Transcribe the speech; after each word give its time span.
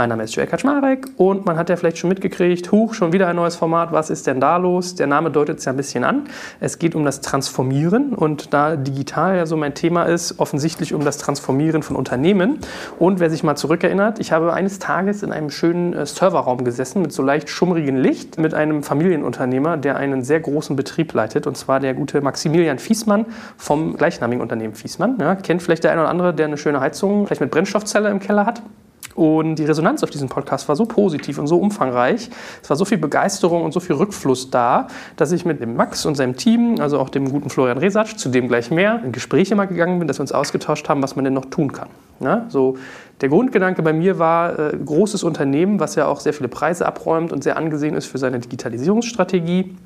Mein 0.00 0.08
Name 0.08 0.22
ist 0.22 0.34
Joel 0.34 0.46
Kaczmarek 0.46 1.08
und 1.18 1.44
man 1.44 1.58
hat 1.58 1.68
ja 1.68 1.76
vielleicht 1.76 1.98
schon 1.98 2.08
mitgekriegt, 2.08 2.72
huch, 2.72 2.94
schon 2.94 3.12
wieder 3.12 3.28
ein 3.28 3.36
neues 3.36 3.56
Format, 3.56 3.92
was 3.92 4.08
ist 4.08 4.26
denn 4.26 4.40
da 4.40 4.56
los? 4.56 4.94
Der 4.94 5.06
Name 5.06 5.30
deutet 5.30 5.58
es 5.58 5.66
ja 5.66 5.74
ein 5.74 5.76
bisschen 5.76 6.04
an. 6.04 6.24
Es 6.58 6.78
geht 6.78 6.94
um 6.94 7.04
das 7.04 7.20
Transformieren 7.20 8.14
und 8.14 8.54
da 8.54 8.76
digital 8.76 9.36
ja 9.36 9.44
so 9.44 9.58
mein 9.58 9.74
Thema 9.74 10.04
ist, 10.04 10.38
offensichtlich 10.38 10.94
um 10.94 11.04
das 11.04 11.18
Transformieren 11.18 11.82
von 11.82 11.96
Unternehmen. 11.96 12.60
Und 12.98 13.20
wer 13.20 13.28
sich 13.28 13.42
mal 13.42 13.56
zurückerinnert, 13.56 14.20
ich 14.20 14.32
habe 14.32 14.54
eines 14.54 14.78
Tages 14.78 15.22
in 15.22 15.32
einem 15.32 15.50
schönen 15.50 15.92
äh, 15.92 16.06
Serverraum 16.06 16.64
gesessen 16.64 17.02
mit 17.02 17.12
so 17.12 17.22
leicht 17.22 17.50
schummrigem 17.50 17.96
Licht 17.96 18.38
mit 18.38 18.54
einem 18.54 18.82
Familienunternehmer, 18.82 19.76
der 19.76 19.98
einen 19.98 20.24
sehr 20.24 20.40
großen 20.40 20.76
Betrieb 20.76 21.12
leitet 21.12 21.46
und 21.46 21.58
zwar 21.58 21.78
der 21.78 21.92
gute 21.92 22.22
Maximilian 22.22 22.78
Fiesmann 22.78 23.26
vom 23.58 23.98
gleichnamigen 23.98 24.40
Unternehmen 24.40 24.74
Fiesmann. 24.74 25.18
Ja, 25.20 25.34
kennt 25.34 25.62
vielleicht 25.62 25.84
der 25.84 25.92
eine 25.92 26.00
oder 26.00 26.10
andere, 26.10 26.32
der 26.32 26.46
eine 26.46 26.56
schöne 26.56 26.80
Heizung 26.80 27.26
vielleicht 27.26 27.42
mit 27.42 27.50
Brennstoffzelle 27.50 28.08
im 28.08 28.18
Keller 28.18 28.46
hat. 28.46 28.62
Und 29.20 29.56
die 29.56 29.66
Resonanz 29.66 30.02
auf 30.02 30.08
diesen 30.08 30.30
Podcast 30.30 30.66
war 30.66 30.76
so 30.76 30.86
positiv 30.86 31.38
und 31.38 31.46
so 31.46 31.58
umfangreich. 31.58 32.30
Es 32.62 32.70
war 32.70 32.76
so 32.78 32.86
viel 32.86 32.96
Begeisterung 32.96 33.64
und 33.64 33.72
so 33.72 33.78
viel 33.78 33.94
Rückfluss 33.96 34.48
da, 34.48 34.86
dass 35.16 35.30
ich 35.30 35.44
mit 35.44 35.60
dem 35.60 35.76
Max 35.76 36.06
und 36.06 36.14
seinem 36.14 36.36
Team, 36.36 36.76
also 36.80 36.98
auch 36.98 37.10
dem 37.10 37.30
guten 37.30 37.50
Florian 37.50 37.76
Resatsch, 37.76 38.16
zu 38.16 38.30
dem 38.30 38.48
gleich 38.48 38.70
mehr, 38.70 39.02
in 39.04 39.12
Gespräche 39.12 39.54
mal 39.56 39.66
gegangen 39.66 39.98
bin, 39.98 40.08
dass 40.08 40.18
wir 40.18 40.22
uns 40.22 40.32
ausgetauscht 40.32 40.88
haben, 40.88 41.02
was 41.02 41.16
man 41.16 41.26
denn 41.26 41.34
noch 41.34 41.44
tun 41.44 41.70
kann. 41.70 41.90
Ja, 42.20 42.46
so 42.48 42.78
der 43.20 43.28
Grundgedanke 43.28 43.82
bei 43.82 43.92
mir 43.92 44.18
war, 44.18 44.58
äh, 44.58 44.78
großes 44.82 45.22
Unternehmen, 45.22 45.80
was 45.80 45.96
ja 45.96 46.06
auch 46.06 46.20
sehr 46.20 46.32
viele 46.32 46.48
Preise 46.48 46.86
abräumt 46.86 47.30
und 47.30 47.44
sehr 47.44 47.58
angesehen 47.58 47.96
ist 47.96 48.06
für 48.06 48.16
seine 48.16 48.38
Digitalisierungsstrategie 48.38 49.76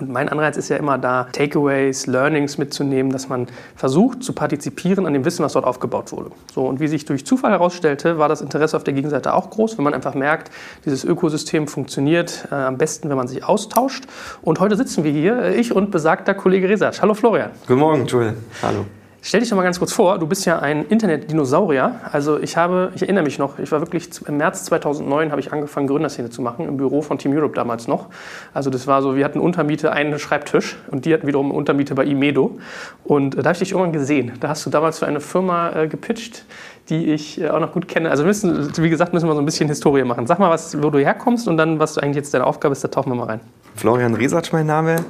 und 0.00 0.10
mein 0.10 0.28
Anreiz 0.28 0.56
ist 0.56 0.68
ja 0.68 0.76
immer 0.76 0.98
da, 0.98 1.28
Takeaways, 1.32 2.06
Learnings 2.06 2.58
mitzunehmen, 2.58 3.12
dass 3.12 3.28
man 3.28 3.46
versucht 3.76 4.22
zu 4.22 4.32
partizipieren 4.32 5.06
an 5.06 5.12
dem 5.12 5.24
Wissen, 5.24 5.44
was 5.44 5.54
dort 5.54 5.64
aufgebaut 5.64 6.12
wurde. 6.12 6.30
So, 6.52 6.66
und 6.66 6.80
wie 6.80 6.88
sich 6.88 7.04
durch 7.04 7.26
Zufall 7.26 7.50
herausstellte, 7.50 8.18
war 8.18 8.28
das 8.28 8.40
Interesse 8.40 8.76
auf 8.76 8.84
der 8.84 8.94
Gegenseite 8.94 9.34
auch 9.34 9.50
groß, 9.50 9.76
wenn 9.78 9.84
man 9.84 9.94
einfach 9.94 10.14
merkt, 10.14 10.50
dieses 10.84 11.04
Ökosystem 11.04 11.66
funktioniert 11.66 12.48
äh, 12.50 12.54
am 12.54 12.78
besten, 12.78 13.08
wenn 13.08 13.16
man 13.16 13.28
sich 13.28 13.44
austauscht. 13.44 14.04
Und 14.42 14.60
heute 14.60 14.76
sitzen 14.76 15.04
wir 15.04 15.10
hier, 15.10 15.38
äh, 15.38 15.54
ich 15.54 15.74
und 15.74 15.90
besagter 15.90 16.34
Kollege 16.34 16.68
Resatsch. 16.68 17.00
Hallo 17.02 17.14
Florian. 17.14 17.50
Guten 17.66 17.80
Morgen, 17.80 18.06
Joel. 18.06 18.36
Hallo. 18.62 18.84
Stell 19.28 19.40
dich 19.40 19.50
doch 19.50 19.58
mal 19.58 19.62
ganz 19.62 19.78
kurz 19.78 19.92
vor, 19.92 20.18
du 20.18 20.26
bist 20.26 20.46
ja 20.46 20.60
ein 20.60 20.86
Internet-Dinosaurier. 20.86 22.00
Also 22.12 22.40
ich 22.40 22.56
habe, 22.56 22.92
ich 22.94 23.02
erinnere 23.02 23.24
mich 23.24 23.38
noch, 23.38 23.58
ich 23.58 23.70
war 23.70 23.80
wirklich 23.80 24.08
im 24.26 24.38
März 24.38 24.64
2009 24.64 25.32
habe 25.32 25.38
ich 25.42 25.52
angefangen 25.52 25.86
Gründerszene 25.86 26.30
zu 26.30 26.40
machen 26.40 26.66
im 26.66 26.78
Büro 26.78 27.02
von 27.02 27.18
Team 27.18 27.36
Europe 27.36 27.54
damals 27.54 27.88
noch. 27.88 28.06
Also 28.54 28.70
das 28.70 28.86
war 28.86 29.02
so, 29.02 29.16
wir 29.16 29.26
hatten 29.26 29.38
Untermiete 29.38 29.92
einen 29.92 30.18
Schreibtisch 30.18 30.78
und 30.90 31.04
die 31.04 31.12
hatten 31.12 31.26
wiederum 31.26 31.50
Untermiete 31.50 31.94
bei 31.94 32.06
Imedo 32.06 32.58
und 33.04 33.34
äh, 33.34 33.42
da 33.42 33.50
habe 33.50 33.52
ich 33.52 33.58
dich 33.58 33.72
irgendwann 33.72 33.92
gesehen. 33.92 34.32
Da 34.40 34.48
hast 34.48 34.64
du 34.64 34.70
damals 34.70 34.98
für 34.98 35.06
eine 35.06 35.20
Firma 35.20 35.72
äh, 35.72 35.88
gepitcht, 35.88 36.46
die 36.88 37.12
ich 37.12 37.38
äh, 37.38 37.50
auch 37.50 37.60
noch 37.60 37.72
gut 37.72 37.86
kenne. 37.86 38.08
Also 38.08 38.24
müssen, 38.24 38.72
wie 38.78 38.88
gesagt, 38.88 39.12
müssen 39.12 39.28
wir 39.28 39.34
so 39.34 39.42
ein 39.42 39.44
bisschen 39.44 39.68
Historie 39.68 40.04
machen. 40.04 40.26
Sag 40.26 40.38
mal, 40.38 40.48
was, 40.48 40.82
wo 40.82 40.88
du 40.88 41.00
herkommst 41.00 41.48
und 41.48 41.58
dann, 41.58 41.78
was 41.78 41.98
eigentlich 41.98 42.16
jetzt 42.16 42.32
deine 42.32 42.46
Aufgabe 42.46 42.72
ist, 42.72 42.82
da 42.82 42.88
tauchen 42.88 43.12
wir 43.12 43.16
mal 43.16 43.26
rein. 43.26 43.40
Florian 43.76 44.14
Resatsch 44.14 44.54
mein 44.54 44.64
Name. 44.64 45.04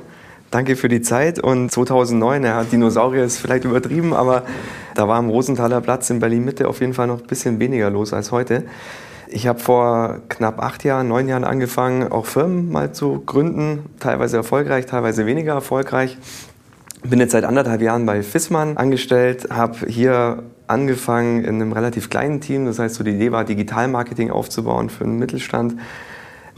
Danke 0.51 0.77
für 0.77 0.89
die 0.89 1.03
Zeit. 1.03 1.39
Und 1.39 1.71
2009, 1.71 2.45
ja, 2.45 2.65
Dinosaurier 2.65 3.25
ist 3.25 3.39
vielleicht 3.39 3.65
übertrieben, 3.65 4.15
aber 4.15 4.45
da 4.95 5.07
war 5.07 5.19
am 5.19 5.29
Rosenthaler 5.29 5.83
Platz 5.83 6.09
in 6.09 6.21
Berlin-Mitte 6.21 6.69
auf 6.69 6.81
jeden 6.81 6.95
Fall 6.95 7.07
noch 7.07 7.21
ein 7.21 7.27
bisschen 7.27 7.61
weniger 7.61 7.91
los 7.91 8.15
als 8.15 8.33
heute. 8.33 8.65
Ich 9.29 9.47
habe 9.47 9.59
vor 9.59 10.21
knapp 10.31 10.63
acht 10.63 10.85
Jahren, 10.85 11.09
neun 11.09 11.29
Jahren 11.29 11.45
angefangen, 11.45 12.11
auch 12.11 12.25
Firmen 12.25 12.73
mal 12.73 12.93
zu 12.93 13.23
gründen, 13.27 13.91
teilweise 14.01 14.39
erfolgreich, 14.39 14.87
teilweise 14.87 15.27
weniger 15.27 15.53
erfolgreich. 15.53 16.17
Bin 17.03 17.21
jetzt 17.21 17.33
seit 17.33 17.45
anderthalb 17.45 17.83
Jahren 17.83 18.07
bei 18.07 18.23
Fissmann 18.23 18.79
angestellt, 18.79 19.49
habe 19.51 19.87
hier 19.87 20.45
angefangen 20.67 21.45
in 21.45 21.57
einem 21.57 21.73
relativ 21.73 22.09
kleinen 22.09 22.41
Team. 22.41 22.65
Das 22.65 22.79
heißt, 22.79 22.95
so 22.95 23.05
die 23.05 23.13
Idee 23.13 23.33
war, 23.33 23.45
Digitalmarketing 23.45 24.31
aufzubauen 24.31 24.89
für 24.89 25.05
einen 25.05 25.19
Mittelstand 25.19 25.75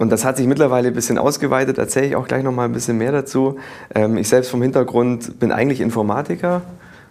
und 0.00 0.10
das 0.10 0.24
hat 0.24 0.38
sich 0.38 0.46
mittlerweile 0.46 0.88
ein 0.88 0.94
bisschen 0.94 1.18
ausgeweitet, 1.18 1.76
erzähle 1.76 2.06
ich 2.06 2.16
auch 2.16 2.26
gleich 2.26 2.42
noch 2.42 2.52
mal 2.52 2.64
ein 2.64 2.72
bisschen 2.72 2.96
mehr 2.96 3.12
dazu. 3.12 3.58
Ähm, 3.94 4.16
ich 4.16 4.30
selbst 4.30 4.50
vom 4.50 4.62
Hintergrund 4.62 5.38
bin 5.38 5.52
eigentlich 5.52 5.82
Informatiker, 5.82 6.62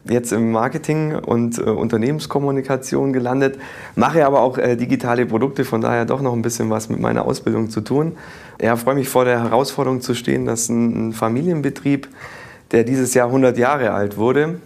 jetzt 0.06 0.32
im 0.32 0.52
Marketing 0.52 1.14
und 1.14 1.60
äh, 1.60 1.62
Unternehmenskommunikation 1.62 3.14
gelandet, 3.14 3.60
mache 3.96 4.26
aber 4.26 4.42
auch 4.42 4.58
äh, 4.58 4.76
digitale 4.76 5.28
Produkte, 5.28 5.66
von 5.66 5.82
daher 5.82 6.06
doch 6.06 6.22
noch 6.22 6.34
ein 6.34 6.42
bisschen 6.42 6.72
was 6.72 6.90
mit 6.90 7.00
meiner 7.00 7.26
Ausbildung 7.26 7.70
zu 7.70 7.82
tun. 7.82 8.18
Ja, 8.60 8.76
freue 8.76 8.96
mich 8.96 9.08
vor 9.08 9.24
der 9.24 9.44
Herausforderung 9.44 10.02
zu 10.02 10.16
stehen, 10.16 10.48
dass 10.48 10.68
ein 10.68 11.14
Familienbetrieb, 11.14 12.08
der 12.72 12.86
dieses 12.86 13.14
Jahr 13.14 13.28
100 13.28 13.56
Jahre 13.60 13.92
alt 13.92 14.18
wurde, 14.18 14.60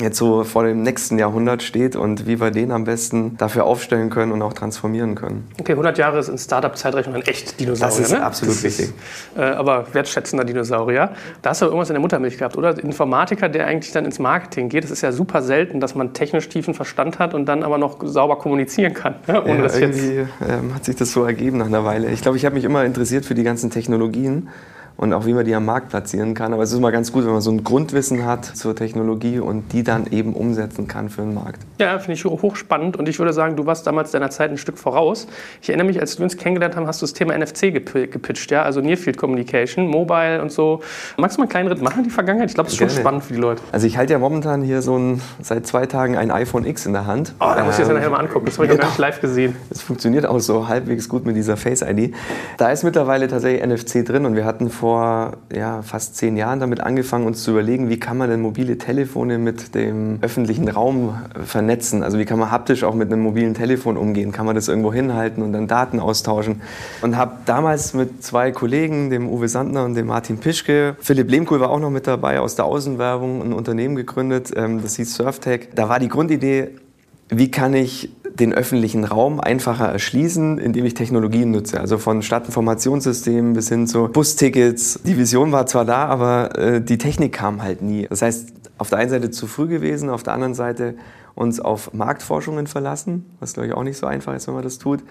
jetzt 0.00 0.18
so 0.18 0.44
vor 0.44 0.64
dem 0.64 0.82
nächsten 0.82 1.18
Jahrhundert 1.18 1.62
steht 1.62 1.96
und 1.96 2.26
wie 2.26 2.40
wir 2.40 2.50
den 2.50 2.70
am 2.70 2.84
besten 2.84 3.36
dafür 3.36 3.64
aufstellen 3.64 4.10
können 4.10 4.32
und 4.32 4.42
auch 4.42 4.52
transformieren 4.52 5.14
können. 5.14 5.48
Okay, 5.58 5.72
100 5.72 5.96
Jahre 5.98 6.18
ist 6.18 6.28
in 6.28 6.38
Startup-Zeitrechnung 6.38 7.14
ein 7.14 7.22
echt 7.22 7.58
Dinosaurier. 7.60 7.96
Das 7.96 7.98
ist 7.98 8.12
ne? 8.12 8.22
absolut 8.22 8.56
das 8.56 8.64
wichtig. 8.64 8.86
Ist, 8.86 8.94
äh, 9.38 9.42
aber 9.42 9.86
wertschätzender 9.92 10.44
Dinosaurier. 10.44 11.10
Da 11.42 11.50
hast 11.50 11.62
du 11.62 11.66
irgendwas 11.66 11.88
in 11.88 11.94
der 11.94 12.00
Muttermilch 12.00 12.38
gehabt, 12.38 12.56
oder? 12.56 12.78
Informatiker, 12.78 13.48
der 13.48 13.66
eigentlich 13.66 13.92
dann 13.92 14.04
ins 14.04 14.18
Marketing 14.18 14.68
geht. 14.68 14.84
Das 14.84 14.90
ist 14.90 15.02
ja 15.02 15.12
super 15.12 15.42
selten, 15.42 15.80
dass 15.80 15.94
man 15.94 16.12
technisch 16.12 16.48
tiefen 16.48 16.74
Verstand 16.74 17.18
hat 17.18 17.34
und 17.34 17.46
dann 17.46 17.62
aber 17.62 17.78
noch 17.78 17.98
sauber 18.04 18.36
kommunizieren 18.36 18.94
kann. 18.94 19.16
Ne? 19.26 19.42
Ohne 19.42 19.56
ja, 19.56 19.62
das 19.62 19.78
irgendwie 19.78 20.06
jetzt 20.06 20.28
ähm, 20.48 20.74
hat 20.74 20.84
sich 20.84 20.96
das 20.96 21.12
so 21.12 21.24
ergeben 21.24 21.58
nach 21.58 21.66
einer 21.66 21.84
Weile. 21.84 22.10
Ich 22.10 22.22
glaube, 22.22 22.36
ich 22.36 22.44
habe 22.44 22.54
mich 22.54 22.64
immer 22.64 22.84
interessiert 22.84 23.24
für 23.24 23.34
die 23.34 23.42
ganzen 23.42 23.70
Technologien 23.70 24.48
und 24.96 25.12
auch 25.12 25.26
wie 25.26 25.34
man 25.34 25.44
die 25.44 25.54
am 25.54 25.64
Markt 25.64 25.90
platzieren 25.90 26.34
kann. 26.34 26.52
Aber 26.52 26.62
es 26.62 26.72
ist 26.72 26.78
immer 26.78 26.92
ganz 26.92 27.12
gut, 27.12 27.24
wenn 27.24 27.32
man 27.32 27.40
so 27.40 27.50
ein 27.50 27.64
Grundwissen 27.64 28.24
hat 28.24 28.44
zur 28.44 28.74
Technologie 28.74 29.38
und 29.38 29.72
die 29.72 29.82
dann 29.82 30.06
eben 30.10 30.32
umsetzen 30.32 30.88
kann 30.88 31.08
für 31.10 31.22
den 31.22 31.34
Markt. 31.34 31.60
Ja, 31.78 31.98
finde 31.98 32.14
ich 32.14 32.24
hochspannend 32.24 32.96
und 32.96 33.08
ich 33.08 33.18
würde 33.18 33.32
sagen, 33.32 33.56
du 33.56 33.66
warst 33.66 33.86
damals 33.86 34.10
deiner 34.10 34.30
Zeit 34.30 34.50
ein 34.50 34.58
Stück 34.58 34.78
voraus. 34.78 35.26
Ich 35.60 35.68
erinnere 35.68 35.86
mich, 35.86 36.00
als 36.00 36.18
wir 36.18 36.24
uns 36.24 36.36
kennengelernt 36.36 36.76
haben, 36.76 36.86
hast 36.86 37.02
du 37.02 37.04
das 37.06 37.12
Thema 37.12 37.36
NFC 37.36 37.72
gepitcht, 37.72 38.50
ja, 38.50 38.62
also 38.62 38.80
Near 38.80 38.96
Field 38.96 39.18
Communication, 39.18 39.86
Mobile 39.86 40.40
und 40.40 40.50
so. 40.50 40.80
Magst 41.16 41.36
du 41.36 41.40
mal 41.40 41.44
einen 41.44 41.50
kleinen 41.50 41.68
Ritt 41.68 41.82
machen 41.82 41.98
in 41.98 42.04
die 42.04 42.10
Vergangenheit? 42.10 42.48
Ich 42.48 42.54
glaube, 42.54 42.66
das 42.66 42.74
ist 42.74 42.78
schon 42.78 42.90
spannend 42.90 43.24
für 43.24 43.34
die 43.34 43.40
Leute. 43.40 43.62
Also 43.72 43.86
ich 43.86 43.98
halte 43.98 44.14
ja 44.14 44.18
momentan 44.18 44.62
hier 44.62 44.80
so 44.80 44.96
ein, 44.96 45.20
seit 45.42 45.66
zwei 45.66 45.86
Tagen 45.86 46.16
ein 46.16 46.30
iPhone 46.30 46.64
X 46.64 46.86
in 46.86 46.92
der 46.92 47.06
Hand. 47.06 47.34
Oh, 47.40 47.52
da 47.54 47.64
muss 47.64 47.74
ich 47.74 47.80
das 47.80 47.88
ähm, 47.88 47.96
nachher 47.96 48.10
mal 48.10 48.20
angucken, 48.20 48.46
das 48.46 48.56
habe 48.56 48.66
ich 48.66 48.72
noch 48.72 48.80
gar 48.80 48.88
nicht 48.88 48.98
live 48.98 49.20
gesehen. 49.20 49.56
Es 49.70 49.82
funktioniert 49.82 50.24
auch 50.26 50.38
so 50.40 50.68
halbwegs 50.68 51.08
gut 51.08 51.26
mit 51.26 51.36
dieser 51.36 51.56
Face 51.56 51.82
ID. 51.82 52.14
Da 52.56 52.70
ist 52.70 52.82
mittlerweile 52.82 53.28
tatsächlich 53.28 53.66
NFC 53.66 54.04
drin 54.04 54.24
und 54.24 54.36
wir 54.36 54.44
hatten 54.44 54.70
vor 54.70 54.85
ja, 54.94 55.32
ja, 55.54 55.82
fast 55.82 56.16
zehn 56.16 56.36
Jahren 56.36 56.60
damit 56.60 56.80
angefangen, 56.80 57.26
uns 57.26 57.42
zu 57.42 57.52
überlegen, 57.52 57.88
wie 57.88 57.98
kann 57.98 58.16
man 58.16 58.30
denn 58.30 58.40
mobile 58.40 58.78
Telefone 58.78 59.38
mit 59.38 59.74
dem 59.74 60.18
öffentlichen 60.22 60.68
Raum 60.68 61.14
vernetzen? 61.44 62.02
Also 62.02 62.18
wie 62.18 62.24
kann 62.24 62.38
man 62.38 62.50
haptisch 62.50 62.84
auch 62.84 62.94
mit 62.94 63.12
einem 63.12 63.22
mobilen 63.22 63.54
Telefon 63.54 63.96
umgehen? 63.96 64.32
Kann 64.32 64.46
man 64.46 64.54
das 64.54 64.68
irgendwo 64.68 64.92
hinhalten 64.92 65.42
und 65.42 65.52
dann 65.52 65.66
Daten 65.66 66.00
austauschen? 66.00 66.62
Und 67.02 67.16
habe 67.16 67.32
damals 67.46 67.94
mit 67.94 68.22
zwei 68.22 68.52
Kollegen, 68.52 69.10
dem 69.10 69.28
Uwe 69.28 69.48
Sandner 69.48 69.84
und 69.84 69.94
dem 69.94 70.06
Martin 70.06 70.38
Pischke, 70.38 70.96
Philipp 71.00 71.30
Lehmkuhl 71.30 71.60
war 71.60 71.70
auch 71.70 71.80
noch 71.80 71.90
mit 71.90 72.06
dabei, 72.06 72.40
aus 72.40 72.54
der 72.54 72.64
Außenwerbung 72.64 73.42
ein 73.42 73.52
Unternehmen 73.52 73.96
gegründet, 73.96 74.52
ähm, 74.56 74.82
das 74.82 74.96
hieß 74.96 75.14
Surftech. 75.14 75.68
Da 75.74 75.88
war 75.88 75.98
die 75.98 76.08
Grundidee, 76.08 76.70
wie 77.28 77.50
kann 77.50 77.74
ich 77.74 78.10
den 78.40 78.52
öffentlichen 78.52 79.04
Raum 79.04 79.40
einfacher 79.40 79.86
erschließen, 79.86 80.58
indem 80.58 80.84
ich 80.84 80.94
Technologien 80.94 81.50
nutze. 81.50 81.80
Also 81.80 81.98
von 81.98 82.22
Stadtinformationssystemen 82.22 83.54
bis 83.54 83.68
hin 83.68 83.86
zu 83.86 84.08
Bustickets. 84.08 85.00
Die 85.04 85.16
Vision 85.16 85.52
war 85.52 85.66
zwar 85.66 85.84
da, 85.84 86.06
aber 86.06 86.56
äh, 86.58 86.80
die 86.80 86.98
Technik 86.98 87.32
kam 87.32 87.62
halt 87.62 87.82
nie. 87.82 88.06
Das 88.08 88.22
heißt, 88.22 88.52
auf 88.78 88.90
der 88.90 88.98
einen 88.98 89.10
Seite 89.10 89.30
zu 89.30 89.46
früh 89.46 89.66
gewesen, 89.68 90.10
auf 90.10 90.22
der 90.22 90.34
anderen 90.34 90.54
Seite 90.54 90.94
uns 91.34 91.60
auf 91.60 91.92
Marktforschungen 91.92 92.66
verlassen, 92.66 93.26
was 93.40 93.54
glaube 93.54 93.68
ich 93.68 93.74
auch 93.74 93.82
nicht 93.82 93.98
so 93.98 94.06
einfach 94.06 94.34
ist, 94.34 94.46
wenn 94.46 94.54
man 94.54 94.64
das 94.64 94.78
tut. 94.78 95.02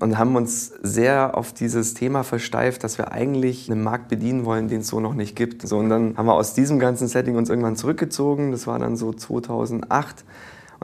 Und 0.00 0.18
haben 0.18 0.34
uns 0.34 0.72
sehr 0.82 1.36
auf 1.36 1.52
dieses 1.52 1.94
Thema 1.94 2.24
versteift, 2.24 2.82
dass 2.82 2.98
wir 2.98 3.12
eigentlich 3.12 3.70
einen 3.70 3.82
Markt 3.82 4.08
bedienen 4.08 4.44
wollen, 4.44 4.68
den 4.68 4.80
es 4.80 4.88
so 4.88 4.98
noch 4.98 5.14
nicht 5.14 5.36
gibt. 5.36 5.66
So, 5.66 5.78
und 5.78 5.88
dann 5.88 6.16
haben 6.16 6.26
wir 6.26 6.34
aus 6.34 6.52
diesem 6.52 6.78
ganzen 6.80 7.06
Setting 7.06 7.36
uns 7.36 7.48
irgendwann 7.48 7.76
zurückgezogen. 7.76 8.50
Das 8.50 8.66
war 8.66 8.78
dann 8.78 8.96
so 8.96 9.12
2008 9.12 10.24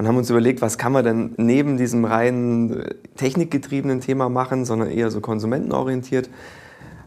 und 0.00 0.08
haben 0.08 0.16
uns 0.16 0.30
überlegt, 0.30 0.62
was 0.62 0.78
kann 0.78 0.92
man 0.92 1.04
denn 1.04 1.34
neben 1.36 1.76
diesem 1.76 2.06
rein 2.06 2.70
äh, 2.70 2.94
technikgetriebenen 3.16 4.00
Thema 4.00 4.30
machen, 4.30 4.64
sondern 4.64 4.90
eher 4.90 5.10
so 5.10 5.20
konsumentenorientiert. 5.20 6.30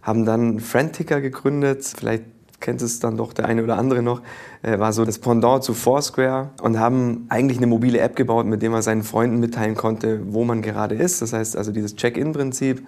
Haben 0.03 0.25
dann 0.25 0.59
Friendticker 0.59 1.19
gegründet, 1.19 1.91
vielleicht 1.97 2.25
kennt 2.63 2.81
es 2.81 2.99
dann 2.99 3.17
doch 3.17 3.33
der 3.33 3.45
eine 3.45 3.63
oder 3.63 3.77
andere 3.77 4.01
noch, 4.01 4.21
äh, 4.63 4.79
war 4.79 4.91
so 4.93 5.05
das 5.05 5.19
Pendant 5.19 5.63
zu 5.63 5.75
Foursquare 5.75 6.49
und 6.61 6.79
haben 6.79 7.27
eigentlich 7.29 7.59
eine 7.59 7.67
mobile 7.67 7.99
App 7.99 8.15
gebaut, 8.15 8.47
mit 8.47 8.63
der 8.63 8.71
man 8.71 8.81
seinen 8.81 9.03
Freunden 9.03 9.39
mitteilen 9.39 9.75
konnte, 9.75 10.21
wo 10.33 10.43
man 10.43 10.63
gerade 10.63 10.95
ist. 10.95 11.21
Das 11.21 11.33
heißt 11.33 11.55
also 11.55 11.71
dieses 11.71 11.95
Check-in-Prinzip, 11.95 12.81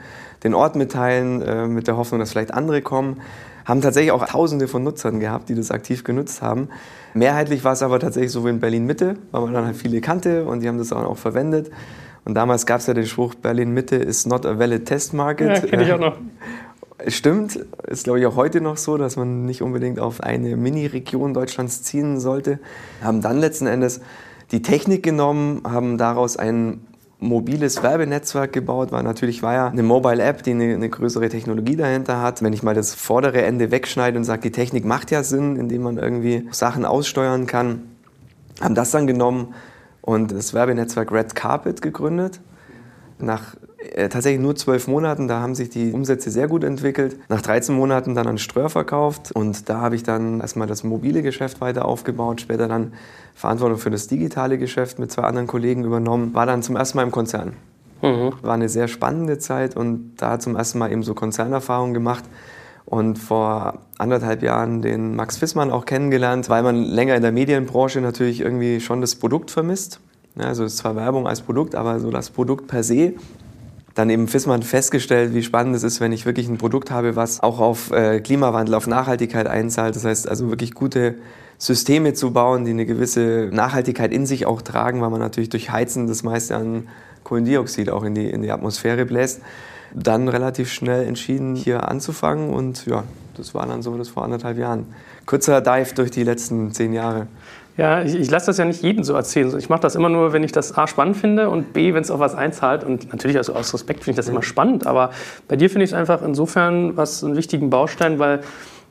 den 0.44 0.56
Ort 0.56 0.75
mitteilen, 0.75 1.44
äh, 1.44 1.68
mit 1.68 1.88
der 1.88 1.98
Hoffnung, 1.98 2.19
dass 2.19 2.31
vielleicht 2.31 2.54
andere 2.54 2.81
kommen 2.81 3.22
haben 3.66 3.81
tatsächlich 3.81 4.12
auch 4.12 4.25
Tausende 4.25 4.68
von 4.68 4.83
Nutzern 4.83 5.19
gehabt, 5.19 5.50
die 5.50 5.56
das 5.56 5.72
aktiv 5.72 6.04
genutzt 6.04 6.42
haben. 6.42 6.69
Mehrheitlich 7.16 7.63
war 7.63 7.74
es 7.74 7.81
aber 7.81 8.00
tatsächlich 8.00 8.31
so 8.31 8.45
wie 8.45 8.50
in 8.50 8.60
Berlin-Mitte, 8.60 9.18
weil 9.31 9.42
man 9.42 9.54
dann 9.54 9.66
halt 9.66 9.75
viele 9.75 10.01
kannte 10.01 10.45
und 10.45 10.62
die 10.62 10.68
haben 10.68 10.77
das 10.77 10.94
auch 10.94 11.18
verwendet. 11.18 11.72
Und 12.25 12.33
damals 12.33 12.66
gab 12.66 12.80
es 12.80 12.88
ja 12.88 12.94
den 12.94 13.06
Spruch, 13.06 13.36
Berlin-Mitte 13.36 13.95
is 13.95 14.25
not 14.25 14.45
a 14.45 14.57
valid 14.57 14.86
test 14.86 15.13
market. 15.13 15.48
Ja, 15.48 15.60
kenne 15.60 15.83
ich 15.83 15.94
auch 15.94 16.00
noch. 16.00 16.18
Es 16.98 17.16
stimmt, 17.16 17.58
ist 17.88 18.06
glaube 18.06 18.20
ich 18.20 18.26
auch 18.26 18.36
heute 18.36 18.62
noch 18.62 18.78
so, 18.78 18.98
dass 18.98 19.18
man 19.18 19.46
nicht 19.46 19.62
unbedingt 19.62 20.00
auf 20.00 20.22
eine 20.22 20.56
Mini-Region 20.56 21.34
Deutschlands 21.34 21.84
ziehen 21.84 22.20
sollte. 22.20 22.60
Haben 23.02 23.22
dann 23.22 23.38
letzten 23.38 23.68
Endes 23.68 24.00
die 24.52 24.62
Technik 24.62 25.04
genommen, 25.04 25.62
haben 25.66 25.98
daraus 25.98 26.38
ein 26.38 26.82
mobiles 27.20 27.82
Werbenetzwerk 27.82 28.54
gebaut, 28.54 28.92
weil 28.92 29.04
natürlich 29.04 29.42
war 29.42 29.54
ja 29.54 29.68
eine 29.68 29.84
Mobile 29.84 30.22
App, 30.22 30.44
die 30.44 30.52
eine, 30.52 30.74
eine, 30.74 30.90
größere 30.90 31.30
Technologie 31.30 31.76
dahinter 31.76 32.22
hat. 32.22 32.42
Wenn 32.42 32.54
ich 32.54 32.64
mal 32.64 32.76
das 32.76 32.94
vordere 32.94 33.42
Ende 33.42 33.72
wegschneide 33.72 34.18
und 34.18 34.24
sage, 34.24 34.42
die 34.42 34.52
Technik 34.52 34.86
macht 34.86 35.12
ja 35.12 35.24
Sinn, 35.24 35.56
indem 35.56 35.84
man 35.84 35.98
irgendwie 35.98 36.48
Sachen 36.52 36.86
aussteuern 36.86 37.48
kann, 37.48 37.84
haben 38.62 38.76
das 38.76 38.92
dann 38.92 39.08
genommen 39.08 39.54
und 40.02 40.32
das 40.32 40.54
Werbenetzwerk 40.54 41.12
Red 41.12 41.36
Carpet 41.36 41.82
gegründet. 41.82 42.40
Nach 43.20 43.56
tatsächlich 44.10 44.42
nur 44.42 44.56
zwölf 44.56 44.88
Monaten, 44.88 45.27
da 45.27 45.42
haben 45.42 45.56
sich 45.56 45.69
die 45.69 45.92
Umsätze 45.92 46.31
sehr 46.31 46.48
gut 46.48 46.63
entwickelt. 46.63 47.18
Nach 47.30 47.42
13 47.42 47.75
Monaten 47.75 48.16
dann 48.16 48.27
an 48.27 48.38
Ströer 48.38 48.69
verkauft 48.69 49.31
und 49.31 49.69
da 49.69 49.81
habe 49.81 49.95
ich 49.95 50.04
dann 50.04 50.42
erstmal 50.42 50.68
das 50.68 50.83
mobile 50.83 51.22
Geschäft 51.22 51.62
weiter 51.62 51.86
aufgebaut, 51.86 52.42
später 52.42 52.68
dann 52.68 52.94
Verantwortung 53.33 53.77
für 53.77 53.92
das 53.92 54.07
digitale 54.07 54.57
Geschäft 54.57 55.00
mit 55.00 55.12
zwei 55.12 55.24
anderen 55.24 55.48
Kollegen 55.48 55.83
übernommen, 55.83 56.33
war 56.33 56.45
dann 56.45 56.63
zum 56.63 56.75
ersten 56.75 56.98
Mal 56.98 57.04
im 57.04 57.12
Konzern. 57.12 57.54
Mhm. 58.01 58.33
War 58.42 58.54
eine 58.54 58.69
sehr 58.69 58.88
spannende 58.88 59.39
Zeit 59.39 59.75
und 59.75 60.13
da 60.18 60.39
zum 60.39 60.56
ersten 60.56 60.80
Mal 60.80 60.92
eben 60.92 61.04
so 61.04 61.13
Konzernerfahrungen 61.13 61.94
gemacht 61.94 62.24
und 62.86 63.18
vor 63.18 63.80
anderthalb 63.98 64.44
Jahren 64.44 64.81
den 64.81 65.16
Max 65.16 65.38
Fissmann 65.38 65.72
auch 65.72 65.86
kennengelernt, 65.86 66.50
weil 66.50 66.63
man 66.63 66.75
länger 66.75 67.16
in 67.16 67.22
der 67.22 67.31
Medienbranche 67.31 68.00
natürlich 68.01 68.42
irgendwie 68.42 68.80
schon 68.80 69.01
das 69.01 69.16
Produkt 69.16 69.51
vermisst. 69.51 70.00
also 70.38 70.63
es 70.63 70.74
ist 70.74 70.80
zwar 70.80 70.95
Werbung 70.95 71.27
als 71.27 71.42
Produkt, 71.42 71.75
aber 71.75 72.00
so 72.00 72.12
das 72.12 72.30
Produkt 72.30 72.68
per 72.68 72.83
se 72.83 73.13
dann 73.96 74.10
eben 74.10 74.28
Fissmann 74.28 74.62
festgestellt, 74.62 75.34
wie 75.34 75.42
spannend 75.42 75.76
es 75.76 75.84
ist, 75.84 76.02
wenn 76.02 76.12
ich 76.12 76.26
wirklich 76.26 76.48
ein 76.50 76.58
Produkt 76.58 76.92
habe, 76.92 77.16
was 77.16 77.42
auch 77.42 77.60
auf 77.60 77.92
äh, 77.92 78.20
Klimawandel, 78.20 78.76
auf 78.76 78.88
Nachhaltigkeit 78.88 79.48
einzahlt. 79.48 79.96
Das 79.96 80.04
heißt 80.04 80.28
also 80.28 80.50
wirklich 80.50 80.74
gute 80.74 81.16
Systeme 81.58 82.14
zu 82.14 82.32
bauen, 82.32 82.66
die 82.66 82.72
eine 82.72 82.86
gewisse 82.86 83.50
Nachhaltigkeit 83.54 84.12
in 84.12 84.26
sich 84.26 84.46
auch 84.46 84.62
tragen, 84.62 85.02
weil 85.02 85.10
man 85.10 85.22
natürlich 85.22 85.50
durch 85.50 85.72
Heizen 85.72 86.08
das 86.08 86.24
meiste 86.24 86.58
an 86.58 86.90
Kohlendioxid 87.24 87.90
auch 87.90 88.04
in 88.04 88.16
die, 88.16 88.30
in 88.30 88.42
die 88.42 88.52
Atmosphäre 88.52 89.06
bläst. 89.06 89.42
Dann 89.94 90.28
relativ 90.28 90.74
schnell 90.74 91.08
entschieden, 91.08 91.56
hier 91.56 91.88
anzufangen 91.88 92.50
und 92.50 92.86
ja, 92.86 93.06
das 93.38 93.54
war 93.54 93.66
dann 93.66 93.82
so 93.82 93.98
das 93.98 94.10
vor 94.10 94.26
anderthalb 94.26 94.58
Jahren. 94.58 94.88
Kurzer 95.26 95.62
Dive 95.62 95.96
durch 95.96 96.12
die 96.12 96.24
letzten 96.24 96.74
zehn 96.74 96.92
Jahre. 96.92 97.28
Ja, 97.77 98.01
ich, 98.04 98.16
ich 98.16 98.31
lasse 98.31 98.48
das 98.48 98.57
ja 98.57 98.63
nicht 98.63 98.81
jedem 98.83 99.04
so 99.04 99.13
erzählen. 99.13 99.57
Ich 99.57 99.68
mache 99.68 99.81
das 99.81 99.95
immer 99.95 100.07
nur, 100.07 100.31
wenn 100.31 100.44
ich 100.44 100.54
das 100.54 100.77
A 100.77 100.88
spannend 100.88 101.18
finde 101.18 101.50
und 101.50 101.74
B, 101.74 101.94
wenn 101.94 102.01
es 102.01 102.12
auf 102.12 102.19
was 102.22 102.33
einzahlt. 102.33 102.86
Und 102.86 103.12
natürlich 103.12 103.38
also 103.38 103.54
aus 103.54 103.74
Respekt 103.74 104.06
finde 104.06 104.12
ich 104.12 104.25
das 104.25 104.30
immer 104.30 104.44
spannend. 104.44 104.88
Aber 104.88 105.12
bei 105.48 105.57
dir 105.57 105.69
finde 105.69 105.83
ich 105.83 105.92
es 105.92 105.94
einfach 105.94 106.22
insofern 106.22 106.95
was 106.95 107.24
einen 107.24 107.36
wichtigen 107.36 107.69
Baustein, 107.69 108.18
weil 108.18 108.42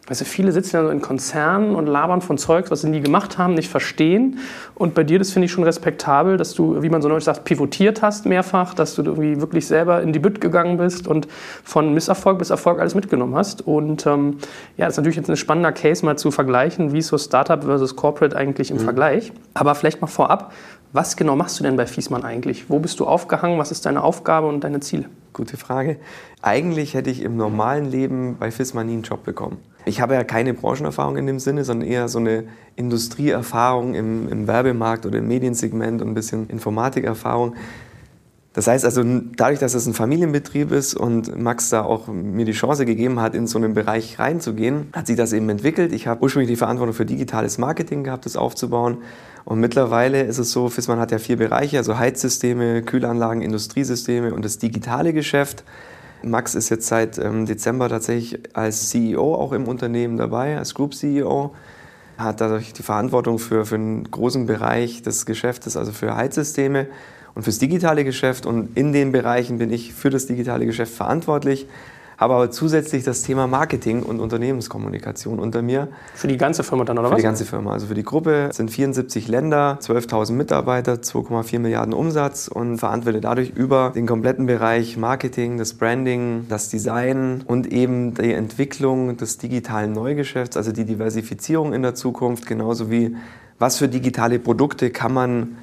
Weißt 0.06 0.20
du, 0.20 0.26
viele 0.26 0.52
sitzen 0.52 0.76
ja 0.76 0.82
so 0.84 0.90
in 0.90 1.00
Konzernen 1.00 1.74
und 1.74 1.86
labern 1.86 2.20
von 2.20 2.36
Zeugs, 2.36 2.70
was 2.70 2.82
sie 2.82 2.90
nie 2.90 3.00
gemacht 3.00 3.38
haben, 3.38 3.54
nicht 3.54 3.70
verstehen. 3.70 4.38
Und 4.74 4.92
bei 4.92 5.02
dir, 5.02 5.18
das 5.18 5.30
finde 5.30 5.46
ich 5.46 5.52
schon 5.52 5.64
respektabel, 5.64 6.36
dass 6.36 6.52
du, 6.52 6.82
wie 6.82 6.90
man 6.90 7.00
so 7.00 7.08
neulich 7.08 7.24
sagt, 7.24 7.44
pivotiert 7.44 8.02
hast 8.02 8.26
mehrfach, 8.26 8.74
dass 8.74 8.94
du 8.94 9.02
irgendwie 9.02 9.40
wirklich 9.40 9.66
selber 9.66 10.02
in 10.02 10.12
die 10.12 10.18
Bütt 10.18 10.42
gegangen 10.42 10.76
bist 10.76 11.08
und 11.08 11.26
von 11.62 11.94
Misserfolg 11.94 12.38
bis 12.38 12.50
Erfolg 12.50 12.80
alles 12.80 12.94
mitgenommen 12.94 13.34
hast. 13.34 13.66
Und 13.66 14.04
ähm, 14.04 14.36
ja, 14.76 14.84
das 14.84 14.94
ist 14.94 14.96
natürlich 14.98 15.16
jetzt 15.16 15.30
ein 15.30 15.38
spannender 15.38 15.72
Case, 15.72 16.04
mal 16.04 16.18
zu 16.18 16.30
vergleichen, 16.30 16.92
wie 16.92 16.98
ist 16.98 17.08
so 17.08 17.16
Startup 17.16 17.64
versus 17.64 17.96
Corporate 17.96 18.36
eigentlich 18.36 18.70
im 18.70 18.76
mhm. 18.76 18.82
Vergleich. 18.82 19.32
Aber 19.54 19.74
vielleicht 19.74 20.02
mal 20.02 20.06
vorab, 20.06 20.52
was 20.92 21.16
genau 21.16 21.34
machst 21.34 21.58
du 21.58 21.64
denn 21.64 21.76
bei 21.76 21.86
Fiesmann 21.86 22.24
eigentlich? 22.24 22.68
Wo 22.68 22.78
bist 22.78 23.00
du 23.00 23.06
aufgehangen? 23.06 23.58
Was 23.58 23.72
ist 23.72 23.86
deine 23.86 24.04
Aufgabe 24.04 24.48
und 24.48 24.62
deine 24.62 24.80
Ziele? 24.80 25.06
Gute 25.32 25.56
Frage. 25.56 25.96
Eigentlich 26.42 26.92
hätte 26.92 27.10
ich 27.10 27.22
im 27.22 27.38
normalen 27.38 27.90
Leben 27.90 28.36
bei 28.38 28.50
Fiesmann 28.50 28.86
nie 28.86 28.92
einen 28.92 29.02
Job 29.02 29.24
bekommen. 29.24 29.56
Ich 29.84 30.00
habe 30.00 30.14
ja 30.14 30.24
keine 30.24 30.54
Branchenerfahrung 30.54 31.16
in 31.16 31.26
dem 31.26 31.38
Sinne, 31.38 31.64
sondern 31.64 31.88
eher 31.88 32.08
so 32.08 32.18
eine 32.18 32.44
Industrieerfahrung 32.76 33.94
im, 33.94 34.28
im 34.28 34.46
Werbemarkt 34.46 35.04
oder 35.06 35.18
im 35.18 35.28
Mediensegment 35.28 36.00
und 36.00 36.08
ein 36.08 36.14
bisschen 36.14 36.48
Informatikerfahrung. 36.48 37.54
Das 38.54 38.68
heißt 38.68 38.84
also, 38.84 39.02
dadurch, 39.36 39.58
dass 39.58 39.74
es 39.74 39.84
ein 39.86 39.94
Familienbetrieb 39.94 40.70
ist 40.70 40.94
und 40.94 41.36
Max 41.36 41.70
da 41.70 41.82
auch 41.82 42.06
mir 42.06 42.44
die 42.44 42.52
Chance 42.52 42.86
gegeben 42.86 43.20
hat, 43.20 43.34
in 43.34 43.48
so 43.48 43.58
einen 43.58 43.74
Bereich 43.74 44.20
reinzugehen, 44.20 44.90
hat 44.92 45.08
sich 45.08 45.16
das 45.16 45.32
eben 45.32 45.48
entwickelt. 45.48 45.92
Ich 45.92 46.06
habe 46.06 46.22
ursprünglich 46.22 46.50
die 46.50 46.56
Verantwortung 46.56 46.94
für 46.94 47.04
digitales 47.04 47.58
Marketing 47.58 48.04
gehabt, 48.04 48.26
das 48.26 48.36
aufzubauen. 48.36 48.98
Und 49.44 49.58
mittlerweile 49.58 50.22
ist 50.22 50.38
es 50.38 50.52
so, 50.52 50.68
Fissmann 50.68 51.00
hat 51.00 51.10
ja 51.10 51.18
vier 51.18 51.36
Bereiche, 51.36 51.78
also 51.78 51.98
Heizsysteme, 51.98 52.82
Kühlanlagen, 52.82 53.42
Industriesysteme 53.42 54.32
und 54.32 54.44
das 54.44 54.58
digitale 54.58 55.12
Geschäft. 55.12 55.64
Max 56.24 56.54
ist 56.54 56.68
jetzt 56.68 56.86
seit 56.86 57.18
ähm, 57.18 57.46
Dezember 57.46 57.88
tatsächlich 57.88 58.40
als 58.54 58.90
CEO 58.90 59.34
auch 59.34 59.52
im 59.52 59.66
Unternehmen 59.68 60.16
dabei, 60.16 60.58
als 60.58 60.74
Group 60.74 60.94
CEO. 60.94 61.54
Hat 62.16 62.40
dadurch 62.40 62.72
die 62.72 62.82
Verantwortung 62.82 63.38
für, 63.38 63.66
für 63.66 63.74
einen 63.74 64.10
großen 64.10 64.46
Bereich 64.46 65.02
des 65.02 65.26
Geschäftes, 65.26 65.76
also 65.76 65.92
für 65.92 66.14
Heizsysteme 66.14 66.86
und 67.34 67.42
fürs 67.42 67.58
digitale 67.58 68.04
Geschäft. 68.04 68.46
Und 68.46 68.76
in 68.76 68.92
den 68.92 69.12
Bereichen 69.12 69.58
bin 69.58 69.72
ich 69.72 69.92
für 69.94 70.10
das 70.10 70.26
digitale 70.26 70.66
Geschäft 70.66 70.94
verantwortlich 70.94 71.66
habe 72.18 72.34
aber 72.34 72.50
zusätzlich 72.50 73.04
das 73.04 73.22
Thema 73.22 73.46
Marketing 73.46 74.02
und 74.02 74.20
Unternehmenskommunikation 74.20 75.38
unter 75.38 75.62
mir. 75.62 75.88
Für 76.14 76.28
die 76.28 76.36
ganze 76.36 76.64
Firma 76.64 76.84
dann, 76.84 76.98
oder 76.98 77.08
für 77.08 77.14
was? 77.14 77.16
Für 77.16 77.22
die 77.22 77.26
ganze 77.26 77.44
Firma. 77.44 77.72
Also 77.72 77.86
für 77.86 77.94
die 77.94 78.02
Gruppe 78.02 78.50
sind 78.52 78.70
74 78.70 79.28
Länder, 79.28 79.78
12.000 79.80 80.32
Mitarbeiter, 80.32 80.94
2,4 80.94 81.58
Milliarden 81.58 81.94
Umsatz 81.94 82.48
und 82.48 82.78
verantworte 82.78 83.20
dadurch 83.20 83.50
über 83.50 83.92
den 83.94 84.06
kompletten 84.06 84.46
Bereich 84.46 84.96
Marketing, 84.96 85.58
das 85.58 85.74
Branding, 85.74 86.46
das 86.48 86.68
Design 86.68 87.42
und 87.46 87.66
eben 87.66 88.14
die 88.14 88.32
Entwicklung 88.32 89.16
des 89.16 89.38
digitalen 89.38 89.92
Neugeschäfts, 89.92 90.56
also 90.56 90.72
die 90.72 90.84
Diversifizierung 90.84 91.72
in 91.72 91.82
der 91.82 91.94
Zukunft, 91.94 92.46
genauso 92.46 92.90
wie 92.90 93.16
was 93.58 93.78
für 93.78 93.88
digitale 93.88 94.38
Produkte 94.38 94.90
kann 94.90 95.14
man 95.14 95.56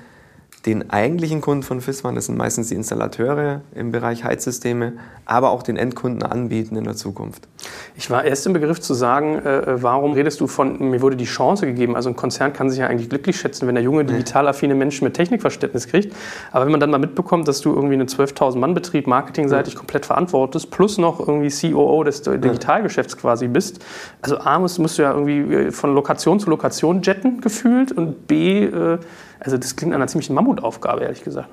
den 0.65 0.91
eigentlichen 0.91 1.41
Kunden 1.41 1.63
von 1.63 1.81
FISMAN, 1.81 2.13
das 2.13 2.27
sind 2.27 2.37
meistens 2.37 2.69
die 2.69 2.75
Installateure 2.75 3.61
im 3.73 3.91
Bereich 3.91 4.23
Heizsysteme, 4.23 4.93
aber 5.25 5.49
auch 5.49 5.63
den 5.63 5.75
Endkunden 5.75 6.21
anbieten 6.23 6.75
in 6.75 6.83
der 6.83 6.95
Zukunft. 6.95 7.47
Ich 7.95 8.11
war 8.11 8.23
erst 8.23 8.45
im 8.45 8.53
Begriff 8.53 8.79
zu 8.79 8.93
sagen, 8.93 9.39
äh, 9.39 9.81
warum 9.81 10.13
redest 10.13 10.39
du 10.39 10.45
von, 10.45 10.91
mir 10.91 11.01
wurde 11.01 11.15
die 11.15 11.25
Chance 11.25 11.65
gegeben, 11.65 11.95
also 11.95 12.09
ein 12.09 12.15
Konzern 12.15 12.53
kann 12.53 12.69
sich 12.69 12.79
ja 12.79 12.87
eigentlich 12.87 13.09
glücklich 13.09 13.39
schätzen, 13.39 13.67
wenn 13.67 13.73
der 13.73 13.83
junge, 13.83 14.05
digital 14.05 14.47
affine 14.47 14.75
Mensch 14.75 15.01
mit 15.01 15.15
Technikverständnis 15.15 15.87
kriegt, 15.87 16.15
aber 16.51 16.65
wenn 16.65 16.71
man 16.71 16.79
dann 16.79 16.91
mal 16.91 16.99
mitbekommt, 16.99 17.47
dass 17.47 17.61
du 17.61 17.73
irgendwie 17.73 17.95
einen 17.95 18.07
12.000 18.07 18.57
Mann 18.57 18.75
Betrieb 18.75 19.07
marketingseitig 19.07 19.73
ja. 19.73 19.79
komplett 19.79 20.05
verantwortest, 20.05 20.69
plus 20.69 20.99
noch 20.99 21.19
irgendwie 21.19 21.49
COO 21.49 22.03
des 22.03 22.21
Digitalgeschäfts 22.21 23.17
quasi 23.17 23.47
bist, 23.47 23.83
also 24.21 24.37
A, 24.37 24.59
musst, 24.59 24.77
musst 24.77 24.99
du 24.99 25.01
ja 25.01 25.13
irgendwie 25.13 25.39
äh, 25.39 25.71
von 25.71 25.95
Lokation 25.95 26.39
zu 26.39 26.51
Lokation 26.51 27.01
jetten 27.01 27.41
gefühlt 27.41 27.91
und 27.91 28.27
B, 28.27 28.65
äh, 28.65 28.99
also 29.41 29.57
das 29.57 29.75
klingt 29.75 29.91
nach 29.91 29.97
einer 29.97 30.07
ziemlichen 30.07 30.35
Mammutaufgabe, 30.35 31.01
ehrlich 31.01 31.23
gesagt. 31.23 31.49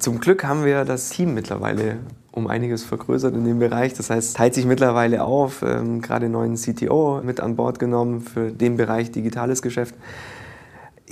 Zum 0.00 0.20
Glück 0.20 0.44
haben 0.44 0.64
wir 0.64 0.84
das 0.84 1.08
Team 1.10 1.34
mittlerweile 1.34 1.98
um 2.32 2.48
einiges 2.48 2.84
vergrößert 2.84 3.34
in 3.34 3.44
dem 3.44 3.60
Bereich. 3.60 3.94
Das 3.94 4.10
heißt, 4.10 4.36
teilt 4.36 4.54
sich 4.54 4.66
mittlerweile 4.66 5.24
auf, 5.24 5.62
ähm, 5.62 6.02
gerade 6.02 6.26
einen 6.26 6.32
neuen 6.32 6.56
CTO 6.56 7.20
mit 7.24 7.40
an 7.40 7.56
Bord 7.56 7.78
genommen 7.78 8.20
für 8.20 8.50
den 8.50 8.76
Bereich 8.76 9.12
digitales 9.12 9.62
Geschäft. 9.62 9.94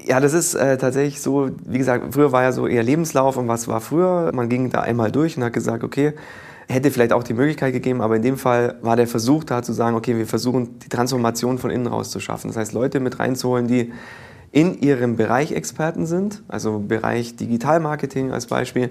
Ja, 0.05 0.21
das 0.21 0.35
ist 0.35 0.55
äh, 0.55 0.77
tatsächlich 0.79 1.23
so, 1.23 1.51
wie 1.65 1.79
gesagt, 1.79 2.13
früher 2.13 2.33
war 2.33 2.43
ja 2.43 2.53
so 2.53 2.67
eher 2.67 2.83
Lebenslauf 2.83 3.37
und 3.37 3.49
was 3.49 3.67
war 3.67 3.81
früher. 3.81 4.31
Man 4.35 4.49
ging 4.49 4.71
da 4.71 4.83
einmal 4.83 5.11
durch 5.11 5.37
und 5.37 5.45
hat 5.45 5.53
gesagt, 5.53 5.85
okay, 5.85 6.13
hätte 6.69 6.91
vielleicht 6.91 7.13
auch 7.13 7.23
die 7.23 7.35
Möglichkeit 7.35 7.73
gegeben, 7.73 8.01
aber 8.01 8.17
in 8.17 8.23
dem 8.23 8.37
Fall 8.37 8.77
war 8.83 8.97
der 8.97 9.07
Versuch 9.07 9.45
da 9.45 9.63
zu 9.63 9.73
sagen, 9.73 9.97
okay, 9.97 10.17
wir 10.19 10.27
versuchen 10.27 10.81
die 10.81 10.89
Transformation 10.89 11.59
von 11.59 11.71
innen 11.71 11.87
raus 11.87 12.11
zu 12.11 12.19
schaffen. 12.19 12.49
Das 12.49 12.57
heißt, 12.57 12.73
Leute 12.73 12.99
mit 12.99 13.21
reinzuholen, 13.21 13.69
die 13.69 13.93
in 14.53 14.81
ihrem 14.81 15.17
Bereich 15.17 15.53
Experten 15.53 16.07
sind, 16.07 16.43
also 16.49 16.79
Bereich 16.79 17.37
Digitalmarketing 17.37 18.33
als 18.33 18.47
Beispiel, 18.47 18.91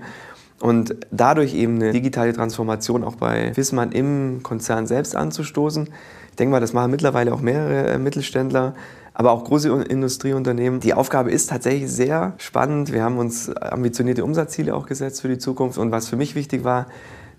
und 0.61 0.95
dadurch 1.11 1.53
eben 1.53 1.75
eine 1.75 1.91
digitale 1.91 2.33
Transformation 2.33 3.03
auch 3.03 3.15
bei 3.15 3.55
Wissmann 3.55 3.91
im 3.91 4.41
Konzern 4.41 4.87
selbst 4.87 5.15
anzustoßen. 5.15 5.89
Ich 6.29 6.35
denke 6.37 6.51
mal, 6.51 6.59
das 6.59 6.73
machen 6.73 6.91
mittlerweile 6.91 7.33
auch 7.33 7.41
mehrere 7.41 7.87
äh, 7.87 7.97
Mittelständler, 7.97 8.73
aber 9.13 9.31
auch 9.31 9.43
große 9.43 9.69
Industrieunternehmen. 9.83 10.79
Die 10.79 10.93
Aufgabe 10.93 11.31
ist 11.31 11.49
tatsächlich 11.49 11.91
sehr 11.91 12.33
spannend. 12.37 12.91
Wir 12.91 13.03
haben 13.03 13.17
uns 13.17 13.49
ambitionierte 13.55 14.23
Umsatzziele 14.23 14.75
auch 14.75 14.85
gesetzt 14.85 15.21
für 15.21 15.29
die 15.29 15.37
Zukunft. 15.37 15.77
Und 15.77 15.91
was 15.91 16.07
für 16.09 16.17
mich 16.17 16.35
wichtig 16.35 16.63
war, 16.63 16.87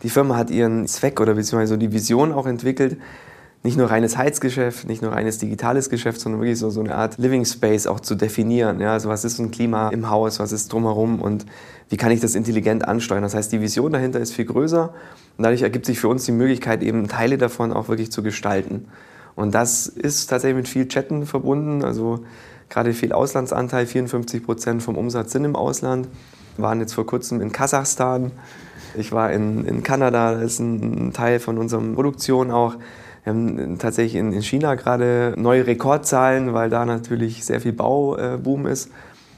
die 0.02 0.08
Firma 0.08 0.36
hat 0.36 0.50
ihren 0.50 0.86
Zweck 0.86 1.20
oder 1.20 1.34
beziehungsweise 1.34 1.78
die 1.78 1.92
Vision 1.92 2.32
auch 2.32 2.46
entwickelt, 2.46 2.98
nicht 3.66 3.76
nur 3.76 3.90
reines 3.90 4.16
Heizgeschäft, 4.16 4.86
nicht 4.86 5.02
nur 5.02 5.10
reines 5.10 5.38
digitales 5.38 5.90
Geschäft, 5.90 6.20
sondern 6.20 6.40
wirklich 6.40 6.58
so, 6.58 6.70
so 6.70 6.78
eine 6.78 6.94
Art 6.94 7.18
Living 7.18 7.44
Space 7.44 7.88
auch 7.88 7.98
zu 7.98 8.14
definieren. 8.14 8.80
Ja, 8.80 8.92
also 8.92 9.08
was 9.08 9.24
ist 9.24 9.40
ein 9.40 9.50
Klima 9.50 9.88
im 9.88 10.08
Haus, 10.08 10.38
was 10.38 10.52
ist 10.52 10.72
drumherum 10.72 11.20
und 11.20 11.46
wie 11.88 11.96
kann 11.96 12.12
ich 12.12 12.20
das 12.20 12.36
intelligent 12.36 12.86
ansteuern. 12.86 13.24
Das 13.24 13.34
heißt, 13.34 13.50
die 13.50 13.60
Vision 13.60 13.92
dahinter 13.92 14.20
ist 14.20 14.32
viel 14.32 14.44
größer 14.44 14.94
und 15.36 15.42
dadurch 15.42 15.62
ergibt 15.62 15.84
sich 15.84 15.98
für 15.98 16.06
uns 16.06 16.24
die 16.24 16.32
Möglichkeit, 16.32 16.84
eben 16.84 17.08
Teile 17.08 17.38
davon 17.38 17.72
auch 17.72 17.88
wirklich 17.88 18.12
zu 18.12 18.22
gestalten. 18.22 18.86
Und 19.34 19.52
das 19.52 19.88
ist 19.88 20.28
tatsächlich 20.28 20.56
mit 20.56 20.68
viel 20.68 20.86
Chatten 20.86 21.26
verbunden, 21.26 21.84
also 21.84 22.20
gerade 22.68 22.92
viel 22.92 23.12
Auslandsanteil, 23.12 23.86
54 23.86 24.44
Prozent 24.44 24.82
vom 24.84 24.96
Umsatz 24.96 25.32
sind 25.32 25.44
im 25.44 25.56
Ausland, 25.56 26.06
wir 26.56 26.62
waren 26.62 26.78
jetzt 26.78 26.94
vor 26.94 27.04
kurzem 27.04 27.40
in 27.40 27.50
Kasachstan, 27.50 28.30
Ich 28.94 29.12
war 29.12 29.32
in, 29.32 29.66
in 29.66 29.82
Kanada, 29.82 30.34
das 30.34 30.52
ist 30.52 30.58
ein 30.60 31.12
Teil 31.12 31.40
von 31.40 31.58
unserer 31.58 31.82
Produktion 31.82 32.50
auch. 32.50 32.76
Wir 33.26 33.32
haben 33.32 33.78
tatsächlich 33.80 34.14
in, 34.14 34.32
in 34.32 34.42
China 34.42 34.76
gerade 34.76 35.34
neue 35.36 35.66
Rekordzahlen, 35.66 36.54
weil 36.54 36.70
da 36.70 36.86
natürlich 36.86 37.44
sehr 37.44 37.60
viel 37.60 37.72
Bauboom 37.72 38.68
ist. 38.68 38.88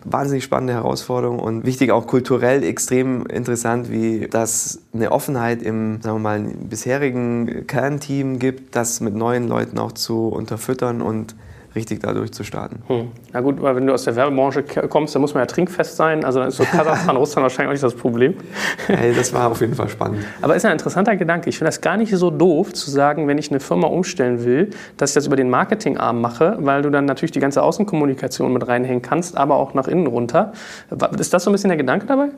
Wahnsinnig 0.05 0.45
spannende 0.45 0.75
Herausforderung 0.75 1.39
und 1.39 1.65
wichtig 1.65 1.91
auch 1.91 2.07
kulturell 2.07 2.63
extrem 2.65 3.25
interessant, 3.25 3.91
wie 3.91 4.29
das 4.31 4.83
eine 4.93 5.11
Offenheit 5.11 5.63
im 5.63 6.03
sagen 6.03 6.17
wir 6.17 6.21
mal, 6.21 6.41
bisherigen 6.41 7.67
Kernteam 7.67 8.39
gibt, 8.39 8.77
das 8.77 9.01
mit 9.01 9.15
neuen 9.15 9.49
Leuten 9.49 9.79
auch 9.79 9.93
zu 9.93 10.29
unterfüttern 10.29 11.01
und 11.01 11.35
richtig 11.75 12.01
dadurch 12.01 12.33
zu 12.33 12.45
starten. 12.45 12.83
Hm. 12.87 13.09
Na 13.33 13.41
gut, 13.41 13.61
weil 13.61 13.77
wenn 13.77 13.87
du 13.87 13.93
aus 13.93 14.05
der 14.05 14.17
Werbebranche 14.17 14.63
kommst, 14.63 15.15
dann 15.15 15.23
muss 15.23 15.35
man 15.35 15.43
ja 15.43 15.47
trinkfest 15.47 15.97
sein. 15.97 16.25
Also 16.25 16.41
dann 16.41 16.49
ist 16.49 16.57
so 16.57 16.65
Kasachstan, 16.65 17.17
Russland 17.19 17.43
wahrscheinlich 17.43 17.69
auch 17.69 17.73
nicht 17.73 17.83
das 17.83 17.95
Problem. 17.95 18.35
Hey, 18.87 19.15
das 19.15 19.33
war 19.33 19.51
auf 19.51 19.61
jeden 19.61 19.75
Fall 19.75 19.89
spannend. 19.89 20.25
Aber 20.43 20.57
ist 20.57 20.65
ein 20.65 20.73
interessanter 20.73 21.17
Gedanke. 21.17 21.49
Ich 21.51 21.59
finde 21.59 21.69
das 21.69 21.81
gar 21.81 21.97
nicht 21.97 22.15
so 22.15 22.31
doof 22.31 22.73
zu 22.73 22.91
sagen, 22.91 23.29
wenn 23.29 23.39
ich 23.39 23.51
eine 23.51 23.61
Firma 23.61 23.87
umstellen 23.87 24.45
will, 24.45 24.71
dass 24.97 25.11
ich 25.11 25.15
das 25.15 25.27
über 25.27 25.37
den 25.37 25.51
Marketingarm 25.51 26.21
mache, 26.21 26.57
weil 26.61 26.83
du 26.83 26.91
dann 26.91 27.05
natürlich 27.05 27.33
die 27.33 27.41
ganze 27.41 27.63
Außenkommunikation 27.63 28.53
mit 28.53 28.67
reinhängen 28.67 29.03
kannst, 29.03 29.37
aber 29.37 29.57
auch 29.57 29.75
nach 29.75 29.89
innen 29.89 30.07
runter. 30.07 30.53
Ist 31.19 31.33
das 31.33 31.45
so 31.45 31.51
ein 31.51 31.53
bisschen 31.53 31.69
der 31.69 31.77
Gedanke 31.77 32.07
dabei? 32.07 32.29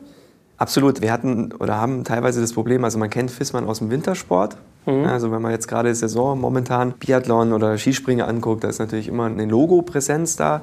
Absolut. 0.61 1.01
Wir 1.01 1.11
hatten 1.11 1.53
oder 1.53 1.81
haben 1.81 2.03
teilweise 2.03 2.39
das 2.39 2.53
Problem, 2.53 2.83
also 2.83 2.99
man 2.99 3.09
kennt 3.09 3.31
Fissmann 3.31 3.65
aus 3.65 3.79
dem 3.79 3.89
Wintersport. 3.89 4.57
Mhm. 4.85 5.05
Also 5.05 5.31
wenn 5.31 5.41
man 5.41 5.51
jetzt 5.51 5.67
gerade 5.67 5.93
Saison 5.95 6.39
momentan 6.39 6.93
Biathlon 6.99 7.51
oder 7.51 7.79
Skispringer 7.79 8.27
anguckt, 8.27 8.63
da 8.63 8.67
ist 8.67 8.77
natürlich 8.77 9.07
immer 9.07 9.25
eine 9.25 9.45
Logo-Präsenz 9.45 10.35
da. 10.35 10.61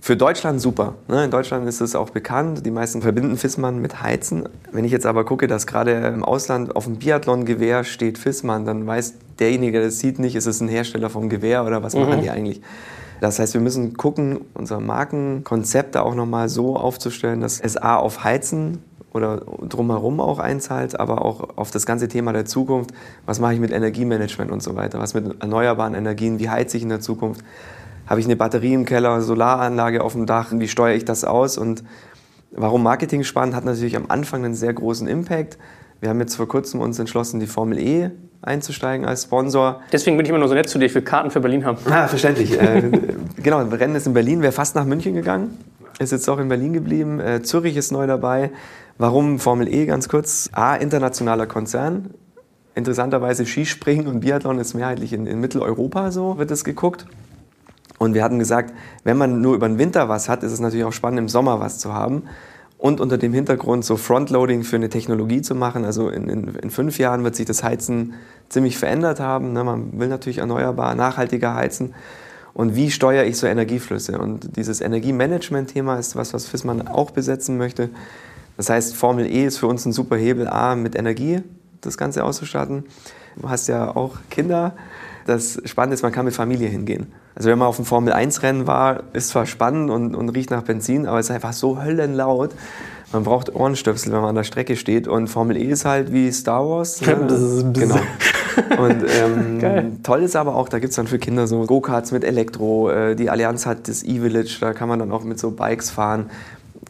Für 0.00 0.16
Deutschland 0.16 0.60
super. 0.60 0.94
Ne? 1.06 1.26
In 1.26 1.30
Deutschland 1.30 1.68
ist 1.68 1.80
es 1.80 1.94
auch 1.94 2.10
bekannt. 2.10 2.66
Die 2.66 2.72
meisten 2.72 3.02
verbinden 3.02 3.36
Fissmann 3.36 3.78
mit 3.78 4.02
Heizen. 4.02 4.48
Wenn 4.72 4.84
ich 4.84 4.90
jetzt 4.90 5.06
aber 5.06 5.24
gucke, 5.24 5.46
dass 5.46 5.68
gerade 5.68 5.92
im 5.92 6.24
Ausland 6.24 6.74
auf 6.74 6.86
dem 6.86 6.96
Biathlon-Gewehr 6.96 7.84
steht 7.84 8.18
Fissmann, 8.18 8.64
dann 8.64 8.84
weiß 8.84 9.14
derjenige, 9.38 9.78
der 9.78 9.86
das 9.86 10.00
sieht 10.00 10.18
nicht, 10.18 10.34
ist 10.34 10.46
es 10.46 10.60
ein 10.60 10.66
Hersteller 10.66 11.08
vom 11.08 11.28
Gewehr 11.28 11.64
oder 11.64 11.84
was 11.84 11.94
mhm. 11.94 12.00
machen 12.00 12.22
die 12.22 12.30
eigentlich. 12.30 12.62
Das 13.20 13.38
heißt, 13.38 13.54
wir 13.54 13.60
müssen 13.60 13.96
gucken, 13.96 14.40
unser 14.54 14.80
Markenkonzept 14.80 15.94
da 15.94 16.00
auch 16.02 16.16
nochmal 16.16 16.48
so 16.48 16.74
aufzustellen, 16.74 17.40
dass 17.40 17.60
es 17.60 17.76
A 17.76 17.94
auf 17.94 18.24
Heizen 18.24 18.82
oder 19.12 19.42
drumherum 19.68 20.20
auch 20.20 20.38
einzahlt, 20.38 20.98
aber 20.98 21.24
auch 21.24 21.56
auf 21.56 21.70
das 21.70 21.86
ganze 21.86 22.08
Thema 22.08 22.32
der 22.32 22.44
Zukunft. 22.44 22.92
Was 23.26 23.40
mache 23.40 23.54
ich 23.54 23.60
mit 23.60 23.72
Energiemanagement 23.72 24.50
und 24.50 24.62
so 24.62 24.76
weiter? 24.76 24.98
Was 25.00 25.14
mit 25.14 25.40
erneuerbaren 25.40 25.94
Energien? 25.94 26.38
Wie 26.38 26.48
heize 26.48 26.76
ich 26.76 26.82
in 26.82 26.88
der 26.88 27.00
Zukunft? 27.00 27.44
Habe 28.06 28.20
ich 28.20 28.26
eine 28.26 28.36
Batterie 28.36 28.74
im 28.74 28.84
Keller, 28.84 29.20
Solaranlage 29.20 30.02
auf 30.02 30.12
dem 30.12 30.26
Dach? 30.26 30.48
Wie 30.52 30.68
steuere 30.68 30.94
ich 30.94 31.04
das 31.04 31.24
aus? 31.24 31.58
Und 31.58 31.84
warum 32.52 32.82
Marketing 32.82 33.24
spannend? 33.24 33.54
Hat 33.54 33.64
natürlich 33.64 33.96
am 33.96 34.06
Anfang 34.08 34.44
einen 34.44 34.54
sehr 34.54 34.72
großen 34.72 35.06
Impact. 35.06 35.58
Wir 36.00 36.08
haben 36.08 36.20
jetzt 36.20 36.34
vor 36.36 36.48
kurzem 36.48 36.80
uns 36.80 36.98
entschlossen, 36.98 37.40
die 37.40 37.46
Formel 37.46 37.78
E 37.78 38.10
einzusteigen 38.42 39.06
als 39.06 39.24
Sponsor. 39.24 39.82
Deswegen 39.92 40.16
bin 40.16 40.24
ich 40.24 40.30
immer 40.30 40.38
nur 40.38 40.48
so 40.48 40.54
nett 40.54 40.68
zu 40.68 40.78
dir, 40.78 40.86
ich 40.86 40.94
will 40.94 41.02
Karten 41.02 41.30
für 41.30 41.40
Berlin 41.40 41.64
haben. 41.64 41.78
Ah, 41.90 42.08
verständlich. 42.08 42.58
äh, 42.58 42.90
genau, 43.36 43.58
Rennen 43.58 43.94
ist 43.94 44.06
in 44.06 44.14
Berlin, 44.14 44.40
wäre 44.40 44.52
fast 44.52 44.74
nach 44.76 44.86
München 44.86 45.14
gegangen, 45.14 45.58
ist 45.98 46.12
jetzt 46.12 46.28
auch 46.28 46.38
in 46.38 46.48
Berlin 46.48 46.72
geblieben. 46.72 47.20
Äh, 47.20 47.42
Zürich 47.42 47.76
ist 47.76 47.92
neu 47.92 48.06
dabei. 48.06 48.50
Warum 49.00 49.38
Formel 49.38 49.66
E? 49.72 49.86
Ganz 49.86 50.10
kurz. 50.10 50.50
A, 50.52 50.74
internationaler 50.74 51.46
Konzern. 51.46 52.10
Interessanterweise 52.74 53.46
Skispringen 53.46 54.06
und 54.06 54.20
Biathlon 54.20 54.58
ist 54.58 54.74
mehrheitlich 54.74 55.14
in, 55.14 55.26
in 55.26 55.40
Mitteleuropa 55.40 56.10
so, 56.10 56.36
wird 56.36 56.50
es 56.50 56.64
geguckt. 56.64 57.06
Und 57.96 58.12
wir 58.12 58.22
hatten 58.22 58.38
gesagt, 58.38 58.74
wenn 59.02 59.16
man 59.16 59.40
nur 59.40 59.54
über 59.54 59.66
den 59.66 59.78
Winter 59.78 60.10
was 60.10 60.28
hat, 60.28 60.42
ist 60.42 60.52
es 60.52 60.60
natürlich 60.60 60.84
auch 60.84 60.92
spannend, 60.92 61.18
im 61.18 61.28
Sommer 61.30 61.60
was 61.60 61.78
zu 61.78 61.94
haben. 61.94 62.24
Und 62.76 63.00
unter 63.00 63.16
dem 63.16 63.32
Hintergrund 63.32 63.86
so 63.86 63.96
Frontloading 63.96 64.64
für 64.64 64.76
eine 64.76 64.90
Technologie 64.90 65.40
zu 65.40 65.54
machen. 65.54 65.86
Also 65.86 66.10
in, 66.10 66.28
in, 66.28 66.54
in 66.56 66.70
fünf 66.70 66.98
Jahren 66.98 67.24
wird 67.24 67.36
sich 67.36 67.46
das 67.46 67.62
Heizen 67.62 68.12
ziemlich 68.50 68.76
verändert 68.76 69.18
haben. 69.18 69.54
Ne? 69.54 69.64
Man 69.64 69.98
will 69.98 70.08
natürlich 70.08 70.38
erneuerbar, 70.38 70.94
nachhaltiger 70.94 71.54
heizen. 71.54 71.94
Und 72.52 72.76
wie 72.76 72.90
steuere 72.90 73.24
ich 73.24 73.38
so 73.38 73.46
Energieflüsse? 73.46 74.18
Und 74.18 74.58
dieses 74.58 74.82
Energiemanagement-Thema 74.82 75.98
ist 75.98 76.16
was, 76.16 76.34
was 76.34 76.44
FISMAN 76.44 76.86
auch 76.86 77.12
besetzen 77.12 77.56
möchte. 77.56 77.88
Das 78.60 78.68
heißt, 78.68 78.94
Formel 78.94 79.24
E 79.24 79.46
ist 79.46 79.56
für 79.56 79.68
uns 79.68 79.86
ein 79.86 79.92
super 79.92 80.16
Hebel, 80.16 80.46
A, 80.46 80.76
mit 80.76 80.94
Energie 80.94 81.40
das 81.80 81.96
Ganze 81.96 82.24
auszustatten. 82.24 82.84
Du 83.40 83.48
hast 83.48 83.68
ja 83.68 83.96
auch 83.96 84.18
Kinder. 84.28 84.74
Das 85.24 85.62
Spannende 85.64 85.94
ist, 85.94 86.02
man 86.02 86.12
kann 86.12 86.26
mit 86.26 86.34
Familie 86.34 86.68
hingehen. 86.68 87.06
Also 87.34 87.48
wenn 87.48 87.58
man 87.58 87.68
auf 87.68 87.76
dem 87.76 87.86
Formel 87.86 88.12
1 88.12 88.42
Rennen 88.42 88.66
war, 88.66 89.04
ist 89.14 89.30
zwar 89.30 89.46
spannend 89.46 89.88
und, 89.88 90.14
und 90.14 90.28
riecht 90.28 90.50
nach 90.50 90.60
Benzin, 90.60 91.06
aber 91.06 91.18
es 91.18 91.30
ist 91.30 91.34
einfach 91.34 91.54
so 91.54 91.82
höllenlaut. 91.82 92.50
Man 93.14 93.24
braucht 93.24 93.54
Ohrenstöpsel, 93.54 94.12
wenn 94.12 94.20
man 94.20 94.28
an 94.28 94.34
der 94.34 94.44
Strecke 94.44 94.76
steht. 94.76 95.08
Und 95.08 95.28
Formel 95.28 95.56
E 95.56 95.64
ist 95.64 95.86
halt 95.86 96.12
wie 96.12 96.30
Star 96.30 96.68
Wars. 96.68 97.00
Ne? 97.00 97.16
genau. 97.72 97.96
Und 98.78 99.04
ähm, 99.62 100.02
toll 100.02 100.22
ist 100.22 100.36
aber 100.36 100.54
auch, 100.54 100.68
da 100.68 100.80
gibt 100.80 100.90
es 100.90 100.96
dann 100.96 101.06
für 101.06 101.18
Kinder 101.18 101.46
so 101.46 101.64
Go-Karts 101.64 102.12
mit 102.12 102.24
Elektro. 102.24 102.90
Äh, 102.90 103.16
die 103.16 103.30
Allianz 103.30 103.64
hat 103.64 103.88
das 103.88 104.02
E-Village, 104.02 104.58
da 104.60 104.74
kann 104.74 104.88
man 104.90 104.98
dann 104.98 105.12
auch 105.12 105.24
mit 105.24 105.38
so 105.38 105.50
Bikes 105.50 105.90
fahren 105.90 106.26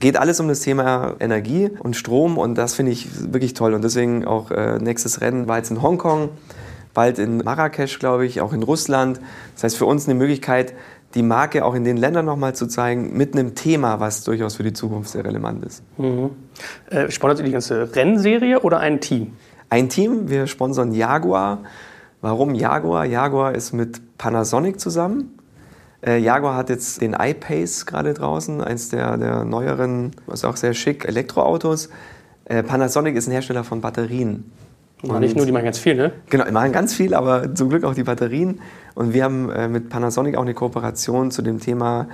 geht 0.00 0.16
alles 0.16 0.40
um 0.40 0.48
das 0.48 0.60
Thema 0.60 1.14
Energie 1.20 1.70
und 1.78 1.94
Strom 1.94 2.38
und 2.38 2.56
das 2.56 2.74
finde 2.74 2.92
ich 2.92 3.32
wirklich 3.32 3.54
toll. 3.54 3.74
Und 3.74 3.84
deswegen 3.84 4.24
auch 4.24 4.50
äh, 4.50 4.78
nächstes 4.78 5.20
Rennen 5.20 5.46
war 5.46 5.58
jetzt 5.58 5.70
in 5.70 5.82
Hongkong, 5.82 6.30
bald 6.94 7.18
in 7.18 7.38
Marrakesch, 7.38 7.98
glaube 7.98 8.26
ich, 8.26 8.40
auch 8.40 8.52
in 8.52 8.62
Russland. 8.62 9.20
Das 9.54 9.64
heißt 9.64 9.76
für 9.76 9.86
uns 9.86 10.08
eine 10.08 10.18
Möglichkeit, 10.18 10.74
die 11.14 11.22
Marke 11.22 11.64
auch 11.64 11.74
in 11.74 11.84
den 11.84 11.96
Ländern 11.96 12.24
nochmal 12.24 12.54
zu 12.54 12.66
zeigen, 12.66 13.16
mit 13.16 13.34
einem 13.34 13.54
Thema, 13.54 14.00
was 14.00 14.24
durchaus 14.24 14.56
für 14.56 14.62
die 14.62 14.72
Zukunft 14.72 15.10
sehr 15.10 15.24
relevant 15.24 15.64
ist. 15.64 15.82
Mhm. 15.98 16.30
Äh, 16.88 17.10
sponsert 17.10 17.40
ihr 17.40 17.46
die 17.46 17.52
ganze 17.52 17.94
Rennserie 17.94 18.60
oder 18.60 18.78
ein 18.78 19.00
Team? 19.00 19.32
Ein 19.68 19.88
Team, 19.88 20.28
wir 20.28 20.46
sponsern 20.46 20.92
Jaguar. 20.92 21.58
Warum 22.22 22.54
Jaguar? 22.54 23.04
Jaguar 23.06 23.54
ist 23.54 23.72
mit 23.72 24.18
Panasonic 24.18 24.80
zusammen. 24.80 25.38
Äh, 26.06 26.18
Jaguar 26.18 26.56
hat 26.56 26.70
jetzt 26.70 27.00
den 27.00 27.14
iPace 27.18 27.86
gerade 27.86 28.14
draußen, 28.14 28.62
eins 28.62 28.88
der, 28.88 29.16
der 29.16 29.44
neueren, 29.44 30.12
ist 30.32 30.44
auch 30.44 30.56
sehr 30.56 30.74
schick, 30.74 31.04
Elektroautos. 31.04 31.90
Äh, 32.46 32.62
Panasonic 32.62 33.16
ist 33.16 33.28
ein 33.28 33.32
Hersteller 33.32 33.64
von 33.64 33.80
Batterien. 33.80 34.50
Und 35.02 35.20
nicht 35.20 35.36
nur, 35.36 35.46
die 35.46 35.52
machen 35.52 35.64
ganz 35.64 35.78
viel, 35.78 35.94
ne? 35.94 36.12
Genau, 36.28 36.44
die 36.44 36.52
machen 36.52 36.72
ganz 36.72 36.94
viel, 36.94 37.14
aber 37.14 37.54
zum 37.54 37.70
Glück 37.70 37.84
auch 37.84 37.94
die 37.94 38.02
Batterien. 38.02 38.60
Und 38.94 39.14
wir 39.14 39.24
haben 39.24 39.50
äh, 39.50 39.68
mit 39.68 39.88
Panasonic 39.88 40.36
auch 40.36 40.42
eine 40.42 40.54
Kooperation 40.54 41.30
zu 41.30 41.42
dem 41.42 41.58
Thema 41.60 42.08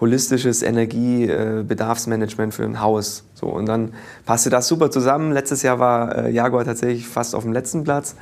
holistisches 0.00 0.62
Energiebedarfsmanagement 0.62 2.54
für 2.54 2.64
ein 2.64 2.80
Haus. 2.80 3.24
So, 3.34 3.48
und 3.48 3.66
dann 3.66 3.92
passte 4.24 4.48
das 4.48 4.66
super 4.68 4.90
zusammen. 4.90 5.32
Letztes 5.32 5.62
Jahr 5.62 5.78
war 5.78 6.16
äh, 6.16 6.30
Jaguar 6.30 6.64
tatsächlich 6.64 7.06
fast 7.06 7.34
auf 7.34 7.42
dem 7.42 7.52
letzten 7.52 7.84
Platz. 7.84 8.16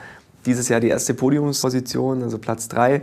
Dieses 0.47 0.69
Jahr 0.69 0.81
die 0.81 0.89
erste 0.89 1.15
Podiumsposition, 1.15 2.23
also 2.23 2.39
Platz 2.39 2.69
drei, 2.69 3.03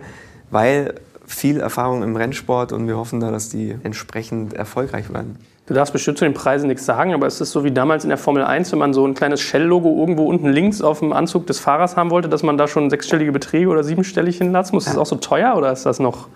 weil 0.51 0.95
viel 1.25 1.60
Erfahrung 1.60 2.03
im 2.03 2.15
Rennsport 2.15 2.72
und 2.72 2.88
wir 2.88 2.98
hoffen 2.98 3.20
da, 3.20 3.32
dass 3.32 3.50
die 3.50 3.75
entsprechend 3.84 4.53
erfolgreich 4.53 5.12
werden. 5.13 5.38
Du 5.67 5.74
darfst 5.74 5.94
bestimmt 5.94 6.20
zu 6.20 6.25
den 6.25 6.36
Preisen 6.36 6.67
nichts 6.67 6.86
sagen, 6.86 7.15
aber 7.15 7.25
ist 7.25 7.41
es 7.41 7.51
so 7.51 7.63
wie 7.63 7.72
damals 7.72 8.03
in 8.03 8.10
der 8.10 8.20
Formel 8.20 8.44
1, 8.44 8.72
wenn 8.72 8.77
man 8.77 8.94
so 8.94 9.05
ein 9.05 9.15
kleines 9.15 9.41
Shell-Logo 9.41 10.00
irgendwo 10.00 10.25
unten 10.25 10.50
links 10.50 10.82
auf 10.84 11.00
dem 11.00 11.12
Anzug 11.12 11.48
des 11.48 11.58
Fahrers 11.60 11.98
haben 11.98 12.12
wollte, 12.12 12.29
dass 12.29 12.44
man 12.44 12.55
da 12.55 12.67
schon 12.67 12.91
sechsstellige 12.91 13.32
Beträge 13.32 13.67
oder 13.70 13.84
siebenstellig 13.84 14.38
hinlassen 14.38 14.75
muss? 14.75 14.86
Ist 14.86 14.94
das 14.94 15.00
auch 15.00 15.08
so 15.08 15.15
teuer 15.15 15.55
oder 15.58 15.72
ist 15.72 15.84
das 15.84 16.00
noch 16.00 16.27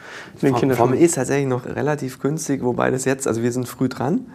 in 0.42 0.48
den 0.48 0.56
Kindern? 0.56 0.78
Formel 0.78 0.98
E 0.98 1.06
ist 1.06 1.14
tatsächlich 1.14 1.48
noch 1.48 1.68
relativ 1.68 2.20
günstig, 2.20 2.64
wobei 2.64 2.90
das 2.90 3.06
jetzt, 3.06 3.28
also 3.28 3.44
wir 3.44 3.52
sind 3.52 3.68
früh 3.68 3.88
dran. 3.88 4.26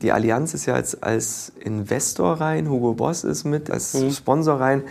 Die 0.00 0.12
Allianz 0.12 0.54
ist 0.54 0.64
ja 0.64 0.76
jetzt 0.76 1.02
als 1.02 1.52
Investor 1.60 2.40
rein, 2.40 2.70
Hugo 2.70 2.94
Boss 2.94 3.24
ist 3.24 3.44
mit 3.44 3.70
als 3.70 3.94
mhm. 3.94 4.12
Sponsor 4.12 4.60
rein 4.60 4.82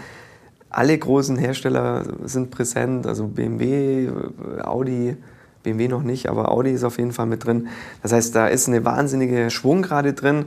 alle 0.70 0.98
großen 0.98 1.38
Hersteller 1.38 2.04
sind 2.26 2.52
präsent, 2.52 3.08
also 3.08 3.28
BMW, 3.28 4.10
Audi, 4.64 5.16
BMW 5.64 5.88
noch 5.88 6.04
nicht, 6.04 6.30
aber 6.30 6.52
Audi 6.52 6.72
ist 6.72 6.84
auf 6.84 6.98
jeden 6.98 7.12
Fall 7.12 7.26
mit 7.26 7.46
drin. 7.46 7.68
Das 8.02 8.12
heißt, 8.12 8.36
da 8.36 8.48
ist 8.48 8.68
eine 8.68 8.86
wahnsinnige 8.86 9.50
Schwung 9.50 9.82
gerade 9.82 10.14
drin. 10.14 10.46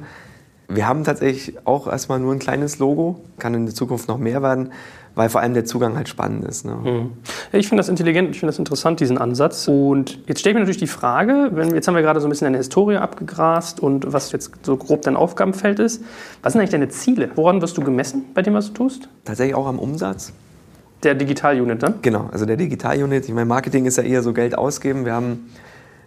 Wir 0.69 0.87
haben 0.87 1.05
tatsächlich 1.05 1.67
auch 1.67 1.89
erstmal 1.89 2.21
nur 2.21 2.33
ein 2.33 2.39
kleines 2.39 2.79
Logo, 2.79 3.21
kann 3.39 3.55
in 3.55 3.67
der 3.67 3.75
Zukunft 3.75 4.09
noch 4.09 4.19
mehr 4.19 4.43
werden 4.43 4.71
weil 5.14 5.29
vor 5.29 5.40
allem 5.40 5.55
der 5.55 5.64
Zugang 5.64 5.97
halt 5.97 6.09
spannend 6.09 6.45
ist. 6.45 6.64
Ne? 6.64 6.75
Mhm. 6.75 7.11
Ich 7.52 7.69
finde 7.69 7.81
das 7.81 7.88
intelligent, 7.88 8.31
ich 8.31 8.40
finde 8.40 8.50
das 8.50 8.59
interessant, 8.59 9.00
diesen 9.00 9.19
Ansatz. 9.19 9.69
Und 9.69 10.19
jetzt 10.26 10.40
stelle 10.40 10.52
ich 10.52 10.55
mir 10.55 10.61
natürlich 10.61 10.79
die 10.79 10.87
Frage, 10.87 11.50
wenn, 11.52 11.75
jetzt 11.75 11.88
haben 11.88 11.95
wir 11.95 12.02
gerade 12.02 12.21
so 12.21 12.26
ein 12.26 12.31
bisschen 12.31 12.47
deine 12.47 12.59
Historie 12.59 12.97
abgegrast 12.97 13.81
und 13.81 14.12
was 14.12 14.33
jetzt 14.33 14.52
so 14.62 14.76
grob 14.76 15.02
dein 15.02 15.17
Aufgabenfeld 15.17 15.79
ist. 15.79 16.02
Was 16.43 16.52
sind 16.52 16.61
eigentlich 16.61 16.71
deine 16.71 16.88
Ziele? 16.88 17.31
Woran 17.35 17.61
wirst 17.61 17.76
du 17.76 17.83
gemessen 17.83 18.25
bei 18.35 18.43
dem, 18.43 18.55
was 18.55 18.69
du 18.69 18.75
tust? 18.75 19.09
Tatsächlich 19.25 19.55
auch 19.55 19.67
am 19.67 19.79
Umsatz. 19.79 20.33
Der 21.02 21.14
Digital-Unit 21.14 21.83
dann? 21.83 21.95
Genau, 22.02 22.29
also 22.31 22.45
der 22.45 22.57
Digital-Unit. 22.57 23.25
Ich 23.25 23.35
meine, 23.35 23.47
Marketing 23.47 23.87
ist 23.87 23.97
ja 23.97 24.02
eher 24.02 24.23
so 24.23 24.33
Geld 24.33 24.57
ausgeben. 24.57 25.07
Wir 25.07 25.14
haben 25.14 25.50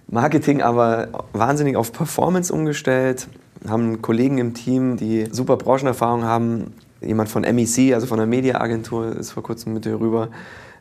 Marketing 0.07 0.61
aber 0.61 1.07
wahnsinnig 1.33 1.75
auf 1.75 1.91
Performance 1.91 2.53
umgestellt, 2.53 3.27
haben 3.67 4.01
Kollegen 4.01 4.37
im 4.37 4.53
Team, 4.53 4.97
die 4.97 5.27
super 5.31 5.57
Branchenerfahrung 5.57 6.23
haben, 6.23 6.73
jemand 7.05 7.29
von 7.29 7.43
MEC, 7.43 7.93
also 7.93 8.07
von 8.07 8.17
der 8.17 8.27
Mediaagentur, 8.27 9.15
ist 9.15 9.31
vor 9.31 9.43
kurzem 9.43 9.73
mit 9.73 9.85
hier 9.85 9.99
rüber. 9.99 10.29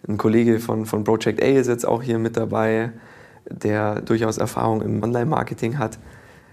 Ein 0.08 0.18
Kollege 0.18 0.58
von, 0.58 0.86
von 0.86 1.04
Project 1.04 1.42
A 1.42 1.46
ist 1.46 1.68
jetzt 1.68 1.86
auch 1.86 2.02
hier 2.02 2.18
mit 2.18 2.36
dabei, 2.36 2.90
der 3.48 4.00
durchaus 4.00 4.38
Erfahrung 4.38 4.82
im 4.82 5.02
Online-Marketing 5.02 5.78
hat. 5.78 5.98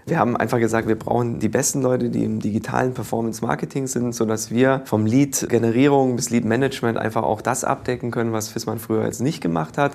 Wir 0.06 0.18
haben 0.18 0.36
einfach 0.36 0.58
gesagt, 0.58 0.88
wir 0.88 0.98
brauchen 0.98 1.38
die 1.38 1.48
besten 1.48 1.82
Leute, 1.82 2.08
die 2.08 2.24
im 2.24 2.40
digitalen 2.40 2.94
Performance 2.94 3.44
Marketing 3.44 3.86
sind, 3.86 4.14
sodass 4.14 4.50
wir 4.50 4.82
vom 4.86 5.06
Lead-Generierung 5.06 6.16
bis 6.16 6.30
Lead-Management 6.30 6.98
einfach 6.98 7.22
auch 7.22 7.42
das 7.42 7.64
abdecken 7.64 8.10
können, 8.10 8.32
was 8.32 8.48
Fissmann 8.48 8.78
früher 8.78 9.04
jetzt 9.04 9.20
nicht 9.20 9.40
gemacht 9.40 9.78
hat. 9.78 9.92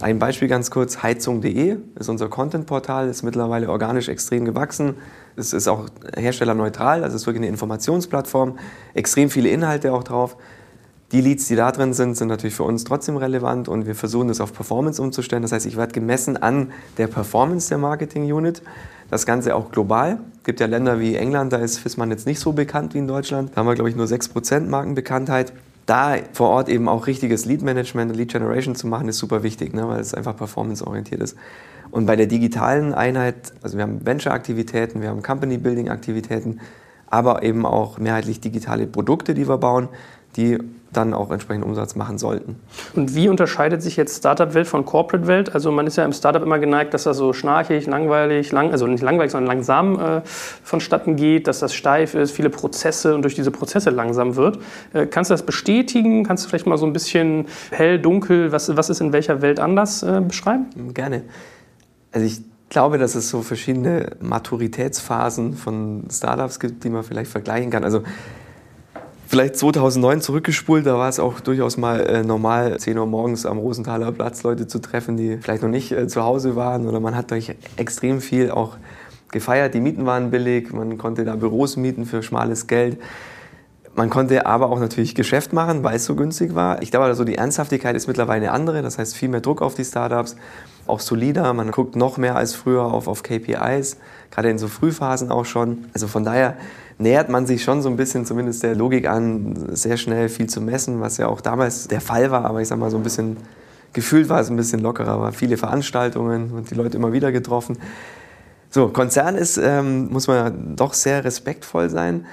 Ein 0.00 0.18
Beispiel 0.18 0.48
ganz 0.48 0.70
kurz, 0.70 1.02
heizung.de 1.02 1.76
ist 1.98 2.08
unser 2.08 2.28
Content-Portal, 2.28 3.08
ist 3.08 3.24
mittlerweile 3.24 3.68
organisch 3.68 4.08
extrem 4.08 4.44
gewachsen. 4.44 4.94
Es 5.36 5.52
ist 5.52 5.68
auch 5.68 5.86
herstellerneutral, 6.16 7.02
also 7.02 7.16
es 7.16 7.22
ist 7.22 7.26
wirklich 7.26 7.40
eine 7.40 7.48
Informationsplattform, 7.48 8.58
extrem 8.94 9.28
viele 9.28 9.48
Inhalte 9.48 9.92
auch 9.92 10.04
drauf. 10.04 10.36
Die 11.10 11.22
Leads, 11.22 11.48
die 11.48 11.56
da 11.56 11.72
drin 11.72 11.94
sind, 11.94 12.16
sind 12.16 12.28
natürlich 12.28 12.54
für 12.54 12.64
uns 12.64 12.84
trotzdem 12.84 13.16
relevant 13.16 13.66
und 13.66 13.86
wir 13.86 13.94
versuchen 13.94 14.28
das 14.28 14.42
auf 14.42 14.52
Performance 14.52 15.00
umzustellen. 15.00 15.40
Das 15.40 15.52
heißt, 15.52 15.64
ich 15.64 15.78
werde 15.78 15.92
gemessen 15.92 16.36
an 16.36 16.70
der 16.98 17.06
Performance 17.06 17.70
der 17.70 17.78
Marketing-Unit. 17.78 18.62
Das 19.10 19.24
Ganze 19.24 19.54
auch 19.54 19.70
global. 19.70 20.18
Es 20.38 20.44
gibt 20.44 20.60
ja 20.60 20.66
Länder 20.66 21.00
wie 21.00 21.16
England, 21.16 21.52
da 21.52 21.58
ist 21.58 21.78
Fissmann 21.78 22.10
jetzt 22.10 22.26
nicht 22.26 22.40
so 22.40 22.52
bekannt 22.52 22.94
wie 22.94 22.98
in 22.98 23.08
Deutschland. 23.08 23.50
Da 23.52 23.56
haben 23.56 23.66
wir, 23.66 23.74
glaube 23.74 23.90
ich, 23.90 23.96
nur 23.96 24.06
6% 24.06 24.68
Markenbekanntheit. 24.68 25.52
Da 25.86 26.16
vor 26.32 26.50
Ort 26.50 26.68
eben 26.68 26.88
auch 26.88 27.06
richtiges 27.06 27.46
Lead-Management, 27.46 28.14
Lead 28.14 28.32
Generation 28.32 28.74
zu 28.74 28.86
machen, 28.86 29.08
ist 29.08 29.18
super 29.18 29.42
wichtig, 29.42 29.72
ne, 29.72 29.88
weil 29.88 30.00
es 30.00 30.12
einfach 30.12 30.36
performanceorientiert 30.36 31.22
ist. 31.22 31.36
Und 31.90 32.04
bei 32.04 32.16
der 32.16 32.26
digitalen 32.26 32.92
Einheit, 32.92 33.52
also 33.62 33.78
wir 33.78 33.84
haben 33.84 34.04
Venture-Aktivitäten, 34.04 35.00
wir 35.00 35.08
haben 35.08 35.22
Company-Building-Aktivitäten, 35.22 36.60
aber 37.06 37.42
eben 37.42 37.64
auch 37.64 37.96
mehrheitlich 37.96 38.40
digitale 38.40 38.86
Produkte, 38.86 39.32
die 39.32 39.48
wir 39.48 39.56
bauen 39.56 39.88
die 40.38 40.58
dann 40.92 41.12
auch 41.12 41.30
entsprechend 41.30 41.64
Umsatz 41.64 41.96
machen 41.96 42.16
sollten. 42.16 42.56
Und 42.94 43.14
wie 43.14 43.28
unterscheidet 43.28 43.82
sich 43.82 43.96
jetzt 43.96 44.18
Startup-Welt 44.18 44.66
von 44.66 44.84
Corporate-Welt? 44.86 45.54
Also 45.54 45.70
man 45.70 45.86
ist 45.86 45.96
ja 45.96 46.04
im 46.04 46.12
Startup 46.12 46.42
immer 46.42 46.58
geneigt, 46.58 46.94
dass 46.94 47.02
das 47.02 47.18
so 47.18 47.34
schnarchig, 47.34 47.86
langweilig, 47.86 48.52
lang, 48.52 48.70
also 48.70 48.86
nicht 48.86 49.02
langweilig, 49.02 49.32
sondern 49.32 49.48
langsam 49.48 50.00
äh, 50.00 50.22
vonstatten 50.24 51.16
geht, 51.16 51.46
dass 51.46 51.58
das 51.58 51.74
steif 51.74 52.14
ist, 52.14 52.30
viele 52.30 52.48
Prozesse 52.48 53.14
und 53.14 53.22
durch 53.22 53.34
diese 53.34 53.50
Prozesse 53.50 53.90
langsam 53.90 54.36
wird. 54.36 54.60
Äh, 54.94 55.06
kannst 55.06 55.30
du 55.30 55.34
das 55.34 55.44
bestätigen? 55.44 56.24
Kannst 56.24 56.44
du 56.44 56.48
vielleicht 56.48 56.66
mal 56.66 56.78
so 56.78 56.86
ein 56.86 56.92
bisschen 56.94 57.46
hell, 57.70 57.98
dunkel, 57.98 58.52
was, 58.52 58.74
was 58.76 58.88
ist 58.88 59.00
in 59.00 59.12
welcher 59.12 59.42
Welt 59.42 59.60
anders 59.60 60.02
äh, 60.02 60.22
beschreiben? 60.26 60.94
Gerne. 60.94 61.24
Also 62.12 62.26
ich 62.26 62.40
glaube, 62.70 62.96
dass 62.96 63.14
es 63.14 63.28
so 63.28 63.42
verschiedene 63.42 64.16
Maturitätsphasen 64.20 65.54
von 65.54 66.04
Startups 66.10 66.60
gibt, 66.60 66.84
die 66.84 66.90
man 66.90 67.02
vielleicht 67.02 67.30
vergleichen 67.30 67.70
kann. 67.70 67.84
Also 67.84 68.02
vielleicht 69.28 69.56
2009 69.56 70.22
zurückgespult, 70.22 70.86
da 70.86 70.96
war 70.96 71.08
es 71.08 71.20
auch 71.20 71.40
durchaus 71.40 71.76
mal 71.76 72.00
äh, 72.00 72.22
normal, 72.22 72.78
10 72.78 72.96
Uhr 72.96 73.06
morgens 73.06 73.44
am 73.44 73.58
Rosenthaler 73.58 74.10
Platz 74.10 74.42
Leute 74.42 74.66
zu 74.66 74.78
treffen, 74.78 75.16
die 75.18 75.36
vielleicht 75.36 75.62
noch 75.62 75.68
nicht 75.68 75.92
äh, 75.92 76.08
zu 76.08 76.24
Hause 76.24 76.56
waren 76.56 76.88
oder 76.88 76.98
man 76.98 77.14
hat 77.14 77.30
durch 77.30 77.54
extrem 77.76 78.22
viel 78.22 78.50
auch 78.50 78.78
gefeiert. 79.30 79.74
Die 79.74 79.80
Mieten 79.80 80.06
waren 80.06 80.30
billig, 80.30 80.72
man 80.72 80.96
konnte 80.96 81.26
da 81.26 81.36
Büros 81.36 81.76
mieten 81.76 82.06
für 82.06 82.22
schmales 82.22 82.66
Geld. 82.66 82.98
Man 83.94 84.10
konnte 84.10 84.46
aber 84.46 84.70
auch 84.70 84.78
natürlich 84.78 85.14
Geschäft 85.14 85.52
machen, 85.52 85.82
weil 85.82 85.96
es 85.96 86.04
so 86.04 86.14
günstig 86.14 86.54
war. 86.54 86.80
Ich 86.82 86.92
glaube, 86.92 87.06
also 87.06 87.24
die 87.24 87.34
Ernsthaftigkeit 87.34 87.96
ist 87.96 88.06
mittlerweile 88.06 88.46
eine 88.46 88.52
andere. 88.52 88.80
Das 88.80 88.96
heißt, 88.96 89.16
viel 89.16 89.28
mehr 89.28 89.40
Druck 89.40 89.60
auf 89.60 89.74
die 89.74 89.84
Startups, 89.84 90.36
auch 90.86 91.00
solider. 91.00 91.52
Man 91.52 91.72
guckt 91.72 91.96
noch 91.96 92.16
mehr 92.16 92.36
als 92.36 92.54
früher 92.54 92.84
auf, 92.84 93.08
auf 93.08 93.24
KPIs, 93.24 93.96
gerade 94.30 94.50
in 94.50 94.58
so 94.58 94.68
Frühphasen 94.68 95.32
auch 95.32 95.44
schon. 95.44 95.86
Also 95.94 96.06
von 96.06 96.24
daher 96.24 96.56
nähert 96.98 97.28
man 97.28 97.46
sich 97.46 97.62
schon 97.62 97.80
so 97.82 97.88
ein 97.88 97.96
bisschen 97.96 98.26
zumindest 98.26 98.62
der 98.62 98.74
Logik 98.74 99.08
an, 99.08 99.54
sehr 99.74 99.96
schnell 99.96 100.28
viel 100.28 100.48
zu 100.48 100.60
messen, 100.60 101.00
was 101.00 101.16
ja 101.16 101.28
auch 101.28 101.40
damals 101.40 101.88
der 101.88 102.00
Fall 102.00 102.30
war, 102.30 102.44
aber 102.44 102.60
ich 102.60 102.68
sag 102.68 102.78
mal 102.78 102.90
so 102.90 102.96
ein 102.96 103.02
bisschen 103.02 103.36
gefühlt 103.92 104.28
war 104.28 104.40
es 104.40 104.50
ein 104.50 104.56
bisschen 104.56 104.80
lockerer, 104.80 105.20
war 105.20 105.32
viele 105.32 105.56
Veranstaltungen 105.56 106.52
und 106.52 106.70
die 106.70 106.74
Leute 106.74 106.96
immer 106.96 107.12
wieder 107.12 107.32
getroffen. 107.32 107.78
So, 108.70 108.88
Konzern 108.88 109.36
ist, 109.36 109.56
ähm, 109.56 110.10
muss 110.10 110.26
man 110.26 110.76
doch 110.76 110.92
sehr 110.92 111.24
respektvoll 111.24 111.88
sein. 111.88 112.26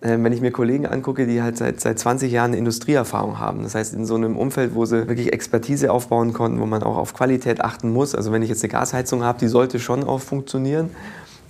Ähm, 0.00 0.22
wenn 0.22 0.32
ich 0.32 0.40
mir 0.40 0.52
Kollegen 0.52 0.86
angucke, 0.86 1.26
die 1.26 1.42
halt 1.42 1.56
seit, 1.56 1.80
seit 1.80 1.98
20 1.98 2.30
Jahren 2.30 2.50
eine 2.50 2.58
Industrieerfahrung 2.58 3.38
haben. 3.38 3.62
Das 3.62 3.74
heißt, 3.74 3.94
in 3.94 4.04
so 4.04 4.14
einem 4.14 4.36
Umfeld, 4.36 4.74
wo 4.74 4.84
sie 4.84 5.08
wirklich 5.08 5.32
Expertise 5.32 5.90
aufbauen 5.90 6.34
konnten, 6.34 6.60
wo 6.60 6.66
man 6.66 6.82
auch 6.82 6.96
auf 6.96 7.14
Qualität 7.14 7.62
achten 7.62 7.90
muss. 7.90 8.14
Also 8.14 8.30
wenn 8.30 8.42
ich 8.42 8.48
jetzt 8.48 8.62
eine 8.62 8.70
Gasheizung 8.70 9.24
habe, 9.24 9.38
die 9.40 9.48
sollte 9.48 9.80
schon 9.80 10.04
auch 10.04 10.20
funktionieren. 10.20 10.90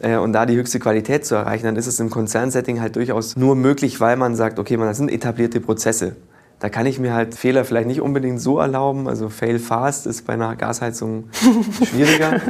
Äh, 0.00 0.16
und 0.16 0.32
da 0.32 0.46
die 0.46 0.56
höchste 0.56 0.78
Qualität 0.78 1.24
zu 1.26 1.34
erreichen, 1.34 1.64
dann 1.64 1.76
ist 1.76 1.86
es 1.86 2.00
im 2.00 2.10
Konzernsetting 2.10 2.80
halt 2.80 2.96
durchaus 2.96 3.36
nur 3.36 3.56
möglich, 3.56 4.00
weil 4.00 4.16
man 4.16 4.34
sagt, 4.36 4.58
okay, 4.58 4.76
das 4.76 4.96
sind 4.96 5.10
etablierte 5.10 5.60
Prozesse. 5.60 6.16
Da 6.60 6.68
kann 6.68 6.86
ich 6.86 6.98
mir 6.98 7.14
halt 7.14 7.36
Fehler 7.36 7.64
vielleicht 7.64 7.86
nicht 7.86 8.00
unbedingt 8.00 8.40
so 8.40 8.58
erlauben. 8.58 9.08
Also 9.08 9.28
fail 9.28 9.60
fast 9.60 10.08
ist 10.08 10.26
bei 10.26 10.32
einer 10.32 10.56
Gasheizung 10.56 11.28
schwieriger. 11.84 12.40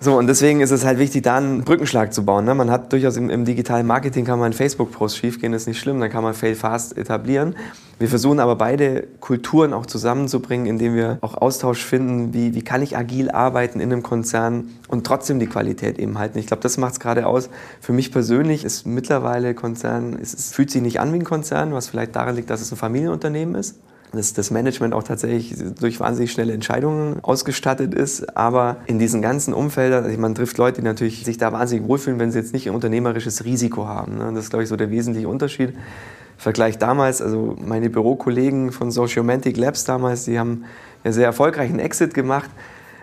So, 0.00 0.18
und 0.18 0.26
deswegen 0.26 0.60
ist 0.60 0.72
es 0.72 0.84
halt 0.84 0.98
wichtig, 0.98 1.22
da 1.22 1.36
einen 1.36 1.62
Brückenschlag 1.62 2.12
zu 2.12 2.24
bauen. 2.24 2.44
Ne? 2.44 2.56
Man 2.56 2.72
hat 2.72 2.92
durchaus 2.92 3.16
im, 3.16 3.30
im, 3.30 3.44
digitalen 3.44 3.86
Marketing 3.86 4.24
kann 4.24 4.40
man 4.40 4.46
einen 4.46 4.54
Facebook-Post 4.54 5.16
schiefgehen, 5.16 5.52
ist 5.52 5.68
nicht 5.68 5.78
schlimm, 5.78 6.00
dann 6.00 6.10
kann 6.10 6.24
man 6.24 6.34
Fail 6.34 6.56
Fast 6.56 6.98
etablieren. 6.98 7.54
Wir 7.98 8.08
versuchen 8.08 8.40
aber 8.40 8.56
beide 8.56 9.06
Kulturen 9.20 9.72
auch 9.72 9.86
zusammenzubringen, 9.86 10.66
indem 10.66 10.94
wir 10.94 11.18
auch 11.20 11.36
Austausch 11.36 11.84
finden, 11.84 12.34
wie, 12.34 12.54
wie 12.54 12.62
kann 12.62 12.82
ich 12.82 12.96
agil 12.96 13.30
arbeiten 13.30 13.80
in 13.80 13.92
einem 13.92 14.02
Konzern 14.02 14.70
und 14.88 15.06
trotzdem 15.06 15.38
die 15.38 15.46
Qualität 15.46 15.98
eben 15.98 16.18
halten. 16.18 16.38
Ich 16.38 16.46
glaube, 16.46 16.62
das 16.62 16.76
macht 16.76 16.94
es 16.94 17.00
gerade 17.00 17.26
aus. 17.26 17.50
Für 17.80 17.92
mich 17.92 18.10
persönlich 18.10 18.64
ist 18.64 18.86
mittlerweile 18.86 19.54
Konzern, 19.54 20.18
es, 20.20 20.34
es 20.34 20.52
fühlt 20.52 20.70
sich 20.70 20.82
nicht 20.82 21.00
an 21.00 21.12
wie 21.12 21.18
ein 21.18 21.24
Konzern, 21.24 21.72
was 21.72 21.88
vielleicht 21.88 22.16
daran 22.16 22.34
liegt, 22.34 22.50
dass 22.50 22.60
es 22.60 22.72
ein 22.72 22.76
Familienunternehmen 22.76 23.54
ist 23.54 23.76
dass 24.14 24.32
das 24.32 24.50
Management 24.50 24.94
auch 24.94 25.02
tatsächlich 25.02 25.54
durch 25.78 26.00
wahnsinnig 26.00 26.32
schnelle 26.32 26.52
Entscheidungen 26.52 27.18
ausgestattet 27.22 27.94
ist. 27.94 28.36
Aber 28.36 28.76
in 28.86 28.98
diesen 28.98 29.22
ganzen 29.22 29.52
Umfeldern, 29.54 30.04
also 30.04 30.18
man 30.18 30.34
trifft 30.34 30.58
Leute, 30.58 30.80
die 30.80 30.86
natürlich 30.86 31.24
sich 31.24 31.36
da 31.36 31.52
wahnsinnig 31.52 31.88
wohlfühlen, 31.88 32.18
wenn 32.18 32.30
sie 32.30 32.38
jetzt 32.38 32.52
nicht 32.52 32.68
ein 32.68 32.74
unternehmerisches 32.74 33.44
Risiko 33.44 33.86
haben. 33.86 34.18
Ne? 34.18 34.30
Das 34.34 34.44
ist, 34.44 34.50
glaube 34.50 34.62
ich, 34.62 34.68
so 34.68 34.76
der 34.76 34.90
wesentliche 34.90 35.28
Unterschied. 35.28 35.74
Vergleich 36.44 36.76
damals, 36.76 37.22
also 37.22 37.56
meine 37.58 37.88
Bürokollegen 37.88 38.70
von 38.70 38.90
Sociomantic 38.90 39.56
Labs 39.56 39.84
damals, 39.84 40.26
die 40.26 40.38
haben 40.38 40.66
ja 41.02 41.10
sehr 41.10 41.24
erfolgreichen 41.24 41.78
Exit 41.78 42.12
gemacht. 42.12 42.50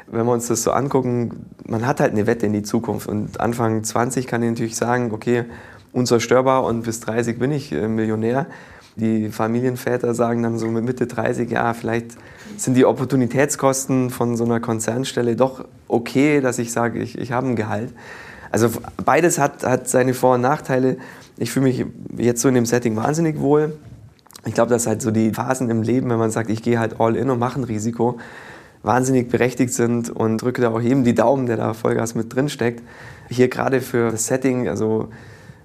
Wenn 0.05 0.27
wir 0.27 0.31
uns 0.31 0.45
das 0.45 0.61
so 0.61 0.69
angucken, 0.69 1.47
man 1.65 1.87
hat 1.87 2.01
halt 2.01 2.11
eine 2.11 2.27
Wette 2.27 2.45
in 2.45 2.53
die 2.53 2.61
Zukunft. 2.61 3.07
Und 3.07 3.39
Anfang 3.39 3.83
20 3.83 4.27
kann 4.27 4.43
ich 4.43 4.49
natürlich 4.51 4.75
sagen, 4.75 5.11
okay, 5.11 5.45
unzerstörbar 5.91 6.63
und 6.65 6.83
bis 6.83 6.99
30 6.99 7.39
bin 7.39 7.51
ich 7.51 7.71
äh, 7.71 7.87
Millionär. 7.87 8.45
Die 8.95 9.29
Familienväter 9.29 10.13
sagen 10.13 10.43
dann 10.43 10.59
so 10.59 10.67
mit 10.67 10.83
Mitte 10.83 11.07
30, 11.07 11.49
ja, 11.49 11.73
vielleicht 11.73 12.11
sind 12.57 12.75
die 12.75 12.85
Opportunitätskosten 12.85 14.11
von 14.11 14.37
so 14.37 14.43
einer 14.43 14.59
Konzernstelle 14.59 15.35
doch 15.35 15.65
okay, 15.87 16.41
dass 16.41 16.59
ich 16.59 16.71
sage, 16.71 16.99
ich, 16.99 17.17
ich 17.17 17.31
habe 17.31 17.47
ein 17.47 17.55
Gehalt. 17.55 17.91
Also 18.51 18.69
beides 19.03 19.39
hat, 19.39 19.63
hat 19.63 19.87
seine 19.87 20.13
Vor- 20.13 20.35
und 20.35 20.41
Nachteile. 20.41 20.97
Ich 21.41 21.51
fühle 21.51 21.65
mich 21.65 21.83
jetzt 22.17 22.43
so 22.43 22.49
in 22.49 22.53
dem 22.53 22.67
Setting 22.67 22.95
wahnsinnig 22.95 23.39
wohl. 23.39 23.75
Ich 24.45 24.53
glaube, 24.53 24.69
dass 24.69 24.85
halt 24.85 25.01
so 25.01 25.09
die 25.09 25.31
Phasen 25.31 25.71
im 25.71 25.81
Leben, 25.81 26.07
wenn 26.11 26.19
man 26.19 26.29
sagt, 26.29 26.51
ich 26.51 26.61
gehe 26.61 26.77
halt 26.77 26.99
all 26.99 27.15
in 27.15 27.31
und 27.31 27.39
mache 27.39 27.59
ein 27.59 27.63
Risiko, 27.63 28.19
wahnsinnig 28.83 29.27
berechtigt 29.27 29.73
sind 29.73 30.11
und 30.11 30.37
drücke 30.37 30.61
da 30.61 30.69
auch 30.69 30.79
jedem 30.79 31.03
die 31.03 31.15
Daumen, 31.15 31.47
der 31.47 31.57
da 31.57 31.73
Vollgas 31.73 32.13
mit 32.13 32.35
drin 32.35 32.47
steckt. 32.47 32.83
Hier 33.27 33.47
gerade 33.47 33.81
für 33.81 34.11
das 34.11 34.27
Setting, 34.27 34.69
also 34.69 35.09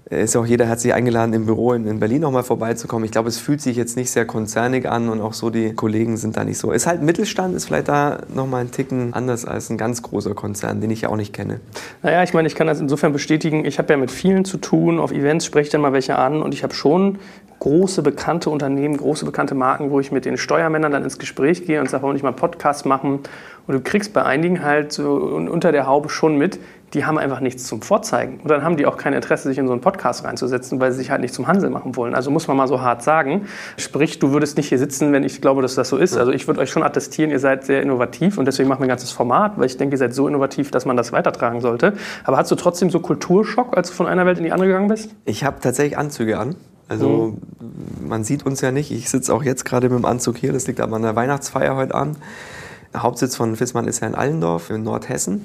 ist 0.08 0.36
auch 0.36 0.46
jeder 0.46 0.66
herzlich 0.66 0.94
eingeladen, 0.94 1.32
im 1.32 1.46
Büro 1.46 1.72
in, 1.72 1.84
in 1.86 1.98
Berlin 1.98 2.20
nochmal 2.20 2.44
vorbeizukommen. 2.44 3.04
Ich 3.04 3.10
glaube, 3.10 3.28
es 3.28 3.38
fühlt 3.38 3.60
sich 3.60 3.76
jetzt 3.76 3.96
nicht 3.96 4.10
sehr 4.10 4.24
konzernig 4.24 4.88
an 4.88 5.08
und 5.08 5.20
auch 5.20 5.32
so 5.32 5.50
die 5.50 5.74
Kollegen 5.74 6.16
sind 6.16 6.36
da 6.36 6.44
nicht 6.44 6.58
so. 6.58 6.70
Ist 6.70 6.86
halt 6.86 7.02
Mittelstand, 7.02 7.56
ist 7.56 7.64
vielleicht 7.64 7.88
da 7.88 8.20
nochmal 8.32 8.60
ein 8.60 8.70
Ticken 8.70 9.12
anders 9.14 9.44
als 9.44 9.68
ein 9.68 9.78
ganz 9.78 10.02
großer 10.02 10.34
Konzern, 10.34 10.80
den 10.80 10.90
ich 10.90 11.00
ja 11.00 11.08
auch 11.08 11.16
nicht 11.16 11.32
kenne. 11.32 11.60
Naja, 12.02 12.22
ich 12.22 12.34
meine, 12.34 12.46
ich 12.46 12.54
kann 12.54 12.68
das 12.68 12.78
insofern 12.78 13.12
bestätigen. 13.12 13.64
Ich 13.64 13.78
habe 13.78 13.92
ja 13.92 13.96
mit 13.96 14.12
vielen 14.12 14.44
zu 14.44 14.58
tun. 14.58 15.00
Auf 15.00 15.10
Events 15.10 15.44
spreche 15.44 15.66
ich 15.66 15.70
dann 15.70 15.80
mal 15.80 15.92
welche 15.92 16.16
an 16.16 16.40
und 16.40 16.54
ich 16.54 16.62
habe 16.62 16.72
schon 16.72 17.18
große 17.58 18.02
bekannte 18.02 18.50
Unternehmen, 18.50 18.96
große 18.96 19.24
bekannte 19.24 19.54
Marken, 19.54 19.90
wo 19.90 19.98
ich 19.98 20.12
mit 20.12 20.24
den 20.24 20.36
Steuermännern 20.36 20.92
dann 20.92 21.04
ins 21.04 21.18
Gespräch 21.18 21.66
gehe 21.66 21.80
und 21.80 21.88
sage, 21.88 22.02
wollen 22.02 22.10
wir 22.10 22.14
nicht 22.14 22.22
mal 22.22 22.28
einen 22.28 22.36
Podcast 22.36 22.86
machen? 22.86 23.20
Und 23.66 23.74
du 23.74 23.80
kriegst 23.80 24.12
bei 24.12 24.22
einigen 24.22 24.62
halt 24.62 24.92
so 24.92 25.14
unter 25.14 25.72
der 25.72 25.86
Haube 25.86 26.08
schon 26.08 26.36
mit, 26.38 26.60
die 26.94 27.04
haben 27.04 27.18
einfach 27.18 27.40
nichts 27.40 27.64
zum 27.64 27.82
Vorzeigen. 27.82 28.40
Und 28.40 28.50
dann 28.50 28.62
haben 28.62 28.76
die 28.76 28.86
auch 28.86 28.96
kein 28.96 29.12
Interesse, 29.12 29.48
sich 29.48 29.58
in 29.58 29.66
so 29.66 29.72
einen 29.72 29.80
Podcast 29.80 30.24
reinzusetzen, 30.24 30.80
weil 30.80 30.92
sie 30.92 30.98
sich 30.98 31.10
halt 31.10 31.20
nicht 31.20 31.34
zum 31.34 31.46
Hansel 31.48 31.68
machen 31.68 31.96
wollen. 31.96 32.14
Also 32.14 32.30
muss 32.30 32.46
man 32.46 32.56
mal 32.56 32.68
so 32.68 32.80
hart 32.80 33.02
sagen. 33.02 33.46
Sprich, 33.76 34.18
du 34.18 34.30
würdest 34.30 34.56
nicht 34.56 34.68
hier 34.68 34.78
sitzen, 34.78 35.12
wenn 35.12 35.24
ich 35.24 35.40
glaube, 35.40 35.62
dass 35.62 35.74
das 35.74 35.88
so 35.88 35.96
ist. 35.96 36.16
Also 36.16 36.32
ich 36.32 36.46
würde 36.46 36.60
euch 36.60 36.70
schon 36.70 36.82
attestieren, 36.82 37.30
ihr 37.30 37.40
seid 37.40 37.64
sehr 37.64 37.82
innovativ 37.82 38.38
und 38.38 38.44
deswegen 38.44 38.68
machen 38.68 38.80
wir 38.80 38.86
ein 38.86 38.90
ganzes 38.90 39.10
Format, 39.10 39.58
weil 39.58 39.66
ich 39.66 39.76
denke, 39.76 39.94
ihr 39.94 39.98
seid 39.98 40.14
so 40.14 40.28
innovativ, 40.28 40.70
dass 40.70 40.86
man 40.86 40.96
das 40.96 41.12
weitertragen 41.12 41.60
sollte. 41.60 41.94
Aber 42.24 42.36
hast 42.36 42.50
du 42.50 42.54
trotzdem 42.54 42.90
so 42.90 43.00
Kulturschock, 43.00 43.76
als 43.76 43.88
du 43.88 43.94
von 43.94 44.06
einer 44.06 44.24
Welt 44.24 44.38
in 44.38 44.44
die 44.44 44.52
andere 44.52 44.68
gegangen 44.68 44.88
bist? 44.88 45.10
Ich 45.24 45.44
habe 45.44 45.60
tatsächlich 45.60 45.98
Anzüge 45.98 46.38
an. 46.38 46.54
Also 46.88 47.34
mhm. 47.58 48.08
man 48.08 48.22
sieht 48.22 48.46
uns 48.46 48.60
ja 48.60 48.70
nicht. 48.70 48.92
Ich 48.92 49.10
sitze 49.10 49.34
auch 49.34 49.42
jetzt 49.42 49.64
gerade 49.64 49.88
mit 49.88 49.98
dem 49.98 50.04
Anzug 50.04 50.36
hier. 50.36 50.52
Das 50.52 50.68
liegt 50.68 50.80
aber 50.80 50.96
an 50.96 51.02
der 51.02 51.16
Weihnachtsfeier 51.16 51.74
heute. 51.74 52.12
Der 52.94 53.02
Hauptsitz 53.02 53.34
von 53.34 53.56
Fissmann 53.56 53.88
ist 53.88 54.00
ja 54.00 54.06
in 54.06 54.14
Allendorf 54.14 54.70
in 54.70 54.84
Nordhessen 54.84 55.42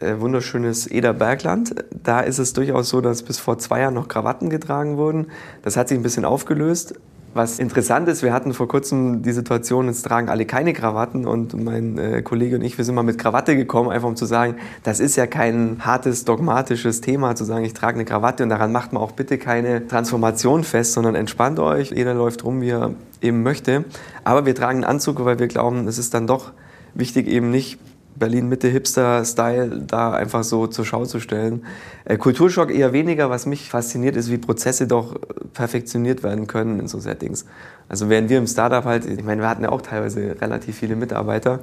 äh, 0.00 0.20
wunderschönes 0.20 0.86
Ederbergland. 0.86 1.74
Da 2.02 2.20
ist 2.20 2.38
es 2.38 2.52
durchaus 2.52 2.88
so, 2.88 3.00
dass 3.00 3.22
bis 3.22 3.38
vor 3.38 3.58
zwei 3.58 3.80
Jahren 3.80 3.94
noch 3.94 4.08
Krawatten 4.08 4.50
getragen 4.50 4.96
wurden. 4.96 5.26
Das 5.62 5.76
hat 5.76 5.88
sich 5.88 5.98
ein 5.98 6.02
bisschen 6.02 6.24
aufgelöst. 6.24 6.94
Was 7.34 7.58
interessant 7.58 8.08
ist, 8.08 8.22
wir 8.22 8.34
hatten 8.34 8.52
vor 8.52 8.68
kurzem 8.68 9.22
die 9.22 9.32
Situation, 9.32 9.88
es 9.88 10.02
tragen 10.02 10.28
alle 10.28 10.44
keine 10.44 10.74
Krawatten 10.74 11.26
und 11.26 11.54
mein 11.54 11.96
äh, 11.96 12.20
Kollege 12.20 12.56
und 12.56 12.62
ich, 12.62 12.76
wir 12.76 12.84
sind 12.84 12.94
mal 12.94 13.04
mit 13.04 13.16
Krawatte 13.16 13.56
gekommen, 13.56 13.88
einfach 13.88 14.08
um 14.08 14.16
zu 14.16 14.26
sagen, 14.26 14.56
das 14.82 15.00
ist 15.00 15.16
ja 15.16 15.26
kein 15.26 15.78
hartes, 15.80 16.26
dogmatisches 16.26 17.00
Thema, 17.00 17.34
zu 17.34 17.44
sagen, 17.44 17.64
ich 17.64 17.72
trage 17.72 17.94
eine 17.94 18.04
Krawatte 18.04 18.42
und 18.42 18.50
daran 18.50 18.70
macht 18.70 18.92
man 18.92 19.02
auch 19.02 19.12
bitte 19.12 19.38
keine 19.38 19.86
Transformation 19.86 20.62
fest, 20.62 20.92
sondern 20.92 21.14
entspannt 21.14 21.58
euch, 21.58 21.90
jeder 21.90 22.12
läuft 22.12 22.44
rum, 22.44 22.60
wie 22.60 22.68
er 22.68 22.92
eben 23.22 23.42
möchte. 23.42 23.86
Aber 24.24 24.44
wir 24.44 24.54
tragen 24.54 24.84
einen 24.84 24.84
Anzug, 24.84 25.24
weil 25.24 25.38
wir 25.38 25.48
glauben, 25.48 25.88
es 25.88 25.96
ist 25.96 26.12
dann 26.12 26.26
doch 26.26 26.52
wichtig, 26.92 27.28
eben 27.28 27.50
nicht 27.50 27.78
Berlin-Mitte-Hipster-Style 28.16 29.84
da 29.86 30.12
einfach 30.12 30.44
so 30.44 30.66
zur 30.66 30.84
Schau 30.84 31.04
zu 31.06 31.20
stellen. 31.20 31.64
Äh, 32.04 32.16
Kulturschock 32.16 32.70
eher 32.70 32.92
weniger. 32.92 33.30
Was 33.30 33.46
mich 33.46 33.70
fasziniert, 33.70 34.16
ist, 34.16 34.30
wie 34.30 34.38
Prozesse 34.38 34.86
doch 34.86 35.16
perfektioniert 35.54 36.22
werden 36.22 36.46
können 36.46 36.80
in 36.80 36.88
so 36.88 36.98
Settings. 36.98 37.44
Also 37.88 38.08
während 38.08 38.30
wir 38.30 38.38
im 38.38 38.46
Startup 38.46 38.84
halt, 38.84 39.06
ich 39.06 39.24
meine, 39.24 39.42
wir 39.42 39.48
hatten 39.48 39.62
ja 39.62 39.70
auch 39.70 39.82
teilweise 39.82 40.36
relativ 40.40 40.76
viele 40.76 40.96
Mitarbeiter, 40.96 41.60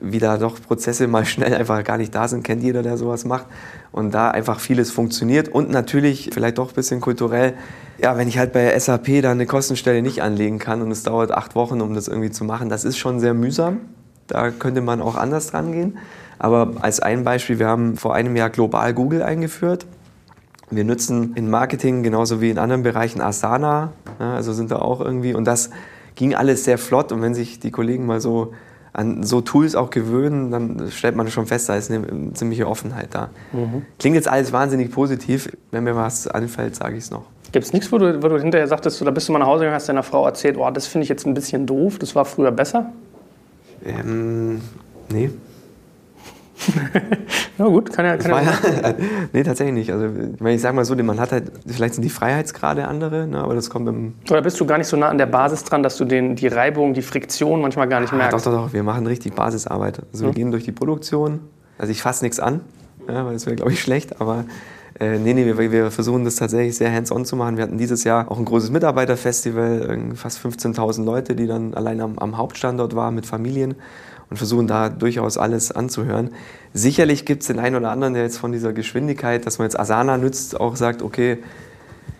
wie 0.00 0.18
da 0.18 0.38
doch 0.38 0.60
Prozesse 0.60 1.08
mal 1.08 1.24
schnell 1.26 1.54
einfach 1.54 1.82
gar 1.84 1.98
nicht 1.98 2.14
da 2.14 2.28
sind, 2.28 2.42
kennt 2.44 2.62
jeder, 2.62 2.82
der 2.82 2.96
sowas 2.96 3.24
macht. 3.24 3.46
Und 3.92 4.12
da 4.12 4.30
einfach 4.30 4.60
vieles 4.60 4.90
funktioniert 4.90 5.48
und 5.48 5.70
natürlich 5.70 6.30
vielleicht 6.32 6.58
doch 6.58 6.70
ein 6.70 6.74
bisschen 6.74 7.00
kulturell. 7.00 7.54
Ja, 8.00 8.16
wenn 8.16 8.28
ich 8.28 8.38
halt 8.38 8.52
bei 8.52 8.78
SAP 8.78 9.22
da 9.22 9.32
eine 9.32 9.46
Kostenstelle 9.46 10.02
nicht 10.02 10.22
anlegen 10.22 10.58
kann 10.58 10.82
und 10.82 10.90
es 10.90 11.02
dauert 11.02 11.32
acht 11.32 11.54
Wochen, 11.54 11.80
um 11.80 11.94
das 11.94 12.08
irgendwie 12.08 12.30
zu 12.30 12.44
machen, 12.44 12.68
das 12.68 12.84
ist 12.84 12.96
schon 12.96 13.18
sehr 13.18 13.34
mühsam. 13.34 13.80
Da 14.28 14.50
könnte 14.50 14.80
man 14.80 15.02
auch 15.02 15.16
anders 15.16 15.48
dran 15.48 15.72
gehen. 15.72 15.98
Aber 16.38 16.72
als 16.80 17.00
ein 17.00 17.24
Beispiel, 17.24 17.58
wir 17.58 17.66
haben 17.66 17.96
vor 17.96 18.14
einem 18.14 18.36
Jahr 18.36 18.50
global 18.50 18.94
Google 18.94 19.22
eingeführt. 19.22 19.86
Wir 20.70 20.84
nutzen 20.84 21.34
in 21.34 21.50
Marketing 21.50 22.02
genauso 22.02 22.40
wie 22.40 22.50
in 22.50 22.58
anderen 22.58 22.82
Bereichen 22.82 23.20
Asana, 23.20 23.92
also 24.18 24.52
sind 24.52 24.70
da 24.70 24.76
auch 24.76 25.00
irgendwie. 25.00 25.34
Und 25.34 25.46
das 25.46 25.70
ging 26.14 26.34
alles 26.34 26.64
sehr 26.64 26.78
flott. 26.78 27.10
Und 27.10 27.22
wenn 27.22 27.34
sich 27.34 27.58
die 27.58 27.70
Kollegen 27.70 28.06
mal 28.06 28.20
so 28.20 28.52
an 28.92 29.22
so 29.22 29.40
Tools 29.40 29.74
auch 29.74 29.90
gewöhnen, 29.90 30.50
dann 30.50 30.90
stellt 30.90 31.14
man 31.14 31.28
schon 31.30 31.46
fest, 31.46 31.68
da 31.68 31.76
ist 31.76 31.90
eine 31.90 32.32
ziemliche 32.34 32.66
Offenheit 32.66 33.08
da. 33.12 33.30
Mhm. 33.52 33.82
Klingt 33.98 34.16
jetzt 34.16 34.28
alles 34.28 34.52
wahnsinnig 34.52 34.90
positiv. 34.90 35.50
Wenn 35.70 35.84
mir 35.84 35.94
was 35.94 36.26
anfällt, 36.26 36.74
sage 36.74 36.96
ich 36.96 37.04
es 37.04 37.10
noch. 37.10 37.24
Gibt 37.52 37.64
es 37.64 37.72
nichts, 37.72 37.90
wo 37.90 37.98
du, 37.98 38.22
wo 38.22 38.28
du 38.28 38.38
hinterher 38.38 38.66
sagtest, 38.66 39.00
da 39.00 39.10
bist 39.10 39.28
du 39.28 39.32
mal 39.32 39.38
nach 39.38 39.46
Hause 39.46 39.60
gegangen, 39.60 39.76
hast 39.76 39.88
deiner 39.88 40.02
Frau 40.02 40.26
erzählt, 40.26 40.56
oh, 40.58 40.70
das 40.70 40.86
finde 40.86 41.04
ich 41.04 41.08
jetzt 41.08 41.26
ein 41.26 41.32
bisschen 41.32 41.66
doof, 41.66 41.98
das 41.98 42.14
war 42.14 42.26
früher 42.26 42.50
besser? 42.50 42.92
Ähm, 43.92 44.60
nee. 45.10 45.30
Na 47.58 47.66
gut, 47.66 47.92
kann 47.92 48.04
ja. 48.04 48.16
Kann 48.16 48.30
ja, 48.30 48.42
ja 48.42 48.94
nee, 49.32 49.42
tatsächlich 49.42 49.74
nicht. 49.74 49.92
Also, 49.92 50.08
wenn 50.38 50.54
ich 50.54 50.60
sage 50.60 50.74
mal 50.74 50.84
so, 50.84 50.94
man 50.96 51.20
hat 51.20 51.32
halt, 51.32 51.52
vielleicht 51.66 51.94
sind 51.94 52.02
die 52.02 52.10
Freiheitsgrade 52.10 52.86
andere, 52.88 53.26
ne, 53.26 53.38
aber 53.38 53.54
das 53.54 53.70
kommt 53.70 53.88
im. 53.88 54.14
Oder 54.30 54.42
bist 54.42 54.58
du 54.60 54.66
gar 54.66 54.78
nicht 54.78 54.88
so 54.88 54.96
nah 54.96 55.08
an 55.08 55.18
der 55.18 55.26
Basis 55.26 55.64
dran, 55.64 55.82
dass 55.82 55.96
du 55.96 56.04
den, 56.04 56.36
die 56.36 56.48
Reibung, 56.48 56.94
die 56.94 57.02
Friktion 57.02 57.60
manchmal 57.60 57.88
gar 57.88 58.00
nicht 58.00 58.12
merkst? 58.12 58.34
Doch, 58.34 58.52
doch, 58.52 58.64
doch. 58.66 58.72
Wir 58.72 58.82
machen 58.82 59.06
richtig 59.06 59.34
Basisarbeit. 59.34 60.00
Also, 60.12 60.24
wir 60.24 60.28
hm. 60.28 60.34
gehen 60.34 60.50
durch 60.50 60.64
die 60.64 60.72
Produktion. 60.72 61.40
Also, 61.78 61.92
ich 61.92 62.02
fasse 62.02 62.24
nichts 62.24 62.40
an, 62.40 62.60
ja, 63.08 63.24
weil 63.24 63.34
das 63.34 63.46
wäre, 63.46 63.56
glaube 63.56 63.72
ich, 63.72 63.80
schlecht, 63.80 64.20
aber. 64.20 64.44
Äh, 65.00 65.18
nee, 65.18 65.32
nee, 65.32 65.46
wir, 65.46 65.70
wir, 65.70 65.90
versuchen 65.90 66.24
das 66.24 66.36
tatsächlich 66.36 66.76
sehr 66.76 66.92
hands-on 66.92 67.24
zu 67.24 67.36
machen. 67.36 67.56
Wir 67.56 67.64
hatten 67.64 67.78
dieses 67.78 68.04
Jahr 68.04 68.30
auch 68.30 68.38
ein 68.38 68.44
großes 68.44 68.70
Mitarbeiterfestival, 68.70 70.14
fast 70.14 70.44
15.000 70.44 71.04
Leute, 71.04 71.36
die 71.36 71.46
dann 71.46 71.74
allein 71.74 72.00
am, 72.00 72.18
am 72.18 72.36
Hauptstandort 72.36 72.96
waren 72.96 73.14
mit 73.14 73.24
Familien 73.24 73.76
und 74.30 74.36
versuchen 74.36 74.66
da 74.66 74.88
durchaus 74.88 75.38
alles 75.38 75.70
anzuhören. 75.70 76.30
Sicherlich 76.74 77.24
gibt 77.24 77.42
es 77.42 77.48
den 77.48 77.60
einen 77.60 77.76
oder 77.76 77.90
anderen, 77.90 78.14
der 78.14 78.24
jetzt 78.24 78.38
von 78.38 78.52
dieser 78.52 78.72
Geschwindigkeit, 78.72 79.46
dass 79.46 79.58
man 79.58 79.66
jetzt 79.66 79.78
Asana 79.78 80.18
nützt, 80.18 80.60
auch 80.60 80.76
sagt, 80.76 81.02
okay, 81.02 81.38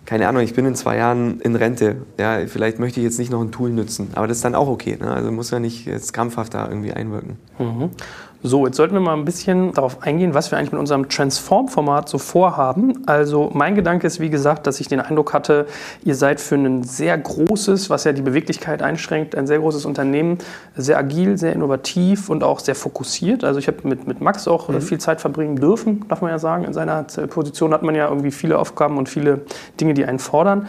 keine 0.08 0.26
Ahnung, 0.26 0.42
ich 0.42 0.54
bin 0.54 0.64
in 0.64 0.74
zwei 0.74 0.96
Jahren 0.96 1.38
in 1.40 1.54
Rente. 1.54 1.96
Ja, 2.18 2.38
vielleicht 2.46 2.78
möchte 2.78 2.98
ich 2.98 3.04
jetzt 3.04 3.18
nicht 3.18 3.30
noch 3.30 3.42
ein 3.42 3.52
Tool 3.52 3.68
nutzen. 3.68 4.08
Aber 4.14 4.26
das 4.26 4.38
ist 4.38 4.44
dann 4.44 4.54
auch 4.54 4.68
okay. 4.68 4.96
Ne? 4.98 5.12
Also 5.12 5.30
muss 5.30 5.50
ja 5.50 5.60
nicht 5.60 5.84
jetzt 5.84 6.14
krampfhaft 6.14 6.54
da 6.54 6.66
irgendwie 6.66 6.94
einwirken. 6.94 7.36
Mhm. 7.58 7.90
So, 8.40 8.66
jetzt 8.66 8.76
sollten 8.76 8.94
wir 8.94 9.00
mal 9.00 9.14
ein 9.14 9.24
bisschen 9.24 9.72
darauf 9.72 10.02
eingehen, 10.04 10.32
was 10.32 10.52
wir 10.52 10.58
eigentlich 10.58 10.70
mit 10.70 10.78
unserem 10.78 11.08
Transform-Format 11.08 12.08
so 12.08 12.18
vorhaben. 12.18 13.02
Also 13.06 13.50
mein 13.52 13.74
Gedanke 13.74 14.06
ist, 14.06 14.20
wie 14.20 14.30
gesagt, 14.30 14.68
dass 14.68 14.78
ich 14.78 14.86
den 14.86 15.00
Eindruck 15.00 15.32
hatte, 15.32 15.66
ihr 16.04 16.14
seid 16.14 16.40
für 16.40 16.54
ein 16.54 16.84
sehr 16.84 17.18
großes, 17.18 17.90
was 17.90 18.04
ja 18.04 18.12
die 18.12 18.22
Beweglichkeit 18.22 18.80
einschränkt, 18.80 19.34
ein 19.34 19.48
sehr 19.48 19.58
großes 19.58 19.84
Unternehmen, 19.84 20.38
sehr 20.76 20.98
agil, 20.98 21.36
sehr 21.36 21.52
innovativ 21.52 22.30
und 22.30 22.44
auch 22.44 22.60
sehr 22.60 22.76
fokussiert. 22.76 23.42
Also 23.42 23.58
ich 23.58 23.66
habe 23.66 23.78
mit, 23.82 24.06
mit 24.06 24.20
Max 24.20 24.46
auch 24.46 24.68
mhm. 24.68 24.82
viel 24.82 24.98
Zeit 24.98 25.20
verbringen 25.20 25.56
dürfen, 25.56 26.04
darf 26.08 26.22
man 26.22 26.30
ja 26.30 26.38
sagen. 26.38 26.62
In 26.62 26.72
seiner 26.72 27.02
Position 27.02 27.74
hat 27.74 27.82
man 27.82 27.96
ja 27.96 28.08
irgendwie 28.08 28.30
viele 28.30 28.60
Aufgaben 28.60 28.98
und 28.98 29.08
viele 29.08 29.40
Dinge, 29.80 29.94
die 29.94 30.04
einen 30.04 30.20
fordern. 30.20 30.68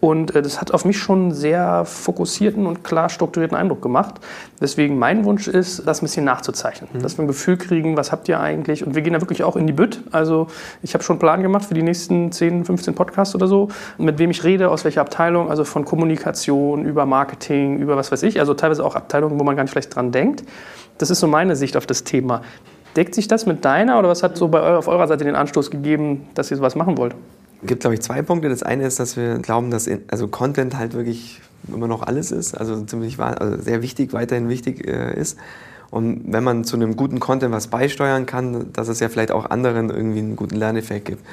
Und 0.00 0.34
äh, 0.34 0.42
das 0.42 0.60
hat 0.60 0.72
auf 0.72 0.84
mich 0.84 0.98
schon 0.98 1.20
einen 1.20 1.32
sehr 1.32 1.84
fokussierten 1.84 2.66
und 2.66 2.82
klar 2.82 3.10
strukturierten 3.10 3.56
Eindruck 3.56 3.82
gemacht. 3.82 4.14
Deswegen 4.60 4.98
mein 4.98 5.24
Wunsch 5.24 5.46
ist, 5.46 5.86
das 5.86 6.00
ein 6.00 6.06
bisschen 6.06 6.24
nachzuzeichnen. 6.24 6.90
Mhm. 6.92 7.02
Dass 7.02 7.18
wir 7.18 7.24
ein 7.24 7.28
Gefühl 7.28 7.58
kriegen, 7.58 7.96
was 7.96 8.10
habt 8.10 8.28
ihr 8.28 8.40
eigentlich? 8.40 8.84
Und 8.86 8.94
wir 8.94 9.02
gehen 9.02 9.12
da 9.12 9.20
wirklich 9.20 9.44
auch 9.44 9.56
in 9.56 9.66
die 9.66 9.72
Bütt. 9.72 10.02
Also 10.10 10.46
ich 10.82 10.94
habe 10.94 11.04
schon 11.04 11.14
einen 11.14 11.20
Plan 11.20 11.42
gemacht 11.42 11.66
für 11.66 11.74
die 11.74 11.82
nächsten 11.82 12.32
10, 12.32 12.64
15 12.64 12.94
Podcasts 12.94 13.34
oder 13.34 13.46
so, 13.46 13.68
mit 13.98 14.18
wem 14.18 14.30
ich 14.30 14.42
rede, 14.42 14.70
aus 14.70 14.84
welcher 14.84 15.02
Abteilung, 15.02 15.50
also 15.50 15.64
von 15.64 15.84
Kommunikation 15.84 16.86
über 16.86 17.04
Marketing, 17.04 17.78
über 17.78 17.96
was 17.96 18.10
weiß 18.10 18.22
ich. 18.22 18.40
Also 18.40 18.54
teilweise 18.54 18.84
auch 18.84 18.96
Abteilungen, 18.96 19.38
wo 19.38 19.44
man 19.44 19.54
gar 19.54 19.64
nicht 19.64 19.72
vielleicht 19.72 19.94
dran 19.94 20.12
denkt. 20.12 20.44
Das 20.96 21.10
ist 21.10 21.20
so 21.20 21.26
meine 21.26 21.56
Sicht 21.56 21.76
auf 21.76 21.86
das 21.86 22.04
Thema. 22.04 22.42
Deckt 22.96 23.14
sich 23.14 23.28
das 23.28 23.46
mit 23.46 23.64
deiner 23.64 23.98
oder 23.98 24.08
was 24.08 24.22
hat 24.22 24.36
so 24.36 24.48
bei, 24.48 24.60
auf 24.60 24.88
eurer 24.88 25.06
Seite 25.06 25.24
den 25.24 25.36
Anstoß 25.36 25.70
gegeben, 25.70 26.26
dass 26.34 26.50
ihr 26.50 26.56
sowas 26.56 26.74
machen 26.74 26.98
wollt? 26.98 27.14
Es 27.62 27.68
gibt, 27.68 27.80
glaube 27.80 27.94
ich, 27.94 28.00
zwei 28.00 28.22
Punkte. 28.22 28.48
Das 28.48 28.62
eine 28.62 28.86
ist, 28.86 28.98
dass 29.00 29.16
wir 29.16 29.38
glauben, 29.38 29.70
dass 29.70 29.86
in, 29.86 30.02
also 30.08 30.28
Content 30.28 30.76
halt 30.76 30.94
wirklich 30.94 31.40
immer 31.68 31.88
noch 31.88 32.02
alles 32.02 32.30
ist, 32.32 32.54
also 32.54 32.82
ziemlich 32.84 33.18
also 33.18 33.60
sehr 33.60 33.82
wichtig, 33.82 34.12
weiterhin 34.12 34.48
wichtig 34.48 34.86
äh, 34.86 35.18
ist. 35.18 35.38
Und 35.90 36.32
wenn 36.32 36.44
man 36.44 36.64
zu 36.64 36.76
einem 36.76 36.96
guten 36.96 37.18
Content 37.18 37.52
was 37.52 37.66
beisteuern 37.66 38.24
kann, 38.24 38.72
dass 38.72 38.88
es 38.88 39.00
ja 39.00 39.08
vielleicht 39.08 39.32
auch 39.32 39.50
anderen 39.50 39.90
irgendwie 39.90 40.20
einen 40.20 40.36
guten 40.36 40.56
Lerneffekt 40.56 41.06
gibt. 41.06 41.26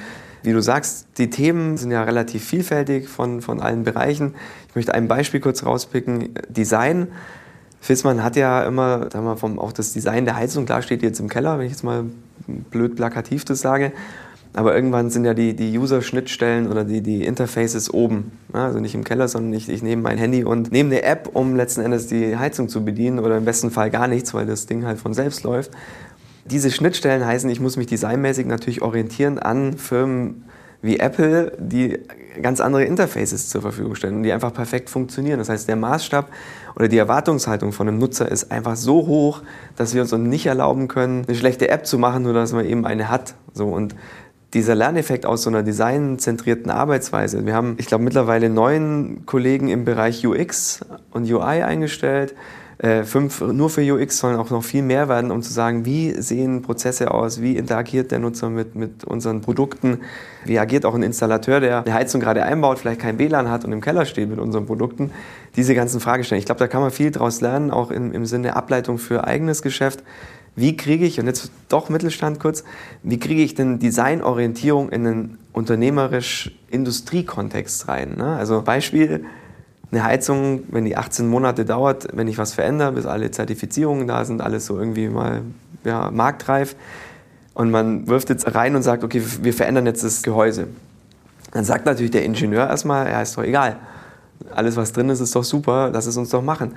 Wie 0.43 0.51
du 0.51 0.61
sagst, 0.61 1.07
die 1.17 1.29
Themen 1.29 1.77
sind 1.77 1.91
ja 1.91 2.03
relativ 2.03 2.43
vielfältig 2.43 3.07
von, 3.07 3.41
von 3.41 3.61
allen 3.61 3.83
Bereichen. 3.83 4.33
Ich 4.69 4.75
möchte 4.75 4.93
ein 4.93 5.07
Beispiel 5.07 5.39
kurz 5.39 5.63
rauspicken. 5.63 6.29
Design. 6.49 7.07
Fissmann 7.81 8.23
hat 8.23 8.35
ja 8.35 8.63
immer, 8.63 9.09
sagen 9.11 9.25
wir, 9.25 9.37
vom, 9.37 9.59
auch 9.59 9.71
das 9.71 9.93
Design 9.93 10.25
der 10.25 10.35
Heizung, 10.35 10.65
klar 10.65 10.81
steht 10.81 11.03
jetzt 11.03 11.19
im 11.19 11.29
Keller, 11.29 11.59
wenn 11.59 11.67
ich 11.67 11.71
jetzt 11.71 11.83
mal 11.83 12.05
blöd 12.71 12.95
plakativ 12.95 13.45
das 13.45 13.61
sage. 13.61 13.91
Aber 14.57 14.73
irgendwann 14.73 15.11
sind 15.11 15.23
ja 15.23 15.35
die, 15.35 15.55
die 15.55 15.77
User-Schnittstellen 15.77 16.67
oder 16.67 16.83
die, 16.83 17.01
die 17.01 17.23
Interfaces 17.23 17.93
oben. 17.93 18.31
Also 18.53 18.79
nicht 18.79 18.95
im 18.95 19.03
Keller, 19.03 19.27
sondern 19.27 19.53
ich, 19.53 19.69
ich 19.69 19.83
nehme 19.83 20.01
mein 20.01 20.17
Handy 20.17 20.43
und 20.43 20.71
nehme 20.71 20.89
eine 20.89 21.03
App, 21.03 21.29
um 21.33 21.55
letzten 21.55 21.81
Endes 21.81 22.07
die 22.07 22.35
Heizung 22.35 22.67
zu 22.67 22.83
bedienen 22.83 23.19
oder 23.19 23.37
im 23.37 23.45
besten 23.45 23.69
Fall 23.69 23.91
gar 23.91 24.07
nichts, 24.07 24.33
weil 24.33 24.47
das 24.47 24.65
Ding 24.65 24.83
halt 24.83 24.97
von 24.97 25.13
selbst 25.13 25.43
läuft. 25.43 25.69
Diese 26.45 26.71
Schnittstellen 26.71 27.23
heißen, 27.23 27.47
ich 27.51 27.59
muss 27.59 27.77
mich 27.77 27.85
designmäßig 27.85 28.47
natürlich 28.47 28.81
orientieren 28.81 29.37
an 29.37 29.77
Firmen 29.77 30.45
wie 30.81 30.97
Apple, 30.97 31.51
die 31.59 31.99
ganz 32.41 32.59
andere 32.59 32.83
Interfaces 32.83 33.49
zur 33.49 33.61
Verfügung 33.61 33.93
stellen 33.93 34.15
und 34.15 34.23
die 34.23 34.31
einfach 34.31 34.53
perfekt 34.53 34.89
funktionieren. 34.89 35.37
Das 35.37 35.49
heißt, 35.49 35.67
der 35.67 35.75
Maßstab 35.75 36.31
oder 36.75 36.87
die 36.87 36.97
Erwartungshaltung 36.97 37.73
von 37.73 37.87
einem 37.87 37.99
Nutzer 37.99 38.31
ist 38.31 38.51
einfach 38.51 38.75
so 38.75 39.05
hoch, 39.05 39.43
dass 39.75 39.93
wir 39.93 40.01
uns 40.01 40.11
nicht 40.13 40.47
erlauben 40.47 40.87
können, 40.87 41.25
eine 41.27 41.37
schlechte 41.37 41.69
App 41.69 41.85
zu 41.85 41.99
machen, 41.99 42.23
nur 42.23 42.33
dass 42.33 42.53
man 42.53 42.65
eben 42.65 42.87
eine 42.87 43.09
hat. 43.09 43.35
So 43.53 43.67
und 43.67 43.95
dieser 44.57 44.75
Lerneffekt 44.75 45.25
aus 45.25 45.43
so 45.43 45.49
einer 45.49 45.61
designzentrierten 45.61 46.71
Arbeitsweise. 46.71 47.45
Wir 47.45 47.53
haben, 47.53 47.75
ich 47.77 47.85
glaube, 47.85 48.03
mittlerweile 48.03 48.49
neun 48.49 49.21
Kollegen 49.27 49.67
im 49.67 49.85
Bereich 49.85 50.25
UX 50.25 50.81
und 51.11 51.31
UI 51.31 51.61
eingestellt. 51.61 52.33
Äh, 52.79 53.03
fünf 53.03 53.41
nur 53.41 53.69
für 53.69 53.81
UX 53.81 54.19
sollen 54.19 54.35
auch 54.35 54.49
noch 54.49 54.63
viel 54.63 54.83
mehr 54.83 55.09
werden, 55.09 55.31
um 55.31 55.41
zu 55.41 55.51
sagen, 55.51 55.85
wie 55.85 56.11
sehen 56.21 56.61
Prozesse 56.61 57.11
aus, 57.11 57.41
wie 57.41 57.55
interagiert 57.55 58.11
der 58.11 58.19
Nutzer 58.19 58.49
mit, 58.49 58.75
mit 58.75 59.03
unseren 59.03 59.41
Produkten, 59.41 60.01
wie 60.45 60.59
agiert 60.59 60.85
auch 60.85 60.93
ein 60.93 61.01
Installateur, 61.01 61.59
der 61.59 61.83
eine 61.85 61.93
Heizung 61.93 62.21
gerade 62.21 62.43
einbaut, 62.43 62.77
vielleicht 62.77 63.01
kein 63.01 63.17
WLAN 63.17 63.49
hat 63.49 63.65
und 63.65 63.71
im 63.71 63.81
Keller 63.81 64.05
steht 64.05 64.29
mit 64.29 64.39
unseren 64.39 64.67
Produkten. 64.67 65.11
Diese 65.55 65.73
ganzen 65.73 65.99
Fragestellungen. 65.99 66.39
Ich 66.39 66.45
glaube, 66.45 66.59
da 66.59 66.67
kann 66.67 66.81
man 66.81 66.91
viel 66.91 67.09
daraus 67.09 67.41
lernen, 67.41 67.71
auch 67.71 67.89
im, 67.89 68.11
im 68.11 68.27
Sinne 68.27 68.55
Ableitung 68.55 68.99
für 68.99 69.23
eigenes 69.23 69.63
Geschäft 69.63 70.03
wie 70.57 70.75
kriege 70.75 71.05
ich, 71.05 71.19
und 71.19 71.27
jetzt 71.27 71.51
doch 71.69 71.87
Mittelstand 71.87 72.39
kurz, 72.39 72.63
wie 73.03 73.19
kriege 73.19 73.43
ich 73.43 73.53
denn 73.53 73.77
Designorientierung 73.77 74.89
in 74.89 75.05
einen 75.05 75.37
unternehmerisch 75.53 76.51
Industriekontext 76.71 77.87
rein? 77.87 78.15
Ne? 78.17 78.35
Also 78.35 78.63
Beispiel, 78.63 79.23
eine 79.91 80.03
Heizung, 80.03 80.63
wenn 80.69 80.83
die 80.83 80.97
18 80.97 81.27
Monate 81.27 81.63
dauert, 81.63 82.07
wenn 82.13 82.27
ich 82.27 82.39
was 82.39 82.53
verändere, 82.53 82.93
bis 82.93 83.05
alle 83.05 83.29
Zertifizierungen 83.29 84.07
da 84.07 84.25
sind, 84.25 84.41
alles 84.41 84.65
so 84.65 84.79
irgendwie 84.79 85.09
mal 85.09 85.43
ja, 85.85 86.09
marktreif, 86.09 86.75
und 87.53 87.69
man 87.71 88.07
wirft 88.07 88.29
jetzt 88.29 88.53
rein 88.53 88.75
und 88.75 88.81
sagt, 88.81 89.03
okay, 89.03 89.21
wir 89.41 89.53
verändern 89.53 89.85
jetzt 89.85 90.03
das 90.03 90.23
Gehäuse. 90.23 90.67
Dann 91.51 91.63
sagt 91.63 91.85
natürlich 91.85 92.11
der 92.11 92.23
Ingenieur 92.23 92.67
erstmal, 92.67 93.07
ja, 93.07 93.21
ist 93.21 93.37
doch 93.37 93.43
egal. 93.43 93.77
Alles, 94.55 94.75
was 94.75 94.91
drin 94.91 95.09
ist, 95.09 95.19
ist 95.19 95.35
doch 95.35 95.43
super, 95.43 95.91
lass 95.93 96.07
es 96.07 96.17
uns 96.17 96.29
doch 96.29 96.43
machen. 96.43 96.75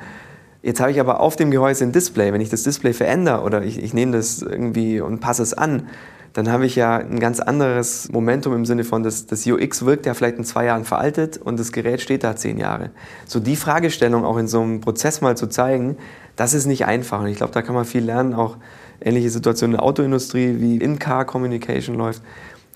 Jetzt 0.62 0.80
habe 0.80 0.90
ich 0.90 1.00
aber 1.00 1.20
auf 1.20 1.36
dem 1.36 1.50
Gehäuse 1.50 1.84
ein 1.84 1.92
Display. 1.92 2.32
Wenn 2.32 2.40
ich 2.40 2.50
das 2.50 2.62
Display 2.62 2.92
verändere 2.92 3.42
oder 3.42 3.62
ich, 3.62 3.82
ich 3.82 3.94
nehme 3.94 4.12
das 4.12 4.42
irgendwie 4.42 5.00
und 5.00 5.20
passe 5.20 5.42
es 5.42 5.54
an, 5.54 5.88
dann 6.32 6.50
habe 6.50 6.64
ich 6.64 6.76
ja 6.76 6.98
ein 6.98 7.18
ganz 7.18 7.40
anderes 7.40 8.10
Momentum 8.12 8.54
im 8.54 8.64
Sinne 8.64 8.84
von, 8.84 9.02
das, 9.02 9.26
das 9.26 9.46
UX 9.46 9.84
wirkt 9.84 10.06
ja 10.06 10.14
vielleicht 10.14 10.36
in 10.36 10.44
zwei 10.44 10.66
Jahren 10.66 10.84
veraltet 10.84 11.38
und 11.38 11.58
das 11.58 11.72
Gerät 11.72 12.00
steht 12.00 12.22
da 12.22 12.36
zehn 12.36 12.58
Jahre. 12.58 12.90
So 13.26 13.40
die 13.40 13.56
Fragestellung 13.56 14.24
auch 14.24 14.36
in 14.36 14.46
so 14.46 14.60
einem 14.60 14.80
Prozess 14.80 15.22
mal 15.22 15.36
zu 15.36 15.48
zeigen, 15.48 15.96
das 16.36 16.54
ist 16.54 16.66
nicht 16.66 16.84
einfach. 16.86 17.20
Und 17.20 17.26
ich 17.26 17.36
glaube, 17.36 17.52
da 17.52 17.62
kann 17.62 17.74
man 17.74 17.84
viel 17.84 18.04
lernen, 18.04 18.34
auch 18.34 18.58
ähnliche 19.00 19.30
Situationen 19.30 19.74
in 19.74 19.78
der 19.78 19.84
Autoindustrie, 19.84 20.56
wie 20.60 20.76
In-Car-Communication 20.76 21.96
läuft. 21.96 22.22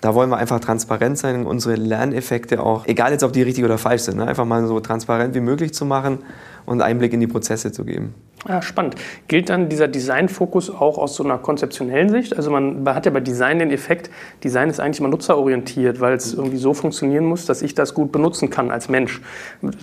Da 0.05 0.13
wollen 0.13 0.29
wir 0.29 0.37
einfach 0.37 0.59
transparent 0.59 1.17
sein 1.17 1.35
und 1.35 1.47
unsere 1.47 1.73
Lerneffekte 1.73 2.61
auch, 2.61 2.85
egal 2.85 3.11
jetzt 3.11 3.23
ob 3.23 3.33
die 3.33 3.41
richtig 3.41 3.65
oder 3.65 3.79
falsch 3.79 4.03
sind, 4.03 4.17
ne, 4.17 4.27
einfach 4.27 4.45
mal 4.45 4.63
so 4.67 4.79
transparent 4.79 5.33
wie 5.33 5.39
möglich 5.39 5.73
zu 5.73 5.83
machen 5.83 6.19
und 6.67 6.83
Einblick 6.83 7.11
in 7.13 7.21
die 7.21 7.25
Prozesse 7.25 7.71
zu 7.71 7.85
geben. 7.85 8.13
Ja, 8.47 8.61
spannend. 8.61 8.93
Gilt 9.27 9.49
dann 9.49 9.67
dieser 9.67 9.87
Designfokus 9.87 10.69
auch 10.69 10.99
aus 10.99 11.15
so 11.15 11.23
einer 11.23 11.39
konzeptionellen 11.39 12.09
Sicht? 12.09 12.37
Also 12.37 12.51
man, 12.51 12.87
hat 12.87 13.07
ja 13.07 13.11
bei 13.11 13.19
Design 13.19 13.57
den 13.57 13.71
Effekt, 13.71 14.11
Design 14.43 14.69
ist 14.69 14.79
eigentlich 14.79 14.99
immer 14.99 15.09
nutzerorientiert, 15.09 15.99
weil 15.99 16.13
es 16.13 16.35
irgendwie 16.35 16.57
so 16.57 16.75
funktionieren 16.75 17.25
muss, 17.25 17.47
dass 17.47 17.63
ich 17.63 17.73
das 17.73 17.95
gut 17.95 18.11
benutzen 18.11 18.51
kann 18.51 18.69
als 18.69 18.89
Mensch. 18.89 19.23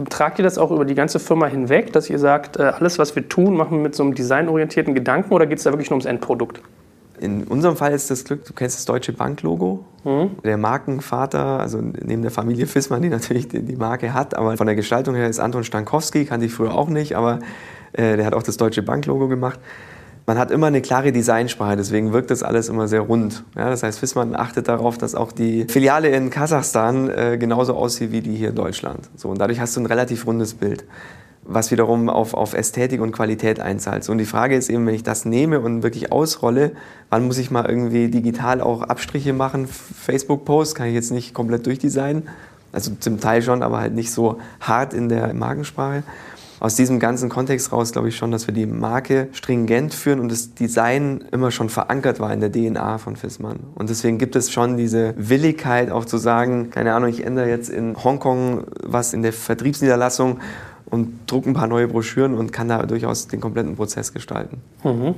Tragt 0.09 0.39
ihr 0.39 0.45
das 0.45 0.57
auch 0.57 0.71
über 0.71 0.85
die 0.85 0.95
ganze 0.95 1.19
Firma 1.19 1.47
hinweg, 1.47 1.93
dass 1.93 2.09
ihr 2.09 2.21
sagt, 2.21 2.61
äh, 2.61 2.63
alles, 2.63 3.01
was 3.01 3.17
wir 3.17 3.29
tun, 3.29 3.57
machen 3.57 3.79
wir 3.79 3.83
mit 3.83 3.97
so 3.97 4.05
einem 4.05 4.15
designorientierten 4.15 4.95
Gedanken 4.95 5.35
oder 5.35 5.47
geht 5.47 5.59
es 5.59 5.65
da 5.65 5.73
wirklich 5.73 5.91
nur 5.91 5.97
ums 5.97 6.07
Endprodukt? 6.07 6.63
In 7.23 7.45
unserem 7.45 7.77
Fall 7.77 7.93
ist 7.93 8.11
das 8.11 8.25
Glück, 8.25 8.45
du 8.45 8.53
kennst 8.53 8.77
das 8.77 8.85
Deutsche 8.85 9.13
Bank-Logo. 9.13 9.85
Mhm. 10.03 10.31
Der 10.43 10.57
Markenvater, 10.57 11.61
also 11.61 11.81
neben 11.81 12.23
der 12.23 12.33
Familie 12.33 12.67
Fissmann, 12.67 13.01
die 13.01 13.09
natürlich 13.09 13.47
die, 13.47 13.77
Marke 13.77 14.13
hat, 14.13 14.35
aber 14.35 14.57
von 14.57 14.67
der 14.67 14.75
Gestaltung 14.75 15.15
her 15.15 15.29
ist 15.29 15.39
Anton 15.39 15.63
Stankowski, 15.63 16.25
kannte 16.25 16.47
ich 16.47 16.53
früher 16.53 16.75
auch 16.75 16.89
nicht, 16.89 17.15
aber 17.15 17.39
äh, 17.93 18.17
der 18.17 18.27
hat 18.27 18.35
auch 18.35 18.43
das 18.43 18.57
Deutsche 18.57 18.83
Bank-Logo 18.83 19.29
gemacht. 19.29 19.61
Man 20.27 20.37
hat 20.37 20.51
immer 20.51 20.67
eine 20.67 20.83
klare 20.83 21.13
Designsprache, 21.13 21.77
deswegen 21.77 22.13
wirkt 22.13 22.33
das 22.33 22.43
alles 22.43 22.69
immer 22.69 22.89
sehr 22.89 23.01
rund. 23.03 23.45
Ja, 23.57 23.71
das 23.71 23.85
heißt, 23.85 24.01
Fissmann 24.01 24.35
achtet 24.35 24.67
darauf, 24.67 24.99
dass 24.99 25.15
auch 25.15 25.31
die 25.31 25.67
Filiale 25.69 26.09
in 26.09 26.31
Kasachstan 26.31 27.09
äh, 27.09 27.39
genauso 27.39 27.75
aussieht 27.75 28.11
wie 28.11 28.21
die 28.21 28.35
hier 28.35 28.49
in 28.49 28.57
Deutschland. 28.57 29.09
So, 29.15 29.29
und 29.29 29.41
dadurch 29.41 29.61
hast 29.61 29.77
du 29.77 29.81
ein 29.81 29.87
relativ 29.87 30.27
rundes 30.27 30.55
Bild 30.55 30.85
was 31.45 31.71
wiederum 31.71 32.09
auf, 32.09 32.35
auf 32.35 32.55
Ästhetik 32.55 33.01
und 33.01 33.13
Qualität 33.13 33.61
einzahlt. 33.61 34.09
Und 34.09 34.19
die 34.19 34.25
Frage 34.25 34.57
ist 34.57 34.71
eben, 34.71 34.87
wenn 34.87 34.95
ich 34.95 35.03
das 35.03 35.25
nehme 35.25 35.61
und 35.61 35.83
wirklich 35.83 36.13
ausrolle, 36.13 36.73
wann 37.11 37.27
muss 37.27 37.39
ich 37.39 37.51
mal 37.51 37.67
irgendwie 37.67 38.09
digital 38.09 38.61
auch 38.61 38.83
Abstriche 38.83 39.33
machen? 39.33 39.67
Facebook-Post 39.67 40.75
kann 40.75 40.87
ich 40.89 40.95
jetzt 40.95 41.11
nicht 41.11 41.35
komplett 41.35 41.67
durchdesignen, 41.67 42.29
also 42.73 42.93
zum 42.99 43.21
Teil 43.21 43.43
schon, 43.43 43.63
aber 43.63 43.81
halt 43.81 43.95
nicht 43.95 44.13
so 44.13 44.39
hart 44.61 44.95
in 44.95 45.09
der 45.09 45.35
Markensprache. 45.35 46.05
Aus 46.63 46.77
diesem 46.77 47.01
ganzen 47.01 47.29
Kontext 47.29 47.73
raus 47.73 47.91
glaube 47.91 48.11
ich 48.11 48.17
schon, 48.17 48.31
dass 48.31 48.47
wir 48.47 48.55
die 48.55 48.67
Marke 48.67 49.27
stringent 49.33 49.95
führen 49.95 50.21
und 50.21 50.31
das 50.31 50.55
Design 50.55 51.25
immer 51.33 51.51
schon 51.51 51.69
verankert 51.69 52.21
war 52.21 52.33
in 52.33 52.39
der 52.39 52.53
DNA 52.53 52.99
von 52.99 53.17
Fissmann. 53.17 53.59
Und 53.75 53.91
deswegen 53.91 54.17
gibt 54.17 54.37
es 54.37 54.53
schon 54.53 54.77
diese 54.77 55.13
Willigkeit 55.17 55.91
auch 55.91 56.05
zu 56.05 56.19
sagen, 56.19 56.71
keine 56.71 56.95
Ahnung, 56.95 57.11
ich 57.11 57.27
ändere 57.27 57.49
jetzt 57.49 57.69
in 57.69 57.97
Hongkong 57.97 58.63
was 58.81 59.13
in 59.13 59.23
der 59.23 59.33
Vertriebsniederlassung 59.33 60.39
und 60.93 61.21
drucke 61.27 61.51
ein 61.51 61.55
paar 61.55 61.67
neue 61.67 61.89
Broschüren 61.89 62.35
und 62.35 62.53
kann 62.53 62.69
da 62.69 62.83
durchaus 62.85 63.27
den 63.27 63.41
kompletten 63.41 63.77
Prozess 63.77 64.13
gestalten. 64.13 64.61
Mhm. 64.85 65.15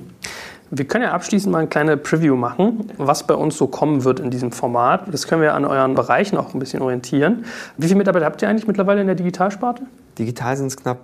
Wir 0.70 0.86
können 0.86 1.04
ja 1.04 1.12
abschließend 1.12 1.52
mal 1.52 1.58
eine 1.58 1.68
kleine 1.68 1.96
Preview 1.96 2.36
machen, 2.36 2.92
was 2.96 3.26
bei 3.26 3.34
uns 3.34 3.58
so 3.58 3.66
kommen 3.66 4.04
wird 4.04 4.20
in 4.20 4.30
diesem 4.30 4.52
Format. 4.52 5.12
Das 5.12 5.26
können 5.26 5.42
wir 5.42 5.52
an 5.54 5.64
euren 5.64 5.94
Bereichen 5.94 6.38
auch 6.38 6.54
ein 6.54 6.60
bisschen 6.60 6.80
orientieren. 6.80 7.44
Wie 7.76 7.86
viele 7.86 7.98
Mitarbeiter 7.98 8.24
habt 8.24 8.40
ihr 8.40 8.48
eigentlich 8.48 8.68
mittlerweile 8.68 9.00
in 9.00 9.08
der 9.08 9.16
Digitalsparte? 9.16 9.82
Digital 10.16 10.56
sind 10.56 10.68
es 10.68 10.76
knapp 10.76 11.00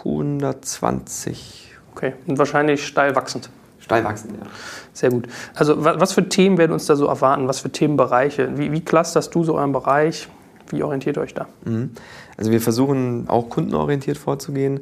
120. 0.00 1.72
Okay, 1.94 2.14
und 2.26 2.38
wahrscheinlich 2.38 2.84
steil 2.84 3.14
wachsend. 3.14 3.50
Steil 3.78 4.02
wachsend, 4.02 4.34
ja. 4.34 4.46
Sehr 4.92 5.10
gut. 5.10 5.28
Also 5.54 5.76
was 5.78 6.12
für 6.12 6.28
Themen 6.28 6.58
werden 6.58 6.72
uns 6.72 6.86
da 6.86 6.96
so 6.96 7.06
erwarten? 7.06 7.46
Was 7.46 7.60
für 7.60 7.70
Themenbereiche? 7.70 8.58
Wie, 8.58 8.72
wie 8.72 8.80
clusterst 8.80 9.32
du 9.32 9.44
so 9.44 9.54
euren 9.54 9.72
Bereich? 9.72 10.28
Wie 10.70 10.82
orientiert 10.82 11.16
ihr 11.16 11.22
euch 11.22 11.34
da? 11.34 11.46
Mhm. 11.64 11.92
Also 12.38 12.50
wir 12.50 12.62
versuchen 12.62 13.28
auch 13.28 13.50
kundenorientiert 13.50 14.16
vorzugehen 14.16 14.80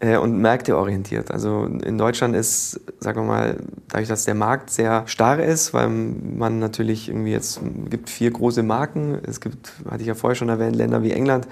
äh, 0.00 0.16
und 0.16 0.36
märkteorientiert. 0.38 1.30
Also 1.30 1.64
in 1.64 1.96
Deutschland 1.96 2.36
ist, 2.36 2.80
sagen 3.00 3.22
wir 3.22 3.26
mal, 3.26 3.56
dadurch, 3.88 4.08
dass 4.08 4.24
der 4.24 4.34
Markt 4.34 4.70
sehr 4.70 5.04
starr 5.06 5.38
ist, 5.38 5.72
weil 5.72 5.88
man 5.88 6.58
natürlich 6.58 7.08
irgendwie 7.08 7.32
jetzt 7.32 7.60
gibt 7.88 8.10
vier 8.10 8.30
große 8.30 8.62
Marken. 8.62 9.18
Es 9.22 9.40
gibt, 9.40 9.72
hatte 9.88 10.02
ich 10.02 10.08
ja 10.08 10.14
vorher 10.14 10.34
schon 10.34 10.48
erwähnt, 10.48 10.76
Länder 10.76 11.02
wie 11.04 11.12
England, 11.12 11.46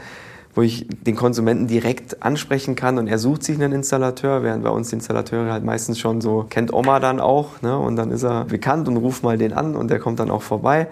wo 0.54 0.62
ich 0.62 0.86
den 0.88 1.14
Konsumenten 1.14 1.68
direkt 1.68 2.22
ansprechen 2.24 2.74
kann 2.74 2.98
und 2.98 3.06
er 3.06 3.18
sucht 3.18 3.44
sich 3.44 3.56
einen 3.56 3.72
Installateur, 3.72 4.42
während 4.42 4.64
bei 4.64 4.70
uns 4.70 4.88
die 4.88 4.96
Installateure 4.96 5.52
halt 5.52 5.64
meistens 5.64 5.98
schon 5.98 6.20
so 6.20 6.46
kennt 6.48 6.72
Oma 6.72 6.98
dann 6.98 7.20
auch 7.20 7.62
ne? 7.62 7.78
und 7.78 7.96
dann 7.96 8.10
ist 8.10 8.24
er 8.24 8.46
bekannt 8.46 8.88
und 8.88 8.96
ruft 8.96 9.22
mal 9.22 9.38
den 9.38 9.52
an 9.52 9.76
und 9.76 9.90
der 9.90 10.00
kommt 10.00 10.18
dann 10.18 10.30
auch 10.30 10.42
vorbei. 10.42 10.88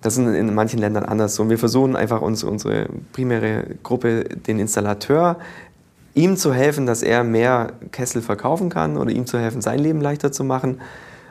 Das 0.00 0.16
ist 0.16 0.24
in 0.24 0.54
manchen 0.54 0.78
Ländern 0.78 1.04
anders 1.04 1.34
so. 1.34 1.42
Und 1.42 1.50
wir 1.50 1.58
versuchen 1.58 1.96
einfach 1.96 2.22
uns, 2.22 2.44
unsere 2.44 2.86
primäre 3.12 3.64
Gruppe, 3.82 4.24
den 4.24 4.60
Installateur, 4.60 5.38
ihm 6.14 6.36
zu 6.36 6.52
helfen, 6.52 6.86
dass 6.86 7.02
er 7.02 7.24
mehr 7.24 7.72
Kessel 7.90 8.22
verkaufen 8.22 8.70
kann 8.70 8.96
oder 8.96 9.10
ihm 9.10 9.26
zu 9.26 9.38
helfen, 9.38 9.60
sein 9.60 9.78
Leben 9.78 10.00
leichter 10.00 10.32
zu 10.32 10.44
machen. 10.44 10.80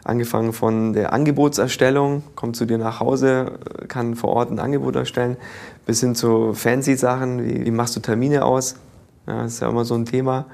Angefangen 0.04 0.54
von 0.54 0.94
der 0.94 1.12
Angebotserstellung, 1.12 2.24
kommt 2.36 2.56
zu 2.56 2.66
dir 2.66 2.78
nach 2.78 3.02
Hause, 3.02 3.60
kann 3.90 4.16
vor 4.16 4.30
Ort 4.30 4.52
ein 4.52 4.60
Angebot 4.60 4.96
erstellen, 4.96 5.36
bis 5.86 6.00
hin 6.00 6.16
zu 6.16 6.54
fancy 6.54 6.96
Sachen, 6.96 7.44
wie, 7.46 7.66
wie 7.66 7.72
machst 7.72 7.96
du 7.96 8.00
Termine 8.00 8.46
aus? 8.46 8.76
Ja, 9.28 9.44
das 9.44 9.56
ist 9.56 9.60
ja 9.60 9.70
immer 9.70 9.84
so 9.84 9.96
ein 9.96 10.06
Thema. 10.06 10.46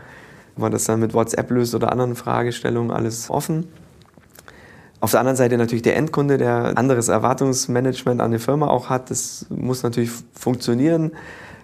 Ob 0.55 0.61
man 0.63 0.71
das 0.71 0.85
dann 0.85 0.99
mit 0.99 1.13
WhatsApp 1.13 1.51
löst 1.51 1.75
oder 1.75 1.91
anderen 1.91 2.15
Fragestellungen, 2.15 2.89
alles 2.89 3.29
offen. 3.29 3.67
Auf 5.03 5.11
der 5.11 5.19
anderen 5.19 5.35
Seite 5.35 5.57
natürlich 5.57 5.81
der 5.81 5.97
Endkunde, 5.97 6.37
der 6.37 6.77
anderes 6.77 7.09
Erwartungsmanagement 7.09 8.21
an 8.21 8.27
eine 8.27 8.39
Firma 8.39 8.67
auch 8.67 8.89
hat. 8.89 9.11
Das 9.11 9.45
muss 9.49 9.83
natürlich 9.83 10.09
funktionieren. 10.33 11.11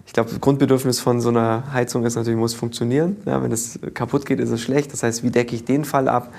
Ich 0.06 0.12
glaube, 0.12 0.30
das 0.30 0.42
Grundbedürfnis 0.42 1.00
von 1.00 1.22
so 1.22 1.30
einer 1.30 1.64
Heizung 1.72 2.04
ist 2.04 2.18
natürlich, 2.18 2.38
muss 2.38 2.54
funktionieren. 2.54 3.16
Ja, 3.26 3.42
wenn 3.42 3.54
es 3.54 3.80
kaputt 3.94 4.26
geht, 4.26 4.42
ist 4.42 4.50
es 4.50 4.60
schlecht. 4.60 4.92
Das 4.92 5.04
heißt, 5.04 5.24
wie 5.24 5.32
decke 5.32 5.56
ich 5.56 5.64
den 5.64 5.86
Fall 5.86 6.10
ab? 6.10 6.34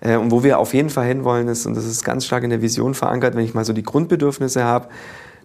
Äh, 0.00 0.16
und 0.16 0.30
wo 0.30 0.44
wir 0.44 0.58
auf 0.58 0.74
jeden 0.74 0.90
Fall 0.90 1.06
hinwollen 1.06 1.48
ist, 1.48 1.64
und 1.64 1.74
das 1.74 1.86
ist 1.86 2.04
ganz 2.04 2.26
stark 2.26 2.44
in 2.44 2.50
der 2.50 2.60
Vision 2.60 2.92
verankert, 2.92 3.34
wenn 3.34 3.46
ich 3.46 3.54
mal 3.54 3.64
so 3.64 3.72
die 3.72 3.82
Grundbedürfnisse 3.82 4.62
habe, 4.62 4.88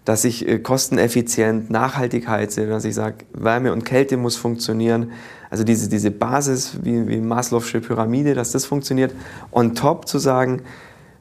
dass 0.03 0.25
ich 0.25 0.45
äh, 0.45 0.59
kosteneffizient, 0.59 1.69
nachhaltig 1.69 2.27
heize, 2.27 2.67
dass 2.67 2.83
ich 2.83 2.95
sage, 2.95 3.19
Wärme 3.31 3.71
und 3.71 3.85
Kälte 3.85 4.17
muss 4.17 4.35
funktionieren. 4.35 5.13
Also 5.49 5.63
diese, 5.63 5.87
diese 5.87 6.11
Basis 6.11 6.79
wie, 6.83 7.07
wie 7.07 7.19
Maslow'sche 7.21 7.79
Pyramide, 7.79 8.33
dass 8.33 8.51
das 8.51 8.65
funktioniert. 8.65 9.13
On 9.53 9.73
top 9.73 10.05
zu 10.05 10.19
sagen, 10.19 10.63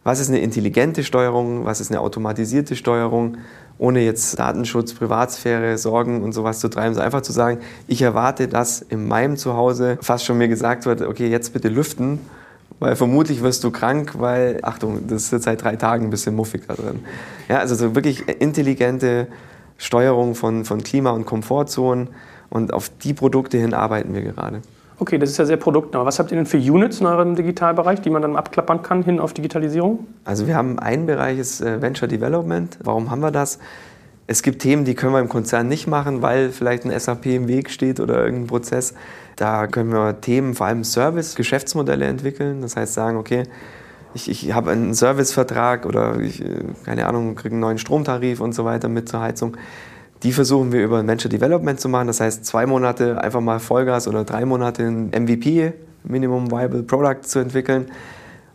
was 0.07 0.21
ist 0.21 0.29
eine 0.29 0.38
intelligente 0.38 1.03
Steuerung, 1.03 1.64
was 1.64 1.81
ist 1.81 1.90
eine 1.90 1.99
automatisierte 1.99 2.77
Steuerung, 2.77 3.38
ohne 3.77 4.05
jetzt 4.05 4.38
Datenschutz, 4.38 4.95
Privatsphäre, 4.95 5.77
Sorgen 5.79 6.23
und 6.23 6.31
sowas 6.31 6.61
zu 6.61 6.69
treiben, 6.69 6.95
sondern 6.95 7.07
einfach 7.07 7.23
zu 7.23 7.33
sagen, 7.33 7.59
ich 7.88 8.03
erwarte, 8.03 8.47
dass 8.47 8.83
in 8.83 9.09
meinem 9.09 9.37
Zuhause 9.37 9.99
fast 10.01 10.25
schon 10.25 10.38
mir 10.38 10.47
gesagt 10.47 10.87
wird, 10.87 11.03
okay, 11.03 11.29
jetzt 11.29 11.53
bitte 11.53 11.69
lüften, 11.69 12.21
weil 12.79 12.95
vermutlich 12.95 13.42
wirst 13.42 13.64
du 13.64 13.73
krank, 13.73 14.12
weil, 14.19 14.61
Achtung, 14.62 15.09
das 15.09 15.25
ist 15.25 15.33
jetzt 15.33 15.45
seit 15.45 15.64
drei 15.64 15.75
Tagen 15.75 16.05
ein 16.05 16.11
bisschen 16.11 16.37
muffig 16.37 16.62
da 16.69 16.75
drin. 16.75 17.01
Ja, 17.49 17.59
also 17.59 17.75
so 17.75 17.97
wirklich 17.97 18.29
intelligente 18.29 19.27
Steuerung 19.77 20.37
von, 20.37 20.64
von 20.64 20.85
Klima- 20.85 21.11
und 21.11 21.27
Komfortzonen 21.27 22.11
und 22.49 22.73
auf 22.73 22.92
die 23.03 23.12
Produkte 23.12 23.59
hin 23.59 23.75
arbeiten 23.75 24.14
wir 24.14 24.23
gerade. 24.23 24.62
Okay, 25.07 25.19
das 25.19 25.31
ist 25.31 25.37
ja 25.37 25.45
sehr 25.45 25.57
produktnah. 25.57 26.05
Was 26.05 26.19
habt 26.19 26.33
ihr 26.33 26.37
denn 26.37 26.47
für 26.47 26.57
Units 26.57 26.99
in 26.99 27.07
eurem 27.07 27.37
Digitalbereich, 27.37 28.01
die 28.01 28.11
man 28.11 28.23
dann 28.23 28.35
abklappern 28.35 28.83
kann 28.83 29.05
hin 29.05 29.21
auf 29.21 29.33
Digitalisierung? 29.33 30.05
Also 30.25 30.49
wir 30.49 30.57
haben 30.57 30.81
einen 30.81 31.07
Bereich, 31.07 31.38
ist 31.38 31.61
äh, 31.61 31.81
Venture 31.81 32.09
Development. 32.09 32.77
Warum 32.83 33.09
haben 33.09 33.21
wir 33.21 33.31
das? 33.31 33.61
Es 34.27 34.42
gibt 34.42 34.62
Themen, 34.62 34.85
die 34.85 34.97
können 34.97 35.12
wir 35.12 35.21
im 35.21 35.29
Konzern 35.29 35.69
nicht 35.69 35.87
machen, 35.87 36.23
weil 36.23 36.51
vielleicht 36.51 36.85
ein 36.85 36.99
SAP 36.99 37.27
im 37.27 37.47
Weg 37.47 37.71
steht 37.71 38.01
oder 38.01 38.16
irgendein 38.25 38.49
Prozess. 38.49 38.95
Da 39.37 39.69
können 39.69 39.92
wir 39.92 40.21
Themen, 40.21 40.55
vor 40.55 40.66
allem 40.66 40.83
Service, 40.83 41.37
Geschäftsmodelle 41.37 42.07
entwickeln. 42.07 42.61
Das 42.61 42.75
heißt 42.75 42.92
sagen, 42.92 43.16
okay, 43.16 43.45
ich, 44.12 44.29
ich 44.29 44.55
habe 44.55 44.73
einen 44.73 44.92
Servicevertrag 44.92 45.87
oder 45.87 46.19
ich, 46.19 46.45
äh, 46.45 46.64
keine 46.85 47.07
Ahnung, 47.07 47.37
kriege 47.37 47.53
einen 47.53 47.61
neuen 47.61 47.79
Stromtarif 47.79 48.40
und 48.40 48.57
so 48.57 48.64
weiter 48.64 48.88
mit 48.88 49.09
zur 49.09 49.21
Heizung. 49.21 49.57
Die 50.22 50.33
versuchen 50.33 50.72
wir 50.72 50.83
über 50.83 51.07
Venture 51.07 51.29
Development 51.29 51.79
zu 51.79 51.88
machen. 51.88 52.07
Das 52.07 52.20
heißt, 52.20 52.44
zwei 52.44 52.66
Monate 52.66 53.20
einfach 53.20 53.40
mal 53.40 53.59
Vollgas 53.59 54.09
oder 54.09 54.24
drei 54.24 54.44
Monate 54.44 54.85
ein 54.85 55.11
MVP, 55.11 55.72
Minimum 56.05 56.50
Viable 56.50 56.83
Product, 56.83 57.22
zu 57.22 57.38
entwickeln. 57.38 57.87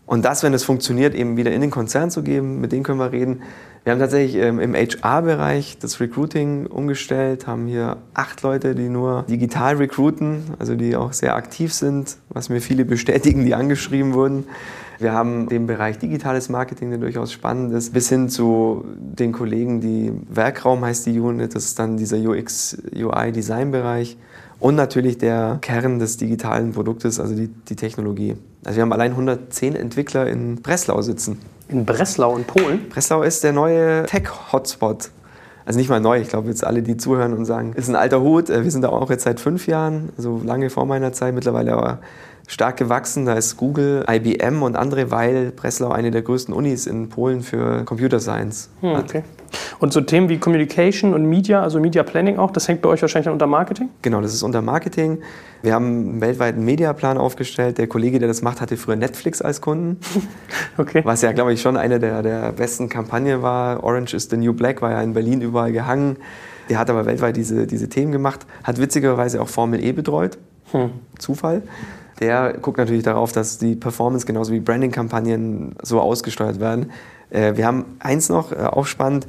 Und 0.06 0.26
das, 0.26 0.44
wenn 0.44 0.54
es 0.54 0.64
funktioniert, 0.64 1.16
eben 1.16 1.38
wieder 1.38 1.52
in 1.52 1.62
den 1.62 1.72
Konzern 1.72 2.12
zu 2.12 2.24
geben, 2.24 2.60
mit 2.60 2.72
denen 2.72 2.84
können 2.84 3.00
wir 3.00 3.12
reden. 3.12 3.44
Wir 3.84 3.94
haben 3.94 4.00
tatsächlich 4.00 4.36
ähm, 4.36 4.60
im 4.60 4.76
HR-Bereich 4.76 5.80
das 5.80 6.00
Recruiting 6.00 6.68
umgestellt, 6.68 7.48
haben 7.48 7.66
hier 7.66 7.98
acht 8.14 8.44
Leute, 8.44 8.76
die 8.76 8.90
nur 8.90 9.24
digital 9.28 9.78
recruiten, 9.78 10.44
also 10.60 10.76
die 10.76 10.96
auch 10.96 11.14
sehr 11.14 11.36
aktiv 11.36 11.74
sind, 11.74 12.18
was 12.30 12.50
mir 12.50 12.62
viele 12.62 12.86
bestätigen, 12.86 13.44
die 13.44 13.56
angeschrieben 13.56 14.14
wurden. 14.14 14.46
Wir 15.00 15.14
haben 15.14 15.50
den 15.50 15.66
Bereich 15.66 15.98
digitales 15.98 16.48
Marketing, 16.48 16.92
der 16.92 17.00
durchaus 17.00 17.32
spannend 17.32 17.74
ist, 17.74 17.92
bis 17.92 18.08
hin 18.08 18.30
zu 18.30 18.86
den 19.00 19.32
Kollegen, 19.32 19.82
die 19.82 20.14
Werkraum 20.30 20.86
heißt 20.86 21.08
die 21.08 21.20
Unit, 21.20 21.56
das 21.56 21.66
ist 21.66 21.80
dann 21.80 21.98
dieser 21.98 22.18
UX, 22.18 22.78
UI, 22.96 23.32
Design-Bereich 23.32 24.16
und 24.62 24.76
natürlich 24.76 25.18
der 25.18 25.58
Kern 25.62 25.98
des 26.00 26.18
digitalen 26.18 26.72
Produktes, 26.72 27.20
also 27.20 27.36
die, 27.36 27.48
die 27.48 27.76
Technologie. 27.76 28.38
Also 28.64 28.78
wir 28.78 28.84
haben 28.84 28.94
allein 28.94 29.12
110 29.12 29.76
Entwickler 29.76 30.28
in 30.28 30.62
Breslau 30.62 31.02
sitzen. 31.02 31.40
In 31.68 31.84
Breslau 31.84 32.38
in 32.38 32.46
Polen? 32.46 32.88
Breslau 32.90 33.24
ist 33.24 33.44
der 33.44 33.54
neue 33.54 34.06
Tech-Hotspot. 34.06 35.10
Also 35.66 35.80
nicht 35.80 35.90
mal 35.90 36.00
neu, 36.00 36.22
ich 36.22 36.30
glaube 36.30 36.50
jetzt 36.50 36.64
alle, 36.64 36.84
die 36.84 36.96
zuhören 36.96 37.34
und 37.34 37.46
sagen, 37.46 37.74
ist 37.74 37.90
ein 37.90 37.96
alter 37.96 38.22
Hut. 38.22 38.52
Äh, 38.52 38.64
wir 38.64 38.70
sind 38.72 38.84
da 38.84 38.90
auch 38.90 39.10
jetzt 39.10 39.24
seit 39.24 39.40
fünf 39.40 39.66
Jahren, 39.66 40.10
so 40.18 40.36
also 40.36 40.48
lange 40.48 40.70
vor 40.70 40.86
meiner 40.86 41.12
Zeit, 41.12 41.34
mittlerweile 41.34 41.74
aber 41.74 42.00
stark 42.52 42.78
gewachsen. 42.78 43.26
Da 43.26 43.34
ist 43.34 43.58
Google, 43.58 44.06
IBM 44.10 44.62
und 44.62 44.76
andere, 44.76 45.10
weil 45.10 45.52
Breslau 45.52 45.90
eine 45.90 46.12
der 46.12 46.22
größten 46.22 46.54
Unis 46.54 46.86
in 46.86 47.10
Polen 47.10 47.42
für 47.42 47.84
Computer 47.86 48.20
Science 48.20 48.70
hm, 48.82 48.98
hat. 48.98 49.10
Okay. 49.10 49.24
Und 49.80 49.92
so 49.94 50.02
Themen 50.02 50.30
wie 50.30 50.38
Communication 50.38 51.14
und 51.14 51.26
Media, 51.26 51.62
also 51.62 51.80
Media 51.80 52.04
Planning 52.04 52.38
auch, 52.38 52.52
das 52.52 52.68
hängt 52.68 52.82
bei 52.82 52.90
euch 52.90 53.02
wahrscheinlich 53.02 53.32
unter 53.32 53.48
Marketing? 53.48 53.90
Genau, 54.02 54.22
das 54.22 54.34
ist 54.34 54.44
unter 54.44 54.62
Marketing. 54.62 55.20
Wir 55.62 55.74
haben 55.74 55.86
einen 55.86 56.22
weltweiten 56.22 56.64
Mediaplan 56.64 57.18
aufgestellt. 57.18 57.78
Der 57.78 57.88
Kollege, 57.88 58.20
der 58.20 58.28
das 58.28 58.42
macht, 58.42 58.62
hatte 58.62 58.78
früher 58.78 58.96
Netflix 58.96 59.42
als 59.42 59.62
Kunden. 59.62 60.00
okay. 60.78 61.02
Was 61.04 61.22
ja, 61.22 61.32
glaube 61.32 61.54
ich, 61.54 61.62
schon 61.62 61.78
eine 61.78 62.00
der, 62.00 62.22
der 62.22 62.52
besten 62.52 62.90
Kampagnen 62.90 63.42
war. 63.42 63.84
Orange 63.84 64.14
is 64.14 64.30
the 64.30 64.38
New 64.38 64.54
Black 64.54 64.82
war 64.82 64.92
ja 64.92 65.02
in 65.02 65.14
Berlin 65.14 65.42
überall 65.42 65.72
gehangen. 65.72 66.18
Der 66.70 66.78
hat 66.78 66.90
aber 66.90 67.06
weltweit 67.06 67.36
diese, 67.36 67.68
diese 67.68 67.90
Themen 67.90 68.12
gemacht, 68.12 68.46
hat 68.64 68.80
witzigerweise 68.80 69.42
auch 69.42 69.50
Formel 69.50 69.84
E 69.84 69.92
betreut. 69.92 70.38
Hm. 70.72 70.92
Zufall 71.18 71.64
der 72.22 72.54
guckt 72.62 72.78
natürlich 72.78 73.04
darauf, 73.04 73.32
dass 73.32 73.58
die 73.58 73.76
Performance 73.76 74.26
genauso 74.26 74.54
wie 74.54 74.60
Branding-Kampagnen 74.60 75.76
so 75.82 76.00
ausgesteuert 76.00 76.60
werden. 76.60 76.92
Äh, 77.32 77.58
wir 77.58 77.66
haben 77.66 77.98
eins 78.00 78.30
noch, 78.30 78.52
äh, 78.52 78.58
auch 78.58 78.86
spannend, 78.86 79.28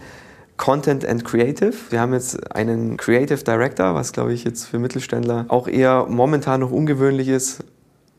Content 0.59 1.05
and 1.05 1.25
Creative. 1.25 1.73
Wir 1.91 2.01
haben 2.01 2.13
jetzt 2.13 2.55
einen 2.55 2.97
Creative 2.97 3.43
Director, 3.43 3.95
was 3.95 4.13
glaube 4.13 4.33
ich 4.33 4.45
jetzt 4.45 4.67
für 4.67 4.79
Mittelständler 4.79 5.47
auch 5.49 5.67
eher 5.67 6.07
momentan 6.09 6.61
noch 6.61 6.71
ungewöhnlich 6.71 7.29
ist. 7.29 7.65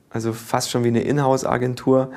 Also 0.09 0.33
fast 0.33 0.69
schon 0.69 0.83
wie 0.83 0.89
eine 0.89 1.01
Inhouse-Agentur, 1.01 2.11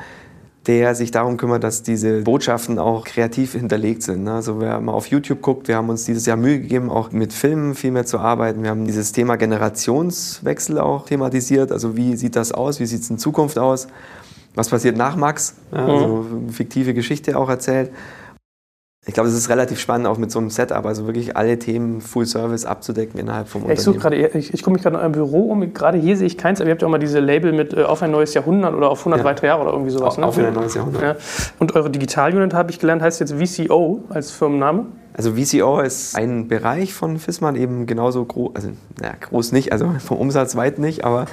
der 0.66 0.94
sich 0.94 1.10
darum 1.10 1.36
kümmert, 1.36 1.62
dass 1.62 1.82
diese 1.82 2.22
Botschaften 2.22 2.78
auch 2.78 3.04
kreativ 3.04 3.52
hinterlegt 3.52 4.02
sind. 4.02 4.24
Ne? 4.24 4.32
Also 4.32 4.60
wer 4.60 4.80
mal 4.80 4.92
auf 4.92 5.06
YouTube 5.06 5.40
guckt, 5.40 5.68
wir 5.68 5.76
haben 5.76 5.88
uns 5.88 6.04
dieses 6.04 6.26
Jahr 6.26 6.36
Mühe 6.36 6.58
gegeben, 6.60 6.90
auch 6.90 7.12
mit 7.12 7.32
Filmen 7.32 7.74
viel 7.74 7.92
mehr 7.92 8.04
zu 8.04 8.18
arbeiten. 8.18 8.62
Wir 8.62 8.70
haben 8.70 8.84
dieses 8.84 9.12
Thema 9.12 9.36
Generationswechsel 9.36 10.78
auch 10.78 11.06
thematisiert. 11.06 11.70
Also 11.70 11.96
wie 11.96 12.16
sieht 12.16 12.34
das 12.34 12.50
aus? 12.50 12.80
Wie 12.80 12.86
sieht 12.86 13.02
es 13.02 13.10
in 13.10 13.18
Zukunft 13.18 13.58
aus? 13.58 13.86
Was 14.54 14.70
passiert 14.70 14.96
nach 14.96 15.16
Max? 15.16 15.54
Also 15.70 16.26
fiktive 16.50 16.94
Geschichte 16.94 17.38
auch 17.38 17.48
erzählt. 17.48 17.90
Ich 19.08 19.14
glaube, 19.14 19.28
es 19.28 19.36
ist 19.36 19.48
relativ 19.48 19.78
spannend, 19.78 20.08
auch 20.08 20.18
mit 20.18 20.32
so 20.32 20.40
einem 20.40 20.50
Setup, 20.50 20.84
also 20.84 21.06
wirklich 21.06 21.36
alle 21.36 21.60
Themen 21.60 22.00
Full 22.00 22.26
Service 22.26 22.64
abzudecken 22.64 23.20
innerhalb 23.20 23.46
vom 23.46 23.62
ich 23.70 23.86
Unternehmen. 23.86 24.00
Grade, 24.00 24.38
ich, 24.38 24.52
ich 24.52 24.62
gucke 24.64 24.72
mich 24.72 24.82
gerade 24.82 24.96
in 24.96 25.02
einem 25.02 25.12
Büro 25.12 25.52
um, 25.52 25.72
gerade 25.72 25.96
hier 25.96 26.16
sehe 26.16 26.26
ich 26.26 26.36
keins, 26.36 26.60
aber 26.60 26.68
ihr 26.68 26.72
habt 26.72 26.82
ja 26.82 26.88
auch 26.88 26.92
mal 26.92 26.98
diese 26.98 27.20
Label 27.20 27.52
mit 27.52 27.72
äh, 27.72 27.84
auf 27.84 28.02
ein 28.02 28.10
neues 28.10 28.34
Jahrhundert 28.34 28.74
oder 28.74 28.90
auf 28.90 28.98
100 28.98 29.20
ja. 29.20 29.24
weitere 29.24 29.46
Jahre 29.46 29.62
oder 29.62 29.72
irgendwie 29.72 29.92
sowas. 29.92 30.14
Auf, 30.14 30.18
ne? 30.18 30.26
auf 30.26 30.36
ein 30.36 30.52
neues 30.52 30.74
Jahrhundert. 30.74 31.02
Ja. 31.02 31.16
Und 31.60 31.76
eure 31.76 31.88
Digital-Unit, 31.88 32.52
habe 32.52 32.72
ich 32.72 32.80
gelernt, 32.80 33.00
heißt 33.00 33.20
jetzt 33.20 33.34
VCO 33.34 34.02
als 34.08 34.32
Firmenname? 34.32 34.86
Also 35.14 35.34
VCO 35.34 35.80
ist 35.80 36.16
ein 36.16 36.48
Bereich 36.48 36.92
von 36.92 37.18
Fissmann, 37.18 37.54
eben 37.54 37.86
genauso 37.86 38.24
groß, 38.24 38.56
also 38.56 38.70
naja, 39.00 39.14
groß 39.20 39.52
nicht, 39.52 39.70
also 39.70 39.94
vom 40.04 40.18
Umsatz 40.18 40.56
weit 40.56 40.80
nicht, 40.80 41.04
aber 41.04 41.26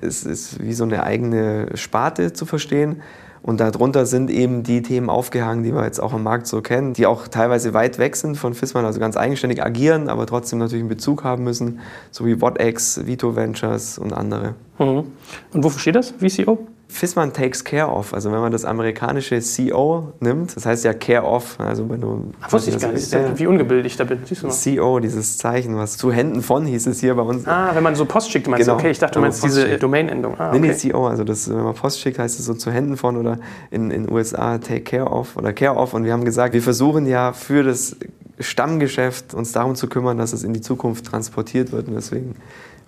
es 0.00 0.24
ist 0.24 0.60
wie 0.60 0.74
so 0.74 0.82
eine 0.82 1.04
eigene 1.04 1.68
Sparte 1.74 2.32
zu 2.32 2.44
verstehen. 2.44 3.02
Und 3.42 3.60
darunter 3.60 4.04
sind 4.06 4.30
eben 4.30 4.62
die 4.62 4.82
Themen 4.82 5.08
aufgehangen, 5.08 5.64
die 5.64 5.74
wir 5.74 5.84
jetzt 5.84 6.00
auch 6.00 6.12
am 6.12 6.22
Markt 6.22 6.46
so 6.46 6.60
kennen, 6.60 6.92
die 6.92 7.06
auch 7.06 7.28
teilweise 7.28 7.72
weit 7.72 7.98
weg 7.98 8.16
sind 8.16 8.36
von 8.36 8.54
FISMAN, 8.54 8.84
also 8.84 9.00
ganz 9.00 9.16
eigenständig 9.16 9.62
agieren, 9.62 10.08
aber 10.08 10.26
trotzdem 10.26 10.58
natürlich 10.58 10.82
einen 10.82 10.88
Bezug 10.88 11.24
haben 11.24 11.44
müssen, 11.44 11.80
so 12.10 12.26
wie 12.26 12.40
WhatX, 12.40 13.06
Vito 13.06 13.36
Ventures 13.36 13.98
und 13.98 14.12
andere. 14.12 14.54
Mhm. 14.78 15.04
Und 15.52 15.64
wofür 15.64 15.80
steht 15.80 15.94
das, 15.94 16.10
VCO? 16.18 16.66
Fissmann 16.90 17.32
takes 17.32 17.64
care 17.64 17.88
of. 17.88 18.12
Also 18.12 18.32
wenn 18.32 18.40
man 18.40 18.50
das 18.50 18.64
amerikanische 18.64 19.40
CO 19.40 20.12
nimmt, 20.20 20.56
das 20.56 20.66
heißt 20.66 20.84
ja 20.84 20.92
care 20.92 21.24
of. 21.24 21.58
Also 21.58 21.88
wenn 21.88 22.00
du 22.00 22.32
Ach, 22.40 22.52
wusste 22.52 22.70
ich 22.70 22.78
gar 22.78 22.92
nicht, 22.92 23.10
ja, 23.12 23.38
wie 23.38 23.46
ungebildet 23.46 23.86
ich 23.86 23.96
da 23.96 24.04
bin. 24.04 24.18
Siehst 24.24 24.42
du 24.42 24.48
mal. 24.48 24.54
CO, 24.54 24.98
dieses 24.98 25.38
Zeichen, 25.38 25.76
was 25.76 25.96
zu 25.96 26.12
Händen 26.12 26.42
von 26.42 26.66
hieß 26.66 26.88
es 26.88 27.00
hier 27.00 27.14
bei 27.14 27.22
uns. 27.22 27.46
Ah, 27.46 27.70
wenn 27.74 27.82
man 27.82 27.94
so 27.94 28.04
Post 28.04 28.32
schickt, 28.32 28.48
meinst 28.48 28.66
genau. 28.66 28.76
du? 28.76 28.80
Okay, 28.80 28.90
ich 28.90 28.98
dachte, 28.98 29.14
du 29.14 29.20
meinst 29.20 29.42
diese 29.44 29.78
Domain-Endung. 29.78 30.34
Ah, 30.38 30.48
okay. 30.48 30.58
Nee, 30.58 30.74
nee, 30.82 30.90
CO. 30.90 31.06
Also 31.06 31.24
das, 31.24 31.48
wenn 31.48 31.62
man 31.62 31.74
Post 31.74 32.00
schickt, 32.00 32.18
heißt 32.18 32.38
es 32.38 32.44
so 32.44 32.54
zu 32.54 32.70
Händen 32.72 32.96
von 32.96 33.16
oder 33.16 33.38
in 33.70 33.90
den 33.90 34.10
USA 34.10 34.58
take 34.58 34.82
care 34.82 35.10
of 35.10 35.36
oder 35.36 35.52
care 35.52 35.76
of. 35.76 35.94
Und 35.94 36.04
wir 36.04 36.12
haben 36.12 36.24
gesagt, 36.24 36.54
wir 36.54 36.62
versuchen 36.62 37.06
ja 37.06 37.32
für 37.32 37.62
das 37.62 37.96
Stammgeschäft 38.40 39.34
uns 39.34 39.52
darum 39.52 39.74
zu 39.74 39.86
kümmern, 39.86 40.18
dass 40.18 40.32
es 40.32 40.42
in 40.42 40.52
die 40.52 40.60
Zukunft 40.60 41.06
transportiert 41.06 41.72
wird. 41.72 41.88
Und 41.88 41.94
deswegen 41.94 42.34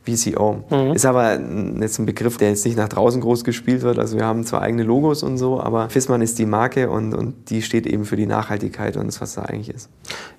VCO. 0.04 0.64
Mhm. 0.70 0.92
Ist 0.94 1.06
aber 1.06 1.38
jetzt 1.80 1.98
ein 1.98 2.06
Begriff, 2.06 2.36
der 2.36 2.50
jetzt 2.50 2.64
nicht 2.64 2.76
nach 2.76 2.88
draußen 2.88 3.20
groß 3.20 3.44
gespielt 3.44 3.82
wird. 3.82 3.98
Also 3.98 4.16
wir 4.16 4.24
haben 4.24 4.44
zwar 4.44 4.62
eigene 4.62 4.82
Logos 4.82 5.22
und 5.22 5.38
so, 5.38 5.60
aber 5.60 5.88
Fissmann 5.90 6.22
ist 6.22 6.38
die 6.38 6.46
Marke 6.46 6.90
und, 6.90 7.14
und 7.14 7.50
die 7.50 7.62
steht 7.62 7.86
eben 7.86 8.04
für 8.04 8.16
die 8.16 8.26
Nachhaltigkeit 8.26 8.96
und 8.96 9.06
das, 9.06 9.20
was 9.20 9.34
da 9.34 9.42
eigentlich 9.42 9.70
ist. 9.70 9.88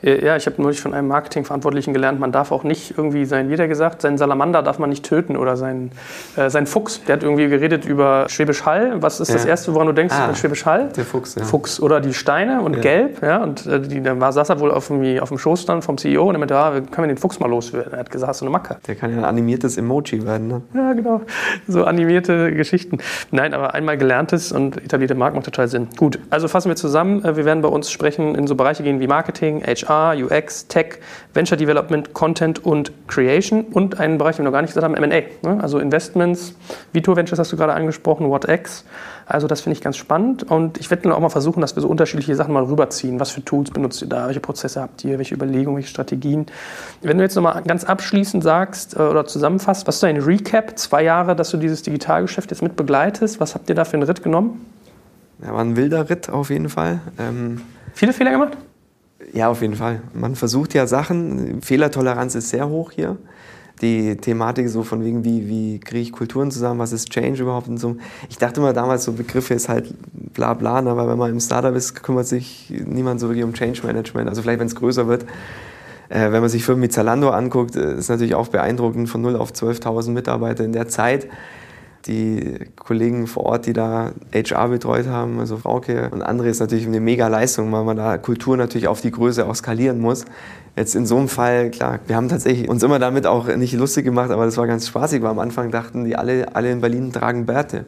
Ja, 0.02 0.36
ich 0.36 0.46
habe 0.46 0.62
neulich 0.62 0.82
von 0.82 0.94
einem 0.94 1.08
Marketingverantwortlichen 1.08 1.94
gelernt, 1.94 2.20
man 2.20 2.32
darf 2.32 2.52
auch 2.52 2.64
nicht 2.64 2.94
irgendwie 2.98 3.26
sein, 3.26 3.50
jeder 3.50 3.68
gesagt, 3.68 4.02
seinen 4.02 4.18
Salamander 4.18 4.62
darf 4.62 4.80
man 4.80 4.90
nicht 4.90 5.06
töten 5.06 5.38
oder 5.38 5.56
seinen, 5.56 5.92
äh, 6.36 6.50
seinen 6.50 6.68
Fuchs. 6.68 7.02
Der 7.08 7.16
hat 7.16 7.24
irgendwie 7.24 7.48
geredet 7.48 7.86
über 7.86 8.26
Schwäbisch 8.28 8.66
Hall. 8.66 9.02
Was 9.02 9.20
ist 9.20 9.30
ja. 9.30 9.36
das 9.36 9.46
Erste, 9.46 9.74
woran 9.74 9.88
du 9.88 9.94
denkst? 9.94 10.14
Ah, 10.14 10.36
Schwäbisch 10.36 10.66
Hall? 10.66 10.90
Der 10.96 11.06
Fuchs, 11.06 11.36
ja. 11.36 11.44
Fuchs. 11.44 11.80
Oder 11.80 12.02
die 12.02 12.14
Steine 12.14 12.62
und 12.62 12.76
ja. 12.76 12.82
Gelb. 12.82 13.22
Ja, 13.22 13.44
und 13.44 13.66
äh, 13.66 13.80
die, 13.80 14.02
da 14.02 14.20
war, 14.20 14.34
saß 14.34 14.50
er 14.50 14.60
wohl 14.60 14.72
auf 14.72 14.88
dem, 14.88 15.20
auf 15.20 15.30
dem 15.30 15.38
Schoß 15.38 15.66
dann 15.66 15.82
vom 15.82 15.98
CEO 15.98 16.28
und 16.28 16.36
er 16.36 16.40
meinte, 16.40 16.54
ja, 16.54 16.72
können 16.72 17.08
wir 17.08 17.16
den 17.16 17.18
Fuchs 17.18 17.40
mal 17.40 17.50
loswerden? 17.50 17.94
Er 17.94 18.00
hat 18.00 18.12
gesagt, 18.12 18.30
hast 18.30 18.42
du 18.42 18.46
eine 18.46 18.52
Macke. 18.52 18.78
Der 18.88 18.96
kann 18.96 19.16
ja 19.16 19.24
animiert 19.24 19.53
animiertes 19.54 19.78
Emoji 19.78 20.26
werden. 20.26 20.48
Ne? 20.48 20.62
Ja, 20.74 20.94
genau. 20.94 21.22
So 21.68 21.84
animierte 21.84 22.52
Geschichten. 22.54 22.98
Nein, 23.32 23.54
aber 23.54 23.74
einmal 23.74 23.98
gelerntes 23.98 24.52
und 24.52 24.78
etablierte 24.78 25.16
Marken 25.16 25.36
macht 25.36 25.46
total 25.46 25.68
Sinn. 25.68 25.88
Gut, 25.98 26.20
also 26.30 26.48
fassen 26.48 26.70
wir 26.70 26.76
zusammen. 26.76 27.24
Äh, 27.24 27.38
wir 27.38 27.46
werden 27.46 27.62
bei 27.62 27.70
uns 27.70 27.92
sprechen, 27.92 28.36
in 28.36 28.48
so 28.48 28.56
Bereiche 28.56 28.84
gehen 28.84 29.00
wie 29.00 29.08
Marketing, 29.08 29.64
HR, 29.64 30.16
UX, 30.18 30.68
Tech, 30.68 31.00
Venture 31.34 31.58
Development, 31.58 32.14
Content 32.14 32.66
und 32.66 32.92
Creation 33.08 33.66
und 33.66 34.00
einen 34.00 34.18
Bereich, 34.18 34.38
den 34.38 34.46
wir 34.46 34.50
noch 34.50 34.54
gar 34.54 34.62
nicht 34.62 34.74
gesagt 34.74 34.86
haben, 34.86 34.96
M&A. 34.96 35.48
Ne? 35.48 35.62
Also 35.62 35.80
Investments, 35.80 36.56
Vito 36.92 37.16
Ventures 37.16 37.40
hast 37.40 37.52
du 37.52 37.58
gerade 37.58 37.74
angesprochen, 37.74 38.30
WhatX. 38.30 38.86
Also 39.26 39.48
das 39.48 39.62
finde 39.62 39.78
ich 39.78 39.82
ganz 39.82 39.98
spannend 39.98 40.44
und 40.44 40.78
ich 40.78 40.90
werde 40.90 41.04
dann 41.04 41.14
auch 41.14 41.20
mal 41.20 41.30
versuchen, 41.30 41.62
dass 41.62 41.76
wir 41.76 41.82
so 41.82 41.88
unterschiedliche 41.88 42.36
Sachen 42.36 42.54
mal 42.54 42.64
rüberziehen. 42.64 43.20
Was 43.20 43.32
für 43.32 43.44
Tools 43.44 43.72
benutzt 43.72 44.02
ihr 44.02 44.10
da? 44.10 44.28
Welche 44.28 44.42
Prozesse 44.42 44.82
habt 44.82 45.04
ihr? 45.06 45.18
Welche 45.18 45.34
Überlegungen, 45.34 45.78
welche 45.78 45.90
Strategien? 45.90 46.46
Wenn 47.02 47.18
du 47.18 47.24
jetzt 47.24 47.36
nochmal 47.36 47.62
ganz 47.64 47.84
abschließend 47.86 48.44
sagst 48.44 48.96
äh, 48.98 49.02
oder 49.02 49.26
zusammenfasst, 49.44 49.86
was 49.88 49.96
ist 49.96 50.04
dein 50.04 50.16
Recap? 50.22 50.80
Zwei 50.80 51.04
Jahre, 51.04 51.36
dass 51.36 51.52
du 51.52 51.58
dieses 51.58 51.82
Digitalgeschäft 51.82 52.50
jetzt 52.52 52.64
mit 52.64 52.78
begleitest. 52.78 53.42
Was 53.42 53.56
habt 53.56 53.68
ihr 53.68 53.76
da 53.76 53.84
für 53.84 53.96
einen 53.96 54.04
Ritt 54.04 54.24
genommen? 54.24 54.66
Ja, 55.44 55.52
war 55.52 55.60
ein 55.60 55.76
wilder 55.76 56.10
Ritt 56.10 56.30
auf 56.30 56.50
jeden 56.50 56.70
Fall. 56.70 57.02
Ähm 57.20 57.60
Viele 57.94 58.14
Fehler 58.14 58.32
gemacht? 58.32 58.58
Ja, 59.34 59.50
auf 59.50 59.62
jeden 59.62 59.76
Fall. 59.76 60.02
Man 60.14 60.36
versucht 60.36 60.74
ja 60.74 60.88
Sachen. 60.88 61.62
Fehlertoleranz 61.62 62.36
ist 62.36 62.50
sehr 62.52 62.70
hoch 62.70 62.92
hier 62.92 63.18
die 63.82 64.16
Thematik 64.16 64.70
so 64.70 64.84
von 64.84 65.04
wegen, 65.04 65.26
wie, 65.26 65.50
wie 65.50 65.80
kriege 65.80 66.02
ich 66.02 66.12
Kulturen 66.14 66.52
zusammen, 66.52 66.80
was 66.80 66.94
ist 66.94 67.10
Change 67.10 67.42
überhaupt 67.42 67.68
und 67.68 67.78
so. 67.78 67.98
Ich 68.30 68.38
dachte 68.38 68.62
immer 68.62 68.72
damals, 68.72 69.04
so 69.04 69.12
Begriffe 69.12 69.56
ist 69.56 69.68
halt 69.68 69.94
bla 70.14 70.54
bla, 70.54 70.82
ne, 70.82 70.92
aber 70.92 71.10
wenn 71.10 71.18
man 71.18 71.32
im 71.32 71.40
Startup 71.40 71.76
ist, 71.76 72.02
kümmert 72.02 72.28
sich 72.28 72.72
niemand 72.86 73.20
so 73.20 73.28
wirklich 73.28 73.44
um 73.44 73.54
Change 73.54 73.82
Management. 73.84 74.30
Also 74.30 74.42
vielleicht, 74.42 74.60
wenn 74.60 74.68
es 74.68 74.76
größer 74.76 75.08
wird. 75.08 75.26
Äh, 76.14 76.32
wenn 76.32 76.42
man 76.42 76.50
sich 76.50 76.64
Firmen 76.64 76.84
wie 76.84 76.90
Zalando 76.90 77.32
anguckt, 77.32 77.76
äh, 77.76 77.96
ist 77.96 78.10
natürlich 78.10 78.36
auch 78.36 78.48
beeindruckend, 78.48 79.10
von 79.10 79.22
0 79.22 79.36
auf 79.36 79.52
12.000 79.52 80.12
Mitarbeiter 80.12 80.64
in 80.64 80.72
der 80.72 80.88
Zeit. 80.88 81.28
Die 82.06 82.60
Kollegen 82.76 83.26
vor 83.26 83.46
Ort, 83.46 83.66
die 83.66 83.74
da 83.74 84.12
HR 84.32 84.68
betreut 84.68 85.08
haben, 85.08 85.40
also 85.40 85.58
Frauke 85.58 86.10
und 86.12 86.22
andere, 86.22 86.50
ist 86.50 86.60
natürlich 86.60 86.86
eine 86.86 87.00
mega 87.00 87.28
Leistung, 87.30 87.72
weil 87.72 87.84
man 87.84 87.98
da 87.98 88.18
Kultur 88.20 88.58
natürlich 88.58 88.88
auf 88.88 89.02
die 89.02 89.10
Größe 89.10 89.48
auch 89.48 89.56
skalieren 89.56 90.00
muss. 90.00 90.26
Jetzt 90.76 90.96
in 90.96 91.08
so 91.08 91.18
einem 91.18 91.30
Fall, 91.30 91.72
klar, 91.72 92.00
wir 92.06 92.16
haben 92.16 92.30
tatsächlich 92.30 92.70
uns 92.70 92.84
immer 92.84 93.00
damit 93.00 93.26
auch 93.26 93.48
nicht 93.56 93.74
lustig 93.74 94.06
gemacht, 94.06 94.30
aber 94.30 94.46
das 94.46 94.58
war 94.58 94.68
ganz 94.68 94.88
spaßig, 94.88 95.24
weil 95.24 95.32
am 95.32 95.40
Anfang 95.40 95.72
dachten 95.72 96.04
die 96.06 96.16
alle, 96.16 96.56
alle 96.56 96.72
in 96.72 96.82
Berlin 96.82 97.12
tragen 97.12 97.48
Bärte. 97.48 97.86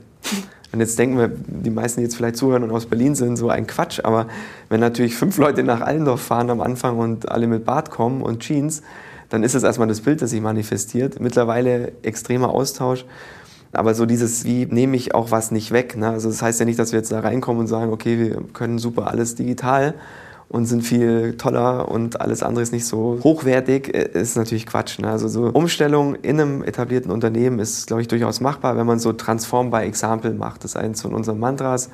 Und 0.76 0.82
jetzt 0.82 1.00
denken 1.00 1.18
wir, 1.18 1.30
die 1.30 1.70
meisten, 1.70 2.02
die 2.02 2.04
jetzt 2.04 2.18
vielleicht 2.18 2.36
zuhören 2.36 2.62
und 2.62 2.72
aus 2.72 2.86
Berlin 2.86 3.16
sind, 3.16 3.38
so 3.38 3.48
ein 3.48 3.66
Quatsch. 3.66 4.02
Aber 4.04 4.28
wenn 4.68 4.82
natürlich 4.82 5.16
fünf 5.16 5.38
Leute 5.38 5.64
nach 5.64 5.80
Allendorf 5.80 6.20
fahren 6.20 6.50
am 6.50 6.60
Anfang 6.60 7.00
und 7.00 7.32
alle 7.32 7.48
mit 7.48 7.64
Bart 7.64 7.92
kommen 7.92 8.22
und 8.22 8.42
Jeans, 8.42 8.82
dann 9.30 9.42
ist 9.44 9.56
es 9.56 9.64
erstmal 9.64 9.88
das 9.88 10.02
Bild, 10.02 10.22
das 10.22 10.32
sich 10.32 10.42
manifestiert. 10.42 11.22
Mittlerweile 11.22 11.94
extremer 12.04 12.50
Austausch. 12.50 13.06
Aber 13.72 13.94
so 13.94 14.06
dieses, 14.06 14.44
wie 14.44 14.66
nehme 14.66 14.98
ich 14.98 15.16
auch 15.16 15.32
was 15.32 15.52
nicht 15.52 15.72
weg. 15.72 15.96
Ne? 15.96 16.10
Also 16.10 16.28
das 16.28 16.42
heißt 16.42 16.60
ja 16.60 16.66
nicht, 16.66 16.78
dass 16.78 16.92
wir 16.92 17.00
jetzt 17.00 17.12
da 17.14 17.22
reinkommen 17.22 17.62
und 17.62 17.68
sagen, 17.68 17.94
okay, 17.94 18.20
wir 18.20 18.42
können 18.52 18.78
super 18.78 19.08
alles 19.08 19.36
digital, 19.36 19.94
und 20.50 20.66
sind 20.66 20.84
viel 20.84 21.36
toller 21.38 21.90
und 21.90 22.22
alles 22.22 22.44
andere 22.44 22.64
ist 22.64 22.72
nicht 22.72 22.86
so 22.86 23.20
hochwertig, 23.24 23.94
äh, 23.94 24.10
ist 24.14 24.38
natürlich 24.38 24.66
Quatsch. 24.66 25.00
Ne? 25.00 25.10
Also 25.10 25.28
so 25.28 25.46
Umstellung 25.46 26.16
in 26.16 26.40
einem 26.40 26.64
etablierten 26.64 27.12
Unternehmen 27.12 27.60
ist, 27.60 27.88
glaube 27.88 28.02
ich, 28.02 28.08
durchaus 28.08 28.42
machbar, 28.42 28.78
wenn 28.78 28.86
man 28.86 29.00
so 29.00 29.14
Transform 29.14 29.72
by 29.72 29.80
Example 29.80 30.34
macht. 30.34 30.64
Das 30.64 30.72
ist 30.72 30.78
eins 30.78 31.02
von 31.02 31.14
unseren 31.14 31.40
Mantras. 31.40 31.90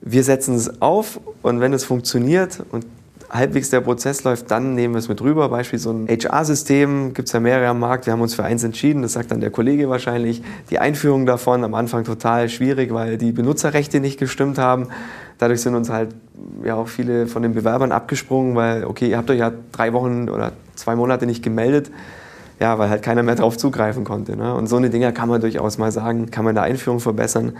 Wir 0.00 0.22
setzen 0.22 0.54
es 0.54 0.80
auf 0.80 1.20
und 1.42 1.60
wenn 1.60 1.72
es 1.72 1.84
funktioniert 1.84 2.62
und 2.70 2.86
halbwegs 3.30 3.70
der 3.70 3.80
Prozess 3.80 4.24
läuft, 4.24 4.50
dann 4.50 4.74
nehmen 4.74 4.94
wir 4.94 4.98
es 4.98 5.08
mit 5.08 5.20
rüber. 5.20 5.48
Beispiel 5.48 5.78
so 5.78 5.90
ein 5.90 6.08
HR-System, 6.08 7.12
gibt 7.14 7.28
es 7.28 7.32
ja 7.32 7.40
mehrere 7.40 7.68
am 7.68 7.80
Markt. 7.80 8.06
Wir 8.06 8.12
haben 8.12 8.20
uns 8.20 8.34
für 8.34 8.44
eins 8.44 8.64
entschieden, 8.64 9.02
das 9.02 9.12
sagt 9.12 9.30
dann 9.30 9.40
der 9.40 9.50
Kollege 9.50 9.88
wahrscheinlich. 9.88 10.42
Die 10.70 10.78
Einführung 10.78 11.26
davon 11.26 11.64
am 11.64 11.74
Anfang 11.74 12.04
total 12.04 12.48
schwierig, 12.48 12.92
weil 12.92 13.18
die 13.18 13.32
Benutzerrechte 13.32 14.00
nicht 14.00 14.18
gestimmt 14.18 14.58
haben. 14.58 14.88
Dadurch 15.38 15.60
sind 15.60 15.74
uns 15.74 15.90
halt 15.90 16.10
ja 16.64 16.74
auch 16.74 16.88
viele 16.88 17.26
von 17.26 17.42
den 17.42 17.54
Bewerbern 17.54 17.92
abgesprungen, 17.92 18.54
weil, 18.56 18.84
okay, 18.84 19.10
ihr 19.10 19.18
habt 19.18 19.30
euch 19.30 19.38
ja 19.38 19.52
drei 19.72 19.92
Wochen 19.92 20.28
oder 20.28 20.52
zwei 20.74 20.96
Monate 20.96 21.26
nicht 21.26 21.42
gemeldet. 21.42 21.90
Ja, 22.60 22.76
weil 22.78 22.90
halt 22.90 23.02
keiner 23.02 23.22
mehr 23.22 23.36
drauf 23.36 23.56
zugreifen 23.56 24.02
konnte. 24.02 24.36
Ne? 24.36 24.52
Und 24.52 24.66
so 24.66 24.76
eine 24.76 24.90
Dinge 24.90 25.12
kann 25.12 25.28
man 25.28 25.40
durchaus 25.40 25.78
mal 25.78 25.92
sagen, 25.92 26.30
kann 26.32 26.44
man 26.44 26.52
in 26.52 26.56
der 26.56 26.64
Einführung 26.64 26.98
verbessern. 26.98 27.52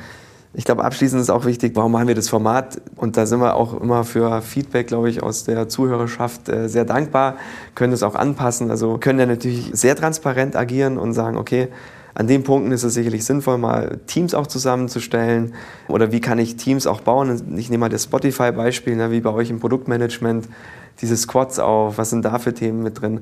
Ich 0.55 0.65
glaube, 0.65 0.83
abschließend 0.83 1.21
ist 1.21 1.31
auch 1.31 1.45
wichtig, 1.45 1.73
warum 1.75 1.93
machen 1.93 2.09
wir 2.09 2.15
das 2.15 2.29
Format? 2.29 2.81
Und 2.97 3.17
da 3.17 3.27
sind 3.27 3.41
wir 3.41 3.55
auch 3.55 3.79
immer 3.81 4.05
für 4.05 4.41
Feedback, 4.41 4.87
glaube 4.87 5.11
ich, 5.11 5.23
aus 5.23 5.45
der 5.45 5.69
Zuhörerschaft 5.69 6.49
äh, 6.49 6.69
sehr 6.69 6.87
dankbar, 6.87 7.37
können 7.75 7.91
das 7.91 8.03
auch 8.03 8.15
anpassen. 8.15 8.71
Also 8.71 8.97
können 8.99 9.19
ja 9.19 9.27
natürlich 9.27 9.71
sehr 9.73 9.95
transparent 9.95 10.57
agieren 10.57 10.97
und 10.97 11.13
sagen, 11.13 11.37
okay, 11.37 11.69
an 12.15 12.27
den 12.27 12.43
Punkten 12.43 12.73
ist 12.73 12.83
es 12.83 12.95
sicherlich 12.95 13.25
sinnvoll, 13.25 13.59
mal 13.59 14.01
Teams 14.07 14.35
auch 14.35 14.47
zusammenzustellen. 14.47 15.55
Oder 15.87 16.11
wie 16.11 16.21
kann 16.21 16.39
ich 16.39 16.57
Teams 16.57 16.87
auch 16.87 17.03
bauen? 17.03 17.57
Ich 17.57 17.71
nehme 17.71 17.83
mal 17.83 17.89
das 17.91 18.05
Spotify-Beispiel, 18.05 18.97
ne, 18.97 19.11
wie 19.11 19.21
bei 19.21 19.31
euch 19.31 19.51
im 19.51 19.61
Produktmanagement, 19.61 20.49
diese 21.01 21.17
Squads 21.17 21.61
auf, 21.61 21.99
was 21.99 22.11
sind 22.11 22.25
da 22.25 22.39
für 22.39 22.55
Themen 22.55 22.83
mit 22.83 23.01
drin? 23.01 23.21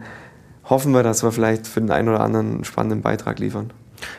Hoffen 0.65 0.95
wir, 0.95 1.03
dass 1.03 1.23
wir 1.23 1.31
vielleicht 1.31 1.67
für 1.67 1.81
den 1.81 1.91
einen 1.91 2.09
oder 2.09 2.21
anderen 2.21 2.55
einen 2.55 2.65
spannenden 2.65 3.03
Beitrag 3.03 3.39
liefern. 3.39 3.71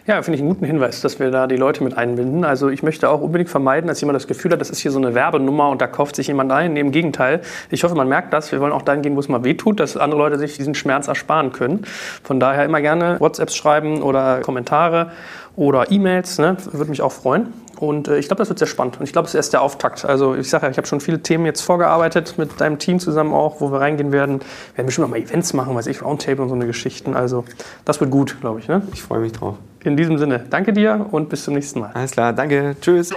Ja, 0.06 0.22
finde 0.22 0.36
ich 0.36 0.42
einen 0.42 0.50
guten 0.50 0.66
Hinweis, 0.66 1.02
dass 1.02 1.20
wir 1.20 1.32
da 1.32 1.48
die 1.48 1.56
Leute 1.56 1.84
mit 1.84 1.98
einbinden. 1.98 2.44
Also 2.44 2.70
ich 2.70 2.84
möchte 2.84 3.10
auch 3.10 3.22
unbedingt 3.22 3.50
vermeiden, 3.50 3.88
dass 3.88 4.00
jemand 4.02 4.16
das 4.16 4.28
Gefühl 4.28 4.52
hat, 4.52 4.62
das 4.62 4.70
ist 4.70 4.80
hier 4.80 4.92
so 4.92 5.00
eine 5.00 5.14
Werbenummer 5.16 5.70
und 5.70 5.82
da 5.82 5.88
kauft 5.88 6.16
sich 6.16 6.28
jemand 6.28 6.52
ein. 6.52 6.76
Im 6.78 6.92
Gegenteil, 6.92 7.42
ich 7.70 7.84
hoffe, 7.84 7.96
man 7.96 8.08
merkt 8.08 8.34
das. 8.34 8.52
Wir 8.52 8.60
wollen 8.60 8.72
auch 8.72 8.82
dahin 8.82 9.02
gehen, 9.02 9.16
wo 9.16 9.20
es 9.20 9.28
mal 9.28 9.44
wehtut, 9.44 9.80
dass 9.80 9.98
andere 9.98 10.20
Leute 10.20 10.38
sich 10.38 10.58
diesen 10.58 10.76
Schmerz 10.76 11.08
ersparen 11.08 11.52
können. 11.52 11.86
Von 12.24 12.40
daher 12.40 12.66
immer 12.66 12.82
gerne 12.82 13.20
WhatsApps 13.20 13.56
schreiben 13.56 14.02
oder 14.02 14.42
Kommentare 14.42 15.12
oder 15.56 15.92
E-Mails. 15.92 16.38
Ne? 16.38 16.58
Würde 16.72 16.90
mich 16.90 17.02
auch 17.02 17.12
freuen. 17.12 17.54
Und 17.80 18.08
äh, 18.08 18.18
ich 18.18 18.28
glaube, 18.28 18.40
das 18.40 18.50
wird 18.50 18.60
sehr 18.60 18.68
spannend. 18.68 19.00
Und 19.00 19.04
ich 19.04 19.12
glaube, 19.12 19.26
es 19.26 19.32
ist 19.32 19.36
erst 19.36 19.54
der 19.54 19.62
Auftakt. 19.62 20.06
Also 20.06 20.36
ich 20.36 20.50
sage 20.50 20.66
ja, 20.66 20.72
ich 20.72 20.78
habe 20.78 20.88
schon 20.88 21.00
viele 21.00 21.22
Themen 21.22 21.46
jetzt 21.46 21.62
vorgearbeitet 21.62 22.36
mit 22.38 22.60
deinem 22.60 22.80
Team 22.80 23.00
zusammen 23.00 23.34
auch, 23.34 23.62
wo 23.62 23.72
wir 23.72 23.80
reingehen 23.80 24.12
werden. 24.12 24.40
Wir 24.40 24.78
werden 24.78 24.86
bestimmt 24.88 25.06
auch 25.06 25.12
mal 25.12 25.20
Events 25.20 25.54
machen, 25.54 25.76
weiß 25.76 25.88
ich, 25.88 26.02
Roundtable 26.02 26.44
und 26.44 26.50
so 26.50 26.56
eine 26.56 26.66
Geschichten. 26.66 27.16
Also 27.16 27.44
das 27.86 28.00
wird 28.00 28.12
gut, 28.12 28.40
glaube 28.42 28.60
ich. 28.60 28.68
Ne? 28.68 28.82
Ich 28.94 29.02
freue 29.02 29.20
mich 29.20 29.32
drauf. 29.32 29.58
In 29.84 29.96
diesem 29.96 30.18
Sinne, 30.18 30.44
danke 30.50 30.74
dir 30.74 31.08
und 31.12 31.30
bis 31.30 31.44
zum 31.44 31.54
nächsten 31.54 31.80
Mal. 31.80 31.92
Alles 31.94 32.12
klar, 32.12 32.34
danke. 32.34 32.76
Tschüss. 32.82 33.14